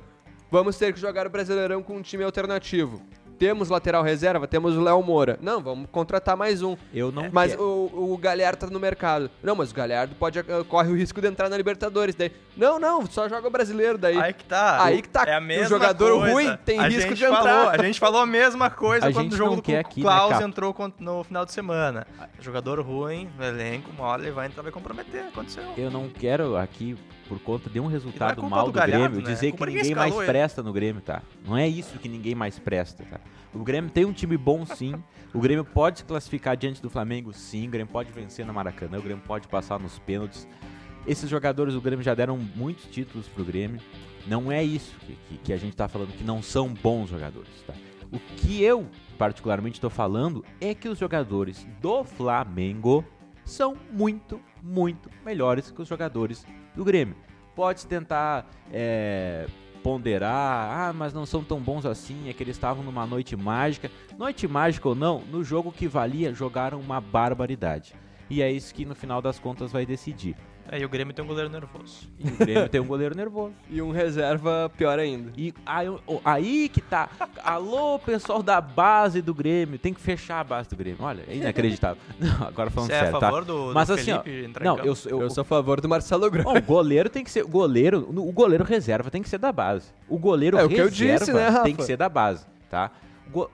vamos 0.52 0.78
ter 0.78 0.94
que 0.94 1.00
jogar 1.00 1.28
o 1.28 1.30
Brasileirão 1.30 1.82
com 1.84 1.96
um 1.98 2.02
time 2.02 2.24
alternativo. 2.24 3.02
Temos 3.38 3.70
lateral 3.70 4.02
reserva, 4.04 4.48
temos 4.48 4.76
o 4.78 4.82
Léo 4.82 5.02
Moura. 5.04 5.38
Não, 5.42 5.62
vamos 5.62 5.88
contratar 5.92 6.38
mais 6.38 6.62
um. 6.62 6.76
Eu 6.94 7.12
não 7.12 7.30
Mas 7.32 7.52
quero. 7.52 7.64
o, 7.64 8.14
o 8.14 8.18
Galhardo 8.18 8.58
tá 8.60 8.68
no 8.68 8.80
mercado. 8.80 9.30
Não, 9.44 9.56
mas 9.56 9.72
o 9.72 9.76
Galhardo 9.76 10.16
pode, 10.16 10.40
eh, 10.40 10.44
corre 10.68 10.90
o 10.92 10.96
risco 10.96 11.20
de 11.20 11.28
entrar 11.28 11.50
na 11.50 11.58
Libertadores. 11.58 12.16
Daí, 12.16 12.32
não, 12.56 12.80
não, 12.80 13.06
só 13.06 13.28
joga 13.28 13.48
o 13.48 13.52
brasileiro 13.52 13.98
daí. 13.98 14.18
Aí 14.18 14.34
que 14.34 14.46
tá. 14.46 14.84
Aí 14.84 15.02
que 15.02 15.10
tá. 15.10 15.24
É 15.28 15.36
a 15.36 15.40
O 15.40 15.42
mesma 15.42 15.68
jogador 15.68 16.20
coisa. 16.20 16.34
ruim 16.34 16.58
tem 16.66 16.80
a 16.80 16.88
risco 16.88 17.14
de 17.14 17.24
entrar. 17.26 17.44
Falou, 17.44 17.70
a 17.70 17.78
gente 17.78 18.00
falou 18.00 18.22
a 18.22 18.26
mesma 18.26 18.70
coisa 18.70 19.08
A 19.08 19.12
quando 19.14 19.34
o 19.34 19.36
jogo 19.36 19.56
do 19.56 19.60
aqui, 19.60 19.72
né, 19.74 19.84
Klaus 20.02 20.32
Capo? 20.34 20.44
entrou 20.44 20.76
no 21.00 21.24
final 21.24 21.46
de 21.46 21.52
semana. 21.52 22.08
Jogador 22.40 22.80
ruim, 22.80 23.30
no 23.38 23.44
elenco, 23.44 23.92
uma 23.92 24.06
hora 24.06 24.22
ele 24.22 24.32
vai 24.32 24.48
entrar 24.48 24.64
vai 24.64 24.72
comprometer. 24.72 25.26
Aconteceu. 25.28 25.64
Eu 25.78 25.92
não 25.92 26.10
quero 26.10 26.56
aqui, 26.56 26.98
por 27.28 27.40
conta 27.40 27.70
de 27.70 27.80
um 27.80 27.88
resultado 27.88 28.42
culpa 28.42 28.56
mal 28.56 28.66
do 28.66 28.72
do, 28.72 28.76
Galhardo, 28.76 29.16
Grêmio, 29.16 29.28
né? 29.28 29.34
dizer 29.34 29.52
Culpa 29.52 29.66
que 29.66 29.72
ninguém 29.72 29.84
ninguém 29.84 29.96
mais 29.96 30.08
escalou 30.08 30.24
ele. 30.24 30.32
presta 30.32 30.64
no 30.64 30.74
Grêmio, 30.74 31.02
tá? 31.02 31.22
Não 31.46 31.58
é 31.58 31.68
isso 31.68 31.98
que 32.00 32.08
ninguém 32.10 32.36
mais 32.36 32.60
presta, 32.60 33.04
tá? 33.04 33.20
O 33.54 33.64
Grêmio 33.64 33.90
tem 33.90 34.06
um 34.06 34.14
time 34.14 34.38
bom 34.38 34.66
sim. 34.66 34.96
O 35.34 35.40
Grêmio 35.40 35.64
pode 35.66 36.00
se 36.00 36.06
classificar 36.06 36.56
diante 36.58 36.82
do 36.82 36.90
Flamengo 36.90 37.34
sim. 37.34 37.68
O 37.68 37.72
Grêmio 37.72 37.92
pode 37.92 38.12
vencer 38.12 38.46
na 38.46 38.54
Maracanã. 38.54 39.00
O 39.00 39.02
Grêmio 39.02 39.24
pode 39.26 39.48
passar 39.48 39.80
nos 39.80 39.98
pênaltis. 40.00 40.48
Esses 41.08 41.30
jogadores 41.30 41.74
do 41.74 41.82
Grêmio 41.82 42.04
já 42.04 42.14
deram 42.14 42.38
muitos 42.38 42.86
títulos 42.86 43.28
pro 43.28 43.44
Grêmio. 43.44 43.80
Não 44.28 44.52
é 44.52 44.64
isso 44.64 44.96
que, 45.00 45.16
que, 45.30 45.38
que 45.38 45.54
a 45.54 45.58
gente 45.58 45.76
tá 45.76 45.88
falando, 45.88 46.12
que 46.14 46.24
não 46.24 46.42
são 46.42 46.74
bons 46.74 47.10
jogadores, 47.10 47.50
tá? 47.66 47.74
O 48.12 48.20
que 48.38 48.64
eu, 48.64 48.88
particularmente, 49.18 49.78
estou 49.78 49.90
falando 49.90 50.44
é 50.60 50.74
que 50.74 50.90
os 50.90 50.98
jogadores 50.98 51.68
do 51.82 52.04
Flamengo 52.04 53.04
são 53.44 53.76
muito, 53.92 54.40
muito 54.64 55.10
melhores 55.24 55.70
que 55.70 55.82
os 55.82 55.88
jogadores 55.88 56.46
do 56.76 56.84
Grêmio. 56.84 57.16
Pode 57.56 57.86
tentar 57.88 58.50
é, 58.72 59.48
ponderar, 59.82 60.90
ah, 60.90 60.94
mas 60.94 61.14
não 61.14 61.26
são 61.26 61.44
tão 61.44 61.60
bons 61.60 61.86
assim, 61.86 62.28
é 62.28 62.34
que 62.34 62.44
eles 62.44 62.56
estavam 62.56 62.84
numa 62.84 63.06
noite 63.06 63.36
mágica. 63.36 63.90
Noite 64.18 64.48
mágica 64.48 64.90
ou 64.90 64.96
não, 64.96 65.22
no 65.32 65.44
jogo 65.44 65.72
que 65.72 65.88
valia, 65.88 66.34
jogaram 66.34 66.80
uma 66.80 67.00
barbaridade. 67.00 67.94
E 68.30 68.42
é 68.42 68.52
isso 68.52 68.74
que 68.74 68.86
no 68.86 68.96
final 68.96 69.22
das 69.22 69.40
contas 69.40 69.72
vai 69.72 69.86
decidir. 69.86 70.36
Aí 70.72 70.84
o 70.84 70.90
Grêmio 70.90 71.14
tem 71.14 71.24
um 71.24 71.28
goleiro 71.28 71.50
nervoso. 71.50 72.08
E 72.20 72.28
o 72.28 72.36
Grêmio 72.38 72.70
tem 72.70 72.82
um 72.82 72.88
goleiro 72.88 73.16
nervoso. 73.16 73.54
E 73.70 73.82
um 73.82 73.92
reserva 73.92 74.72
pior 74.76 74.98
ainda. 74.98 75.32
E 75.38 75.54
aí, 75.66 75.88
aí 76.26 76.70
que 76.70 76.82
tá. 76.82 77.08
Alô, 77.44 78.00
pessoal 78.00 78.42
da 78.42 78.60
base 78.60 79.22
do 79.22 79.34
Grêmio. 79.34 79.78
Tem 79.78 79.94
que 79.94 80.02
fechar 80.02 80.40
a 80.40 80.44
base 80.44 80.68
do 80.70 80.76
Grêmio. 80.76 80.98
Olha, 81.04 81.24
é 81.28 81.36
inacreditável. 81.36 82.02
Não, 82.20 82.48
agora 82.48 82.72
falando 82.72 82.90
Você 82.90 82.94
é 82.96 82.98
a 83.00 83.04
sério, 83.06 83.20
tá? 83.20 83.28
favor 83.28 83.46
do, 83.46 83.68
do 83.70 83.74
Mas 83.76 83.92
assim, 83.92 84.12
ó, 84.12 84.22
Felipe 84.24 84.46
entrar 84.46 84.64
em 84.64 84.68
Não, 84.68 84.76
campo? 84.78 84.88
eu, 84.88 84.96
sou- 84.96 85.12
eu, 85.12 85.22
Eu 85.22 85.30
sou 85.30 85.42
a 85.44 85.46
favor 85.46 85.80
do 85.80 85.88
Marcelo. 85.88 86.32
Bom, 86.32 86.58
o 86.58 86.62
goleiro 86.62 87.10
tem 87.10 87.24
que 87.24 87.30
ser. 87.30 87.44
O 87.44 87.48
goleiro, 87.48 88.00
o 88.10 88.32
goleiro 88.32 88.64
reserva 88.64 89.12
tem 89.12 89.22
que 89.22 89.30
ser 89.30 89.38
da 89.38 89.52
base. 89.52 89.90
O 90.10 90.18
goleiro 90.18 90.58
É 90.58 90.64
o 90.66 90.68
que 90.68 90.76
eu 90.76 90.86
reserva 90.90 91.20
disse, 91.20 91.32
né, 91.34 91.48
Rafa? 91.48 91.64
tem 91.64 91.76
que 91.76 91.84
ser 91.84 91.96
da 91.98 92.10
base, 92.10 92.44
tá? 92.72 92.90
Go... 93.32 93.50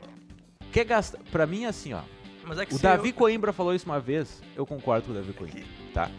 Quer 0.71 0.85
gastar. 0.85 1.19
Pra 1.29 1.45
mim, 1.45 1.65
assim, 1.65 1.93
ó. 1.93 1.99
Mas 2.45 2.57
é 2.57 2.65
que 2.65 2.73
O 2.73 2.79
Davi 2.79 3.09
eu- 3.09 3.15
Coimbra 3.15 3.51
falou 3.53 3.73
isso 3.75 3.85
uma 3.85 3.99
vez. 3.99 4.41
Eu 4.55 4.65
concordo 4.65 5.05
com 5.07 5.11
o 5.11 5.15
Davi 5.15 5.33
Coimbra, 5.33 5.61
tá? 5.93 6.09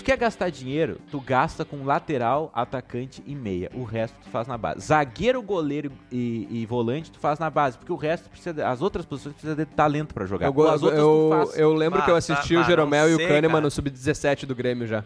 Tu 0.00 0.04
quer 0.04 0.16
gastar 0.16 0.48
dinheiro, 0.50 0.96
tu 1.10 1.20
gasta 1.20 1.62
com 1.62 1.84
lateral, 1.84 2.50
atacante 2.54 3.22
e 3.26 3.34
meia. 3.34 3.70
O 3.74 3.84
resto 3.84 4.14
tu 4.24 4.30
faz 4.30 4.48
na 4.48 4.56
base. 4.56 4.80
Zagueiro, 4.80 5.42
goleiro 5.42 5.92
e, 6.10 6.48
e 6.50 6.64
volante 6.64 7.10
tu 7.10 7.18
faz 7.18 7.38
na 7.38 7.50
base, 7.50 7.76
porque 7.76 7.92
o 7.92 7.96
resto 7.96 8.30
precisa, 8.30 8.54
de- 8.54 8.62
as 8.62 8.80
outras 8.80 9.04
posições 9.04 9.34
precisa 9.34 9.54
de 9.54 9.66
talento 9.66 10.14
pra 10.14 10.24
jogar. 10.24 10.46
Eu, 10.46 10.54
eu, 10.88 11.28
faz. 11.30 11.58
eu 11.58 11.74
lembro 11.74 12.02
que 12.02 12.08
eu 12.10 12.14
tá, 12.14 12.18
assisti 12.18 12.54
bah, 12.54 12.62
o 12.62 12.64
Jeromel 12.64 13.10
e 13.10 13.14
o 13.14 13.18
Kahneman 13.18 13.50
cara. 13.50 13.60
no 13.60 13.70
Sub-17 13.70 14.46
do 14.46 14.54
Grêmio 14.54 14.86
já. 14.86 15.04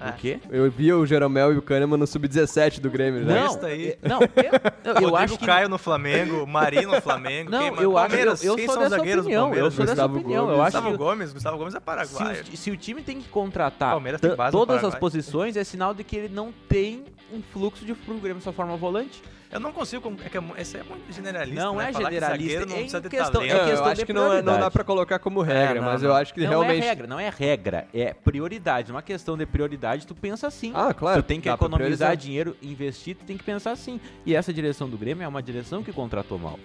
É. 0.00 0.10
O 0.10 0.12
quê? 0.14 0.38
Eu 0.50 0.70
vi 0.70 0.92
o 0.92 1.04
Jeromel 1.04 1.52
e 1.52 1.58
o 1.58 1.62
Kahneman 1.62 1.96
no 1.98 2.06
Sub-17 2.06 2.80
do 2.80 2.88
Grêmio 2.88 3.24
já. 3.24 3.34
Não, 3.34 3.64
aí. 3.66 3.98
não, 4.02 4.20
eu, 4.84 4.94
eu, 5.02 5.08
eu 5.08 5.16
acho 5.16 5.36
que 5.38 5.44
Caio 5.44 5.68
no 5.68 5.76
Flamengo, 5.78 6.46
Mari 6.46 6.86
no 6.86 7.00
Flamengo. 7.00 7.50
Não, 7.50 7.74
quem, 7.74 7.82
eu 7.84 7.98
acho 7.98 8.08
Palmeiras, 8.08 8.44
eu, 8.44 8.52
eu 8.52 8.56
quem 8.56 8.66
sou 8.66 8.74
são 8.74 8.82
os 8.84 8.88
dessa 8.90 8.96
zagueiros 9.00 9.24
opinião. 9.24 9.50
do 9.50 9.56
Eu 9.56 9.70
Palmeiras? 9.70 9.74
sou 9.74 9.84
dessa 9.86 9.94
Gustavo 10.02 10.18
opinião. 10.18 10.44
Gomes. 10.44 10.56
Eu 10.56 10.62
acho 10.62 10.72
Gustavo 10.76 10.90
que 10.92 10.96
Gomes, 10.98 11.32
Gustavo 11.32 11.58
Gomes 11.58 11.74
é 11.74 11.78
se 11.78 11.84
paraguaio. 11.84 12.44
o, 12.52 12.56
se 12.56 12.70
o 12.70 12.76
time 12.76 13.02
tem 13.02 13.20
que 13.20 13.28
contratar 13.28 13.90
Palmeiras 13.90 14.20
tem 14.20 14.30
todas 14.50 14.76
as 14.76 14.80
Paraguai. 14.82 15.00
posições, 15.00 15.56
é 15.56 15.64
sinal 15.64 15.92
de 15.94 16.04
que 16.04 16.16
ele 16.16 16.28
não 16.34 16.52
tem 16.68 17.04
um 17.32 17.42
fluxo 17.52 17.84
de 17.84 17.94
pro 17.94 18.14
Grêmio 18.18 18.40
só 18.42 18.52
forma 18.52 18.76
volante. 18.76 19.22
Eu 19.50 19.60
não 19.60 19.72
consigo. 19.72 20.14
É 20.24 20.28
que 20.28 20.36
é, 20.36 20.40
é 20.40 20.42
muito 20.42 21.12
generalista. 21.12 21.62
Não 21.64 21.76
né? 21.76 21.88
é 21.88 21.92
Falar 21.92 22.08
que 22.08 22.14
generalista, 22.14 22.52
zagueiro 22.52 22.66
não 22.66 22.74
é 22.76 22.78
precisa 22.80 23.00
ter 23.00 23.08
questão- 23.08 23.32
talento. 23.32 23.50
é 23.52 23.56
É, 23.56 23.60
eu 23.62 23.66
questão 23.68 23.86
acho 23.86 24.00
de 24.00 24.06
que 24.06 24.12
não, 24.12 24.32
é- 24.32 24.42
não 24.42 24.60
dá 24.60 24.70
pra 24.70 24.84
colocar 24.84 25.18
como 25.18 25.40
regra, 25.40 25.78
É, 25.78 25.80
não, 25.80 25.88
mas 25.88 26.02
não. 26.02 26.10
eu 26.10 26.14
acho 26.16 26.34
que 26.34 26.40
não 26.42 26.48
realmente. 26.48 26.84
é 26.84 26.88
regra, 26.88 27.06
não 27.06 27.18
é 27.20 27.30
regra, 27.30 27.88
é 27.94 28.12
prioridade. 28.12 28.90
Uma 28.92 29.02
questão 29.02 29.36
de 29.38 29.46
prioridade, 29.46 30.06
tu 30.06 30.14
pensa 30.14 30.46
assim. 30.46 30.72
Ah, 30.74 30.92
claro. 30.92 31.22
tu 31.22 31.26
tem 31.26 31.40
que 31.40 31.48
economizar 31.48 32.16
dinheiro, 32.16 32.56
investir, 32.62 33.16
tu 33.16 33.24
tem 33.24 33.36
que 33.38 33.44
pensar 33.44 33.72
assim. 33.72 34.00
E 34.26 34.34
essa 34.34 34.52
direção 34.52 34.88
do 34.88 34.98
Grêmio 34.98 35.24
é 35.24 35.28
uma 35.28 35.42
direção 35.42 35.82
que 35.82 35.92
contratou 35.92 36.38
mal. 36.38 36.58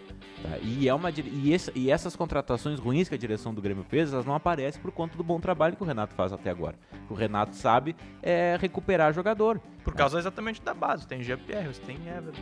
tá? 0.43 0.57
E, 0.61 0.89
é 0.89 0.93
uma, 0.93 1.09
e, 1.09 1.53
esse- 1.53 1.71
e 1.73 1.89
essas 1.89 2.15
contratações 2.17 2.77
ruins 2.79 3.07
que 3.07 3.15
a 3.15 3.17
direção 3.17 3.53
do 3.53 3.61
Grêmio 3.61 3.85
fez, 3.87 4.11
elas 4.11 4.25
não 4.25 4.35
aparecem 4.35 4.81
por 4.81 4.91
conta 4.91 5.15
do 5.15 5.23
bom 5.23 5.39
trabalho 5.39 5.75
que 5.77 5.81
o 5.83 5.85
Renato 5.85 6.13
faz 6.15 6.33
até 6.33 6.49
agora. 6.49 6.75
O 7.09 7.13
Renato 7.13 7.55
sabe 7.55 7.95
é 8.21 8.57
recuperar 8.59 9.13
jogador. 9.13 9.61
Por 9.85 9.93
causa 9.93 10.17
exatamente 10.17 10.61
da 10.61 10.73
base. 10.73 11.05
Tem 11.07 11.21
Jean-Pierre, 11.21 11.69
tem 11.85 11.97
Everton. 12.07 12.41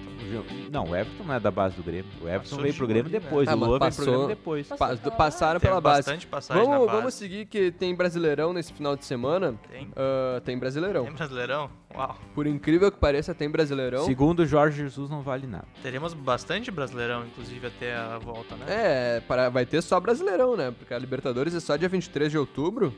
Não, 0.72 0.86
o 0.86 0.96
Everton 0.96 1.24
não 1.24 1.34
é 1.36 1.40
da 1.40 1.52
base 1.52 1.76
do 1.76 1.84
Grêmio. 1.84 2.06
O 2.22 2.28
Everton 2.28 2.42
Passou 2.50 2.60
veio 2.62 2.74
pro 2.74 2.88
Grêmio 2.88 3.12
né? 3.12 3.20
depois. 3.20 3.48
Ah, 3.48 3.56
o 3.56 3.58
mas 3.60 3.68
Luan 3.70 3.80
veio 3.80 3.80
pro 3.80 3.88
passou- 3.98 4.06
Grêmio 4.06 4.28
depois. 4.28 4.68
Pa- 4.68 4.78
Passou 4.78 5.12
passaram 5.12 5.60
pela 5.60 5.82
base. 5.82 6.00
bastante 6.00 6.28
passagem 6.28 6.64
Vamos, 6.64 6.80
na 6.80 6.86
base. 6.86 6.98
vamos 6.98 7.14
seguir 7.14 7.46
que 7.46 7.72
tem 7.72 7.96
Brasileirão 7.96 8.54
nesse 8.54 8.72
final 8.74 8.96
de 8.96 9.06
semana. 9.06 9.56
Tem. 9.70 9.90
Ah, 9.96 10.42
tem 10.44 10.58
Brasileirão. 10.58 11.04
Tem 11.06 11.14
Brasileirão? 11.14 11.70
Uau. 11.96 12.18
Por 12.34 12.48
incrível 12.48 12.92
que 12.92 12.98
pareça, 12.98 13.34
tem 13.36 13.50
Brasileirão. 13.50 14.06
Segundo 14.06 14.40
o 14.42 14.46
Jorge 14.46 14.78
Jesus, 14.84 15.10
não 15.10 15.22
vale 15.22 15.46
nada. 15.48 15.66
Teremos 15.84 16.14
bastante 16.14 16.72
Brasileirão, 16.72 17.26
inclusive, 17.26 17.68
até 17.68 17.96
a 17.96 18.18
volta, 18.18 18.56
né? 18.56 18.66
É, 18.68 19.20
para, 19.28 19.50
vai 19.50 19.66
ter 19.66 19.82
só 19.82 20.00
Brasileirão, 20.00 20.56
né? 20.56 20.72
Porque 20.78 20.94
a 20.94 20.98
Libertadores 20.98 21.54
é 21.54 21.60
só 21.60 21.76
dia 21.76 21.90
23 21.90 22.32
de 22.32 22.38
outubro. 22.38 22.94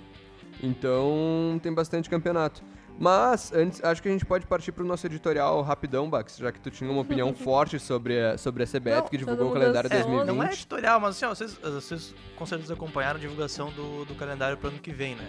Então 0.61 1.59
tem 1.61 1.73
bastante 1.73 2.09
campeonato. 2.09 2.61
Mas, 2.99 3.51
antes, 3.53 3.83
acho 3.83 4.01
que 4.01 4.07
a 4.07 4.11
gente 4.11 4.25
pode 4.25 4.45
partir 4.45 4.71
pro 4.71 4.85
nosso 4.85 5.05
editorial 5.05 5.61
rapidão, 5.61 6.09
Bax, 6.09 6.37
já 6.37 6.51
que 6.51 6.59
tu 6.59 6.69
tinha 6.69 6.89
uma 6.89 7.01
opinião 7.01 7.33
forte 7.35 7.79
sobre 7.79 8.19
a, 8.19 8.37
sobre 8.37 8.63
a 8.63 8.67
CBF, 8.67 8.89
Não, 8.89 9.07
que 9.07 9.17
divulgou 9.17 9.49
o 9.49 9.53
calendário 9.53 9.87
é, 9.91 10.01
2020. 10.01 10.27
Não 10.27 10.43
é 10.43 10.53
editorial, 10.53 10.99
mas 10.99 11.15
assim, 11.15 11.25
ó, 11.25 11.29
vocês, 11.29 11.53
vocês 11.55 12.15
com 12.35 12.45
certeza 12.45 12.73
acompanharam 12.73 13.17
a 13.17 13.21
divulgação 13.21 13.71
do, 13.71 14.05
do 14.05 14.15
calendário 14.15 14.57
pro 14.57 14.69
ano 14.69 14.79
que 14.79 14.91
vem, 14.91 15.15
né? 15.15 15.27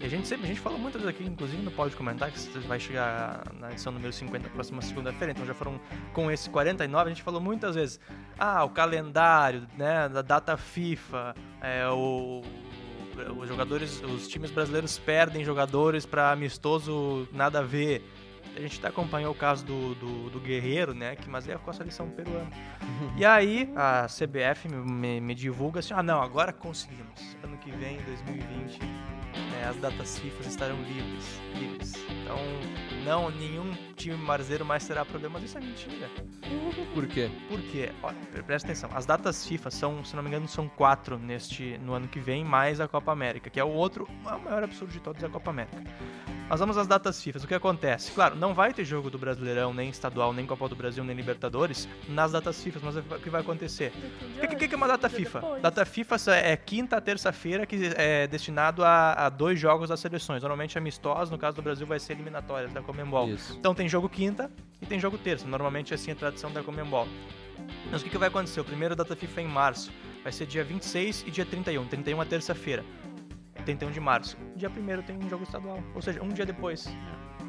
E 0.00 0.06
a 0.06 0.08
gente 0.08 0.26
sempre, 0.26 0.46
a 0.46 0.48
gente 0.48 0.60
falou 0.60 0.78
muitas 0.78 1.02
vezes 1.02 1.14
aqui, 1.14 1.28
inclusive 1.28 1.60
no 1.62 1.70
Pode 1.70 1.94
Comentar, 1.94 2.30
que 2.30 2.58
vai 2.60 2.80
chegar 2.80 3.42
na 3.58 3.70
edição 3.70 3.92
número 3.92 4.12
50, 4.12 4.48
próxima 4.48 4.80
segunda-feira, 4.80 5.32
então 5.32 5.44
já 5.44 5.52
foram 5.52 5.78
com 6.14 6.30
esse 6.30 6.48
49, 6.48 7.10
a 7.10 7.12
gente 7.12 7.22
falou 7.22 7.40
muitas 7.40 7.74
vezes, 7.74 8.00
ah, 8.38 8.64
o 8.64 8.70
calendário, 8.70 9.66
né, 9.76 10.08
da 10.08 10.22
data 10.22 10.56
FIFA, 10.56 11.34
é, 11.60 11.86
o, 11.88 12.42
os 13.38 13.48
jogadores, 13.48 14.02
os 14.02 14.28
times 14.28 14.50
brasileiros 14.50 14.98
perdem 14.98 15.44
jogadores 15.44 16.06
para 16.06 16.32
amistoso 16.32 17.28
nada 17.32 17.60
a 17.60 17.62
ver. 17.62 18.02
A 18.56 18.60
gente 18.60 18.78
até 18.78 18.88
acompanhou 18.88 19.32
o 19.32 19.34
caso 19.34 19.64
do, 19.64 19.94
do, 19.94 20.30
do 20.30 20.40
Guerreiro, 20.40 20.92
né? 20.92 21.16
Que, 21.16 21.28
mas 21.28 21.48
é 21.48 21.56
com 21.56 21.70
a 21.70 21.72
seleção 21.72 22.08
peruana. 22.10 22.50
E 23.16 23.24
aí 23.24 23.70
a 23.76 24.06
CBF 24.06 24.68
me, 24.68 25.20
me, 25.20 25.34
divulga 25.34 25.80
assim, 25.80 25.94
ah 25.94 26.02
não, 26.02 26.20
agora 26.20 26.52
conseguimos. 26.52 27.36
Ano 27.42 27.56
que 27.58 27.70
vem, 27.70 27.96
2020, 28.02 28.78
né, 28.80 29.64
as 29.68 29.76
datas 29.76 30.18
FIFA 30.18 30.48
estarão 30.48 30.76
livres, 30.82 31.40
livres. 31.54 31.94
Então, 32.22 32.36
não, 33.04 33.30
nenhum 33.30 33.72
time 33.96 34.16
brasileiro 34.26 34.64
mais 34.64 34.86
terá 34.86 35.04
problema, 35.04 35.34
mas 35.34 35.44
isso 35.48 35.58
é 35.58 35.60
mentira. 35.60 36.08
Por 36.94 37.06
quê? 37.06 37.30
Por 37.48 37.60
quê? 37.62 37.90
Olha, 38.02 38.16
pre- 38.32 38.42
presta 38.42 38.68
atenção. 38.68 38.90
As 38.94 39.06
datas 39.06 39.46
FIFA 39.46 39.70
são, 39.70 40.04
se 40.04 40.14
não 40.16 40.22
me 40.22 40.28
engano, 40.28 40.46
são 40.48 40.68
quatro 40.68 41.18
neste, 41.18 41.78
no 41.78 41.94
ano 41.94 42.08
que 42.08 42.18
vem, 42.20 42.44
mais 42.44 42.80
a 42.80 42.86
Copa 42.88 43.10
América, 43.12 43.48
que 43.48 43.58
é 43.60 43.64
o 43.64 43.70
outro, 43.70 44.08
é 44.26 44.32
o 44.34 44.40
maior 44.40 44.62
absurdo 44.64 44.92
de 44.92 45.00
todos, 45.00 45.22
é 45.22 45.26
a 45.26 45.30
Copa 45.30 45.50
América. 45.50 45.82
Nós 46.50 46.58
vamos 46.58 46.76
às 46.76 46.88
datas 46.88 47.22
FIFA. 47.22 47.38
O 47.38 47.46
que 47.46 47.54
acontece? 47.54 48.10
Claro, 48.10 48.34
não 48.34 48.52
vai 48.52 48.74
ter 48.74 48.84
jogo 48.84 49.08
do 49.08 49.16
Brasileirão, 49.16 49.72
nem 49.72 49.88
estadual, 49.88 50.32
nem 50.32 50.44
Copa 50.44 50.68
do 50.68 50.74
Brasil, 50.74 51.04
nem 51.04 51.14
Libertadores 51.14 51.88
nas 52.08 52.32
datas 52.32 52.60
FIFA, 52.60 52.80
mas 52.82 52.96
o 52.96 53.02
que 53.02 53.30
vai 53.30 53.40
acontecer? 53.40 53.92
O 54.36 54.40
que, 54.48 54.56
que- 54.56 54.66
que 54.68 54.74
é 54.74 54.76
uma 54.76 54.88
data 54.88 55.08
FIFA? 55.08 55.60
Data 55.62 55.84
FIFA 55.86 56.16
é 56.34 56.56
quinta, 56.56 57.00
terça-feira, 57.00 57.64
que 57.64 57.92
é 57.96 58.26
destinado 58.26 58.82
a, 58.84 59.12
a 59.26 59.28
dois 59.28 59.60
jogos 59.60 59.88
das 59.90 60.00
seleções. 60.00 60.42
Normalmente 60.42 60.76
amistosos, 60.76 61.30
no 61.30 61.38
caso 61.38 61.54
do 61.56 61.62
Brasil 61.62 61.86
vai 61.86 62.00
ser 62.00 62.14
eliminatórias 62.14 62.72
da 62.72 62.82
Comembol. 62.82 63.28
Isso. 63.28 63.56
Então 63.56 63.72
tem 63.72 63.88
jogo 63.88 64.08
quinta 64.08 64.50
e 64.82 64.86
tem 64.86 64.98
jogo 64.98 65.16
terça. 65.18 65.46
Normalmente 65.46 65.94
assim 65.94 66.10
é 66.10 66.14
a 66.14 66.16
tradição 66.16 66.50
da 66.52 66.64
Comembol. 66.64 67.06
Mas 67.92 68.00
o 68.00 68.04
que, 68.04 68.10
que 68.10 68.18
vai 68.18 68.26
acontecer? 68.28 68.60
O 68.60 68.64
primeiro 68.64 68.96
data 68.96 69.14
FIFA 69.14 69.40
é 69.40 69.44
em 69.44 69.48
março. 69.48 69.92
Vai 70.24 70.32
ser 70.32 70.46
dia 70.46 70.64
26 70.64 71.24
e 71.28 71.30
dia 71.30 71.46
31. 71.46 71.86
31 71.86 72.20
é 72.20 72.24
terça-feira. 72.24 72.84
31 73.60 73.90
de 73.90 74.00
março. 74.00 74.36
Dia 74.56 74.68
1 74.70 75.02
tem 75.02 75.16
um 75.16 75.28
jogo 75.28 75.44
estadual. 75.44 75.78
Ou 75.94 76.02
seja, 76.02 76.22
um 76.22 76.28
dia 76.28 76.46
depois. 76.46 76.88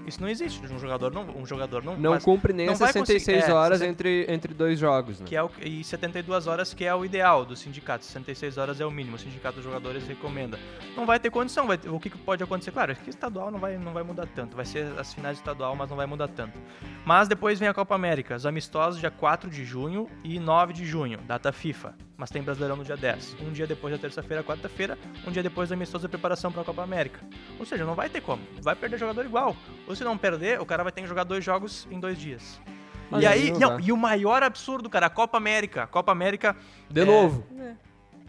Isso 0.07 0.19
não 0.19 0.27
existe. 0.27 0.59
Um 0.73 0.79
jogador 0.79 1.13
não, 1.13 1.23
um 1.37 1.45
jogador 1.45 1.83
não, 1.83 1.95
Não 1.95 2.11
faz- 2.13 2.23
cumpre 2.23 2.53
nem 2.53 2.65
não 2.65 2.73
as 2.73 2.79
vai 2.79 2.91
66 2.91 3.23
conseguir- 3.37 3.51
é, 3.51 3.53
horas 3.53 3.77
60 3.79 3.91
entre, 3.91 4.25
entre 4.33 4.53
dois 4.53 4.79
jogos, 4.79 5.19
né? 5.19 5.27
que 5.27 5.35
é 5.35 5.43
o, 5.43 5.51
e 5.61 5.83
72 5.83 6.47
horas 6.47 6.73
que 6.73 6.83
é 6.85 6.95
o 6.95 7.05
ideal 7.05 7.45
do 7.45 7.55
sindicato. 7.55 8.03
66 8.03 8.57
horas 8.57 8.81
é 8.81 8.85
o 8.85 8.89
mínimo, 8.89 9.15
o 9.15 9.19
sindicato 9.19 9.55
dos 9.57 9.63
jogadores 9.63 10.07
recomenda. 10.07 10.57
Não 10.95 11.05
vai 11.05 11.19
ter 11.19 11.29
condição, 11.29 11.67
vai 11.67 11.77
ter- 11.77 11.89
o 11.89 11.99
que, 11.99 12.09
que 12.09 12.17
pode 12.17 12.41
acontecer? 12.43 12.71
Claro, 12.71 12.95
que 12.95 13.11
estadual 13.11 13.51
não 13.51 13.59
vai, 13.59 13.77
não 13.77 13.93
vai 13.93 14.01
mudar 14.01 14.25
tanto, 14.33 14.55
vai 14.55 14.65
ser 14.65 14.87
as 14.97 15.13
finais 15.13 15.37
estadual, 15.37 15.75
mas 15.75 15.87
não 15.87 15.97
vai 15.97 16.07
mudar 16.07 16.29
tanto. 16.29 16.57
Mas 17.05 17.27
depois 17.27 17.59
vem 17.59 17.67
a 17.69 17.73
Copa 17.73 17.93
América, 17.93 18.35
os 18.35 18.45
amistosos 18.45 18.99
dia 18.99 19.11
4 19.11 19.51
de 19.51 19.63
junho 19.63 20.07
e 20.23 20.39
9 20.39 20.73
de 20.73 20.83
junho, 20.83 21.19
data 21.27 21.51
FIFA. 21.51 21.93
Mas 22.21 22.29
tem 22.29 22.43
Brasileirão 22.43 22.75
no 22.75 22.83
dia 22.83 22.95
10. 22.95 23.37
Um 23.41 23.51
dia 23.51 23.65
depois 23.65 23.91
da 23.91 23.97
terça-feira, 23.97 24.43
quarta-feira, 24.43 24.95
um 25.27 25.31
dia 25.31 25.41
depois 25.41 25.69
da 25.69 25.75
preparação 26.07 26.51
para 26.51 26.61
a 26.61 26.63
Copa 26.63 26.83
América. 26.83 27.19
Ou 27.57 27.65
seja, 27.65 27.83
não 27.83 27.95
vai 27.95 28.09
ter 28.11 28.21
como. 28.21 28.43
Vai 28.61 28.75
perder 28.75 28.99
jogador 28.99 29.25
igual. 29.25 29.57
Ou 29.87 29.95
se 29.95 30.03
não 30.03 30.15
perder, 30.15 30.61
o 30.61 30.65
cara 30.65 30.83
vai 30.83 30.91
ter 30.91 31.01
que 31.01 31.07
jogar 31.07 31.23
dois 31.23 31.43
jogos 31.43 31.87
em 31.89 31.99
dois 31.99 32.19
dias. 32.19 32.61
Mas 33.09 33.23
e 33.23 33.25
aí, 33.25 33.51
não 33.51 33.79
e 33.79 33.91
o 33.91 33.97
maior 33.97 34.43
absurdo, 34.43 34.87
cara, 34.87 35.07
a 35.07 35.09
Copa 35.09 35.35
América. 35.35 35.81
A 35.81 35.87
Copa 35.87 36.11
América 36.11 36.55
De 36.91 37.01
É. 37.01 37.05
novo. 37.05 37.43
É. 37.59 37.73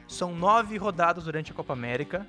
são 0.09 0.35
nove 0.35 0.79
rodadas 0.79 1.25
durante 1.25 1.53
a 1.53 1.55
Copa 1.55 1.75
América. 1.75 2.27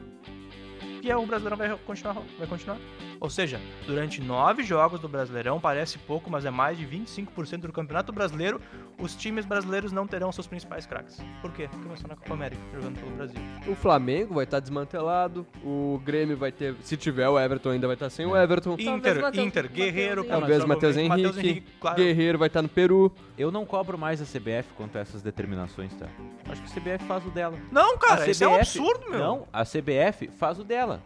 E 1.01 1.09
aí 1.09 1.15
o 1.15 1.25
Brasileirão 1.25 1.55
vai 1.57 1.77
continuar, 1.77 2.17
vai 2.37 2.45
continuar. 2.47 2.77
Ou 3.23 3.29
seja, 3.29 3.57
durante 3.87 4.21
nove 4.21 4.63
jogos 4.63 4.99
do 4.99 5.07
Brasileirão, 5.07 5.57
parece 5.57 5.97
pouco, 5.97 6.29
mas 6.29 6.43
é 6.43 6.51
mais 6.51 6.77
de 6.77 6.85
25% 6.85 7.61
do 7.61 7.71
Campeonato 7.71 8.11
Brasileiro, 8.11 8.59
os 8.99 9.15
times 9.15 9.45
brasileiros 9.45 9.93
não 9.93 10.05
terão 10.05 10.29
seus 10.29 10.45
principais 10.45 10.85
craques. 10.85 11.23
Por 11.41 11.53
quê? 11.53 11.69
Porque 11.71 11.93
estão 11.93 12.09
na 12.09 12.17
Copa 12.17 12.33
América, 12.33 12.61
jogando 12.73 12.99
pelo 12.99 13.11
Brasil. 13.11 13.39
O 13.65 13.75
Flamengo 13.75 14.33
vai 14.33 14.43
estar 14.43 14.59
desmantelado. 14.59 15.47
O 15.63 16.01
Grêmio 16.03 16.35
vai 16.35 16.51
ter. 16.51 16.75
Se 16.81 16.97
tiver 16.97 17.29
o 17.29 17.39
Everton, 17.39 17.69
ainda 17.69 17.87
vai 17.87 17.93
estar 17.93 18.09
sem 18.09 18.25
o 18.25 18.35
Everton. 18.35 18.75
Talvez 18.75 19.17
Inter, 19.17 19.39
Inter, 19.39 19.71
Guerreiro, 19.71 20.19
Henrique. 20.19 20.39
Talvez 20.39 20.65
Matheus 20.65 20.97
Matheus 20.97 21.37
Henrique. 21.37 21.65
claro. 21.79 21.95
Guerreiro 21.95 22.37
vai 22.37 22.47
estar 22.47 22.61
no 22.61 22.67
Peru. 22.67 23.09
Eu 23.37 23.53
não 23.53 23.65
cobro 23.65 23.97
mais 23.97 24.21
a 24.21 24.25
CBF 24.25 24.73
quanto 24.75 24.97
a 24.97 24.99
essas 24.99 25.21
determinações, 25.21 25.93
tá? 25.93 26.07
Acho 26.49 26.61
que 26.61 26.67
a 26.77 26.81
CBF 26.81 27.05
faz 27.05 27.25
o 27.25 27.29
dela. 27.29 27.57
Não, 27.71 27.97
cara, 27.97 28.25
a 28.25 28.29
isso 28.29 28.43
é 28.43 28.47
um 28.49 28.55
absurdo, 28.55 29.09
meu. 29.09 29.19
Não, 29.19 29.47
a 29.53 29.63
CBF 29.63 30.27
faz 30.37 30.59
o 30.59 30.63
dela. 30.65 31.01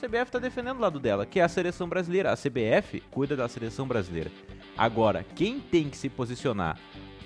A 0.00 0.06
CBF 0.06 0.30
tá 0.30 0.38
defendendo 0.38 0.76
o 0.76 0.80
lado 0.80 1.00
dela, 1.00 1.26
que 1.26 1.40
é 1.40 1.42
a 1.42 1.48
seleção 1.48 1.88
brasileira. 1.88 2.32
A 2.32 2.36
CBF 2.36 3.02
cuida 3.10 3.34
da 3.36 3.48
seleção 3.48 3.86
brasileira. 3.86 4.30
Agora, 4.76 5.24
quem 5.34 5.58
tem 5.58 5.88
que 5.90 5.96
se 5.96 6.08
posicionar 6.08 6.78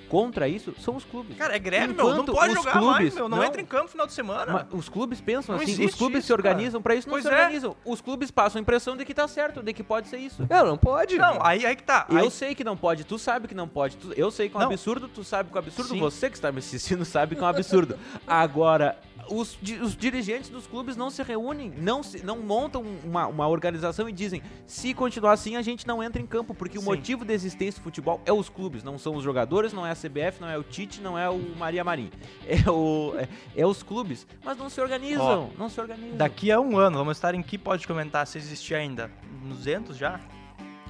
contra 0.08 0.46
isso 0.46 0.74
são 0.78 0.94
os 0.96 1.04
clubes. 1.04 1.36
Cara, 1.38 1.56
é 1.56 1.58
greve, 1.58 1.94
meu. 1.94 2.04
Não 2.04 2.12
Enquanto 2.12 2.32
pode 2.34 2.52
jogar 2.54 2.74
mais, 2.82 2.96
clubes 2.96 3.14
meu. 3.14 3.28
Não, 3.30 3.38
não- 3.38 3.44
entra 3.44 3.60
em 3.62 3.64
campo 3.64 3.84
no 3.84 3.88
final 3.88 4.06
de 4.06 4.12
semana. 4.12 4.52
Mas 4.52 4.66
os 4.78 4.86
clubes 4.88 5.22
pensam 5.22 5.54
Não 5.56 5.62
assim, 5.62 5.84
os 5.86 5.94
clubes 5.94 6.18
isso, 6.18 6.26
se 6.26 6.32
organizam 6.34 6.82
pra 6.82 6.94
isso, 6.94 7.08
não 7.08 7.12
Pois 7.14 7.24
se 7.24 7.30
é. 7.30 7.32
organizam. 7.32 7.76
Os 7.82 8.00
clubes 8.02 8.30
passam 8.30 8.58
a 8.58 8.62
impressão 8.62 8.94
de 8.94 9.06
que 9.06 9.14
tá 9.14 9.26
certo, 9.26 9.62
de 9.62 9.72
que 9.72 9.82
pode 9.82 10.08
ser 10.08 10.18
isso. 10.18 10.46
Não, 10.50 10.66
não 10.66 10.76
pode. 10.78 11.16
Não, 11.16 11.38
aí, 11.44 11.64
aí 11.64 11.74
que 11.76 11.82
tá. 11.82 12.06
Eu 12.10 12.18
Aí- 12.18 12.30
sei 12.30 12.54
que 12.54 12.62
não 12.62 12.76
pode, 12.76 13.04
tu 13.04 13.18
sabe 13.18 13.48
que 13.48 13.54
não 13.54 13.66
pode, 13.66 13.96
tu- 13.96 14.12
eu 14.14 14.30
sei 14.30 14.50
que 14.50 14.54
é 14.54 14.58
um 14.58 14.62
Não. 14.62 14.68
absurdo, 14.68 15.08
tu 15.08 15.24
sabe 15.24 15.50
que 15.50 15.56
é 15.56 15.60
um 15.60 15.64
absurdo, 15.64 15.88
Sim. 15.90 15.98
você 15.98 16.28
que 16.28 16.36
está 16.36 16.52
me 16.52 16.58
assistindo 16.58 17.04
sabe 17.06 17.34
que 17.34 17.40
é 17.40 17.44
um 17.44 17.48
absurdo. 17.48 17.98
Agora, 18.26 18.98
os, 19.28 19.58
os 19.82 19.96
dirigentes 19.96 20.50
dos 20.50 20.66
clubes 20.66 20.96
não 20.96 21.10
se 21.10 21.22
reúnem, 21.22 21.72
não, 21.76 22.02
se- 22.02 22.24
não 22.24 22.38
montam 22.38 22.82
uma, 23.04 23.26
uma 23.26 23.48
organização 23.48 24.08
e 24.08 24.12
dizem, 24.12 24.42
se 24.66 24.92
continuar 24.94 25.32
assim, 25.32 25.56
a 25.56 25.62
gente 25.62 25.86
não 25.86 26.02
entra 26.02 26.20
em 26.20 26.26
campo, 26.26 26.54
porque 26.54 26.76
o 26.78 26.80
Sim. 26.80 26.86
motivo 26.86 27.24
da 27.24 27.32
existência 27.32 27.80
do 27.80 27.84
futebol 27.84 28.20
é 28.26 28.32
os 28.32 28.48
clubes, 28.48 28.82
não 28.82 28.98
são 28.98 29.14
os 29.16 29.22
jogadores, 29.22 29.72
não 29.72 29.86
é 29.86 29.90
a 29.90 29.94
CBF, 29.96 30.40
não 30.40 30.48
é 30.48 30.58
o 30.58 30.62
Tite, 30.62 31.00
não 31.00 31.18
é 31.18 31.28
o 31.30 31.38
Maria 31.56 31.84
Marim. 31.84 32.10
É, 32.46 32.68
o, 32.70 33.14
é, 33.16 33.28
é 33.56 33.66
os 33.66 33.82
clubes, 33.82 34.26
mas 34.44 34.56
não 34.58 34.68
se 34.68 34.80
organizam, 34.80 35.50
não 35.58 35.68
se 35.68 35.80
organizam. 35.80 36.16
Daqui 36.16 36.50
a 36.50 36.60
um 36.60 36.76
ano, 36.76 36.98
vamos 36.98 37.16
estar 37.16 37.34
em 37.34 37.42
que 37.42 37.56
pode 37.56 37.86
comentar 37.86 38.26
se 38.26 38.38
existir 38.38 38.74
ainda? 38.74 39.10
200 39.44 39.96
já? 39.96 40.20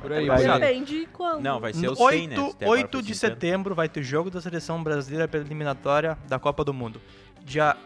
Por 0.01 0.13
aí, 0.13 0.27
Vai. 0.27 0.43
Depende 0.59 1.01
de 1.01 1.07
quando. 1.07 1.41
Não, 1.43 1.61
vai 1.61 1.73
ser 1.73 1.89
o 1.89 1.95
100, 1.95 2.27
né? 2.27 2.39
8, 2.41 2.51
Até 2.57 2.65
agora 2.65 2.81
8 2.81 2.91
foi 2.93 3.03
de 3.03 3.15
50. 3.15 3.35
setembro 3.35 3.75
vai 3.75 3.89
ter 3.89 4.03
jogo 4.03 4.31
da 4.31 4.41
seleção 4.41 4.83
brasileira 4.83 5.29
pela 5.29 5.45
eliminatória 5.45 6.19
da 6.29 6.41
Copa 6.41 6.65
do 6.65 6.75
Mundo. 6.75 7.01
Dia 7.45 7.77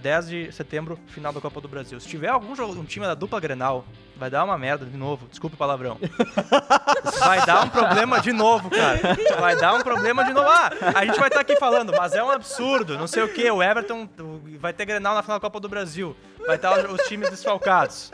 10 0.00 0.28
de 0.28 0.52
setembro, 0.52 0.98
final 1.06 1.32
da 1.32 1.40
Copa 1.40 1.60
do 1.60 1.68
Brasil. 1.68 1.98
Se 2.00 2.08
tiver 2.08 2.28
algum 2.28 2.54
jogo, 2.54 2.78
um 2.78 2.84
time 2.84 3.06
da 3.06 3.14
dupla 3.14 3.40
Grenal, 3.40 3.84
vai 4.16 4.30
dar 4.30 4.44
uma 4.44 4.56
merda 4.58 4.84
de 4.84 4.96
novo. 4.96 5.26
Desculpe 5.28 5.54
o 5.54 5.58
palavrão. 5.58 5.98
Vai 7.20 7.44
dar 7.46 7.64
um 7.64 7.68
problema 7.68 8.20
de 8.20 8.32
novo, 8.32 8.70
cara. 8.70 9.00
Vai 9.40 9.56
dar 9.56 9.74
um 9.74 9.82
problema 9.82 10.24
de 10.24 10.32
novo. 10.32 10.48
Ah, 10.48 10.70
a 10.94 11.04
gente 11.06 11.18
vai 11.18 11.28
estar 11.28 11.40
aqui 11.40 11.56
falando, 11.56 11.92
mas 11.96 12.12
é 12.12 12.22
um 12.22 12.30
absurdo, 12.30 12.98
não 12.98 13.06
sei 13.06 13.22
o 13.22 13.28
que. 13.28 13.50
O 13.50 13.62
Everton 13.62 14.08
vai 14.58 14.72
ter 14.72 14.84
Grenal 14.84 15.14
na 15.14 15.22
final 15.22 15.38
da 15.38 15.40
Copa 15.40 15.60
do 15.60 15.68
Brasil. 15.68 16.16
Vai 16.46 16.56
estar 16.56 16.90
os 16.90 17.02
times 17.02 17.30
desfalcados. 17.30 18.12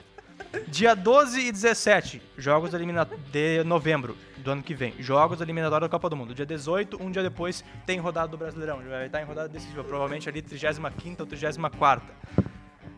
Dia 0.66 0.94
12 0.94 1.40
e 1.40 1.52
17, 1.52 2.20
jogos 2.36 2.70
de 2.70 3.64
novembro 3.64 4.16
do 4.38 4.50
ano 4.50 4.62
que 4.62 4.74
vem. 4.74 4.94
Jogos 4.98 5.40
eliminatórios 5.40 5.88
da 5.88 5.90
Copa 5.90 6.10
do 6.10 6.16
Mundo. 6.16 6.34
Dia 6.34 6.44
18, 6.44 7.00
um 7.00 7.10
dia 7.10 7.22
depois, 7.22 7.64
tem 7.86 8.00
rodada 8.00 8.28
do 8.28 8.36
Brasileirão. 8.36 8.80
Vai 8.88 9.06
estar 9.06 9.22
em 9.22 9.24
rodada 9.24 9.48
decisiva, 9.48 9.84
provavelmente 9.84 10.28
ali 10.28 10.42
35 10.42 11.20
ou 11.20 11.26
34. 11.26 12.02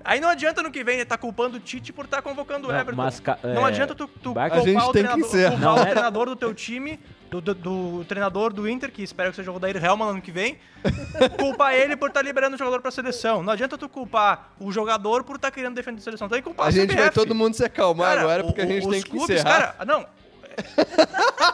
Aí 0.05 0.21
não 0.21 0.29
adianta 0.29 0.62
no 0.62 0.71
que 0.71 0.83
vem 0.85 0.97
ele 0.97 1.05
tá 1.05 1.17
culpando 1.17 1.57
o 1.57 1.61
Tite 1.61 1.93
por 1.93 2.05
estar 2.05 2.23
convocando 2.23 2.69
o 2.69 2.73
Não, 2.73 2.79
Everton. 2.79 2.97
mas 3.03 3.23
não 3.55 3.65
é, 3.67 3.69
adianta 3.69 3.95
tu, 3.95 4.07
tu 4.09 4.35
culpar 4.35 4.53
A 4.53 4.61
gente 4.61 4.83
o 4.83 4.93
treinador, 4.93 5.29
culpar 5.31 5.59
Não 5.59 5.75
o 5.77 5.79
é- 5.81 5.87
treinador 5.87 6.27
do 6.27 6.37
teu 6.37 6.53
time, 6.55 6.99
do, 7.31 7.41
do- 7.41 7.55
do 7.55 8.05
treinador 8.07 8.53
do 8.53 8.69
Inter, 8.69 8.91
que 8.93 9.03
espero 9.03 9.31
que 9.31 9.37
seja 9.37 9.51
o 9.51 9.59
Daír 9.59 9.83
Helman 9.83 10.09
ano 10.11 10.21
que 10.23 10.31
vem, 10.33 10.59
culpar 11.38 11.75
ele 11.75 11.97
por 11.97 12.09
estar 12.09 12.23
liberando 12.23 12.55
o 12.57 12.59
jogador 12.59 12.81
pra 12.81 12.91
seleção. 12.91 13.43
Não 13.43 13.53
adianta 13.53 13.79
tu 13.79 13.88
culpar 13.88 14.53
o 14.61 14.71
jogador 14.73 15.25
por 15.25 15.37
estar 15.37 15.51
querendo 15.51 15.75
defender 15.75 15.99
a 16.01 16.03
seleção. 16.03 16.29
Tem 16.29 16.38
que 16.38 16.45
culpar 16.45 16.67
A 16.67 16.69
a 16.69 16.73
gente 16.73 16.95
vai 16.95 17.11
todo 17.11 17.35
mundo 17.35 17.55
se 17.55 17.65
acalmar 17.65 18.09
Cara, 18.09 18.21
agora, 18.21 18.45
porque 18.45 18.61
a 18.61 18.65
o- 18.65 18.69
gente 18.69 18.85
os 18.87 18.93
tem 18.93 19.03
que 19.03 19.11
clubes, 19.11 19.31
encerrar. 19.41 19.75
Cara, 19.75 19.85
não. 19.85 20.07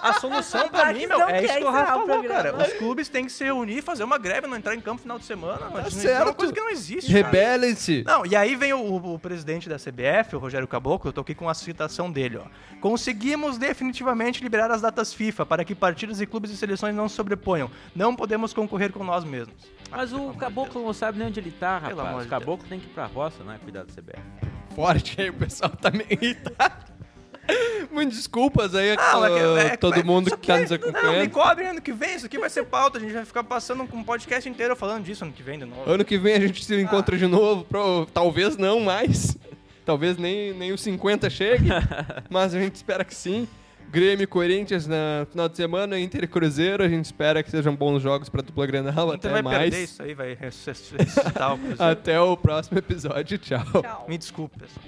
A 0.03 0.13
solução 0.21 0.69
pra 0.69 0.89
Ah, 0.89 0.93
mim, 0.93 1.07
meu, 1.07 1.19
não 1.19 1.29
é 1.29 1.45
isso 1.45 1.57
que 1.59 1.65
o 1.65 1.71
Rafa 1.71 1.87
falou, 1.93 2.07
programa. 2.07 2.35
cara. 2.35 2.57
Os 2.57 2.73
clubes 2.75 3.09
têm 3.09 3.25
que 3.25 3.33
se 3.33 3.45
reunir, 3.45 3.83
fazer 3.83 4.05
uma 4.05 4.17
greve, 4.19 4.47
não 4.47 4.57
entrar 4.57 4.75
em 4.75 4.81
campo 4.81 4.97
no 4.97 5.03
final 5.03 5.19
de 5.19 5.25
semana. 5.25 5.69
Mas 5.73 5.89
isso 5.89 5.99
é 5.99 6.03
certo. 6.03 6.23
uma 6.25 6.35
coisa 6.35 6.53
que 6.53 6.61
não 6.61 6.71
existe. 6.71 7.11
Rebelem-se. 7.13 8.05
Não, 8.07 8.25
e 8.25 8.35
aí 8.37 8.55
vem 8.55 8.73
o, 8.73 8.79
o- 8.81 9.15
o 9.15 9.19
presidente 9.19 9.69
da 9.69 9.77
CBF, 9.77 10.37
o 10.37 10.39
Rogério 10.39 10.67
Caboclo, 10.69 11.09
eu 11.09 11.13
tô 11.13 11.21
aqui 11.21 11.35
com 11.35 11.49
a 11.49 11.55
citação 11.55 12.11
dele, 12.11 12.37
ó. 12.39 12.45
Conseguimos 12.81 13.59
definitivamente 13.59 14.43
liberar 14.43 14.71
as 14.71 14.81
datas 14.83 15.13
FIFA 15.13 15.45
para 15.45 15.65
que 15.65 15.75
partidos 15.75 16.21
e 16.21 16.27
clubes 16.27 16.51
e 16.51 16.57
seleções 16.57 16.95
não 16.95 17.09
se 17.09 17.17
sobreponham. 17.17 17.71
Não 17.95 18.15
podemos 18.15 18.53
concorrer 18.55 18.93
com 18.93 19.03
nós 19.05 19.25
mesmos. 19.25 19.55
Mas 19.91 20.13
o 20.13 20.33
caboclo 20.35 20.83
não 20.85 20.93
sabe 20.93 21.19
nem 21.19 21.29
onde 21.29 21.41
ele 21.41 21.51
tá, 21.51 21.81
Pelo 21.81 22.01
rapaz. 22.03 22.19
O 22.19 22.23
de 22.23 22.29
caboclo 22.29 22.67
tem 22.69 22.79
que 22.79 22.87
ir 22.87 22.91
pra 22.91 23.07
roça, 23.07 23.43
né? 23.43 23.59
Cuidar 23.63 23.85
do 23.85 23.93
CBF. 23.93 24.23
Forte 24.75 25.21
aí, 25.21 25.31
o 25.31 25.35
pessoal 25.35 25.71
tá 25.71 25.91
meio 25.91 26.07
irritado. 26.11 26.98
Muito 27.91 28.15
desculpas 28.15 28.75
aí 28.75 28.93
a 28.93 28.95
Ah, 28.95 29.29
que- 29.29 29.61
é 29.67 29.71
que- 29.71 29.77
todo 29.79 29.99
é- 29.99 30.03
mundo 30.03 30.37
que 30.37 30.47
tá 30.47 30.59
nos 30.61 30.71
Não, 30.71 30.79
me 30.79 30.85
acompanhando. 30.85 31.31
cobre 31.31 31.67
ano 31.67 31.81
que 31.81 31.93
vem, 31.93 32.15
isso 32.17 32.27
aqui 32.27 32.39
vai 32.39 32.51
ser 32.51 32.65
pauta, 32.65 32.99
a 32.99 33.01
gente 33.01 33.13
vai 33.13 33.25
ficar 33.25 33.43
passando 33.45 33.83
um 33.93 34.05
podcast 34.05 34.49
inteiro 34.49 34.77
falando 34.77 35.05
disso 35.05 35.25
ano 35.25 35.33
que 35.33 35.43
vem 35.43 35.59
de 35.59 35.65
novo. 35.65 35.91
Ano 35.91 36.05
que 36.05 36.19
vem 36.19 36.35
a 36.35 36.41
gente 36.41 36.65
se 36.65 36.81
encontra 36.81 37.17
de 37.17 37.27
novo. 37.27 37.65
pro- 37.65 38.07
Talvez 38.13 38.57
não 38.57 38.81
mais. 38.81 39.37
Talvez 39.85 40.19
nem, 40.19 40.53
nem 40.53 40.71
os 40.73 40.83
50 40.83 41.31
chegue. 41.31 41.69
mas 42.29 42.55
a 42.55 42.61
gente 42.61 42.75
espera 42.75 43.05
que 43.05 43.15
sim. 43.15 43.49
Grêmio 43.91 44.25
e 44.25 44.27
Corinthians 44.27 44.87
na 44.87 45.27
final 45.31 45.49
de 45.49 45.57
semana, 45.57 45.99
Inter 45.99 46.23
e 46.25 46.27
Cruzeiro. 46.27 46.85
A 46.85 46.89
gente 46.91 47.07
espera 47.07 47.43
que 47.43 47.51
sejam 47.51 47.75
bons 47.75 48.03
jogos 48.03 48.29
pra 48.29 48.43
dupla 48.43 48.67
Grenal. 48.67 49.13
Até 49.13 49.31
vai 49.31 49.43
perder 49.43 49.59
mais. 49.71 49.75
isso 49.91 50.03
aí, 50.03 50.13
vai 50.13 50.35
ressuscitar 50.35 51.55
o 51.55 51.59
Cruzeiro. 51.59 51.83
Até 51.83 52.21
o 52.21 52.37
próximo 52.37 52.79
episódio. 52.79 53.39
Tchau. 53.39 53.65
Tchau. 53.81 54.05
Me 54.07 54.19
desculpe, 54.19 54.59
pessoal. 54.59 54.85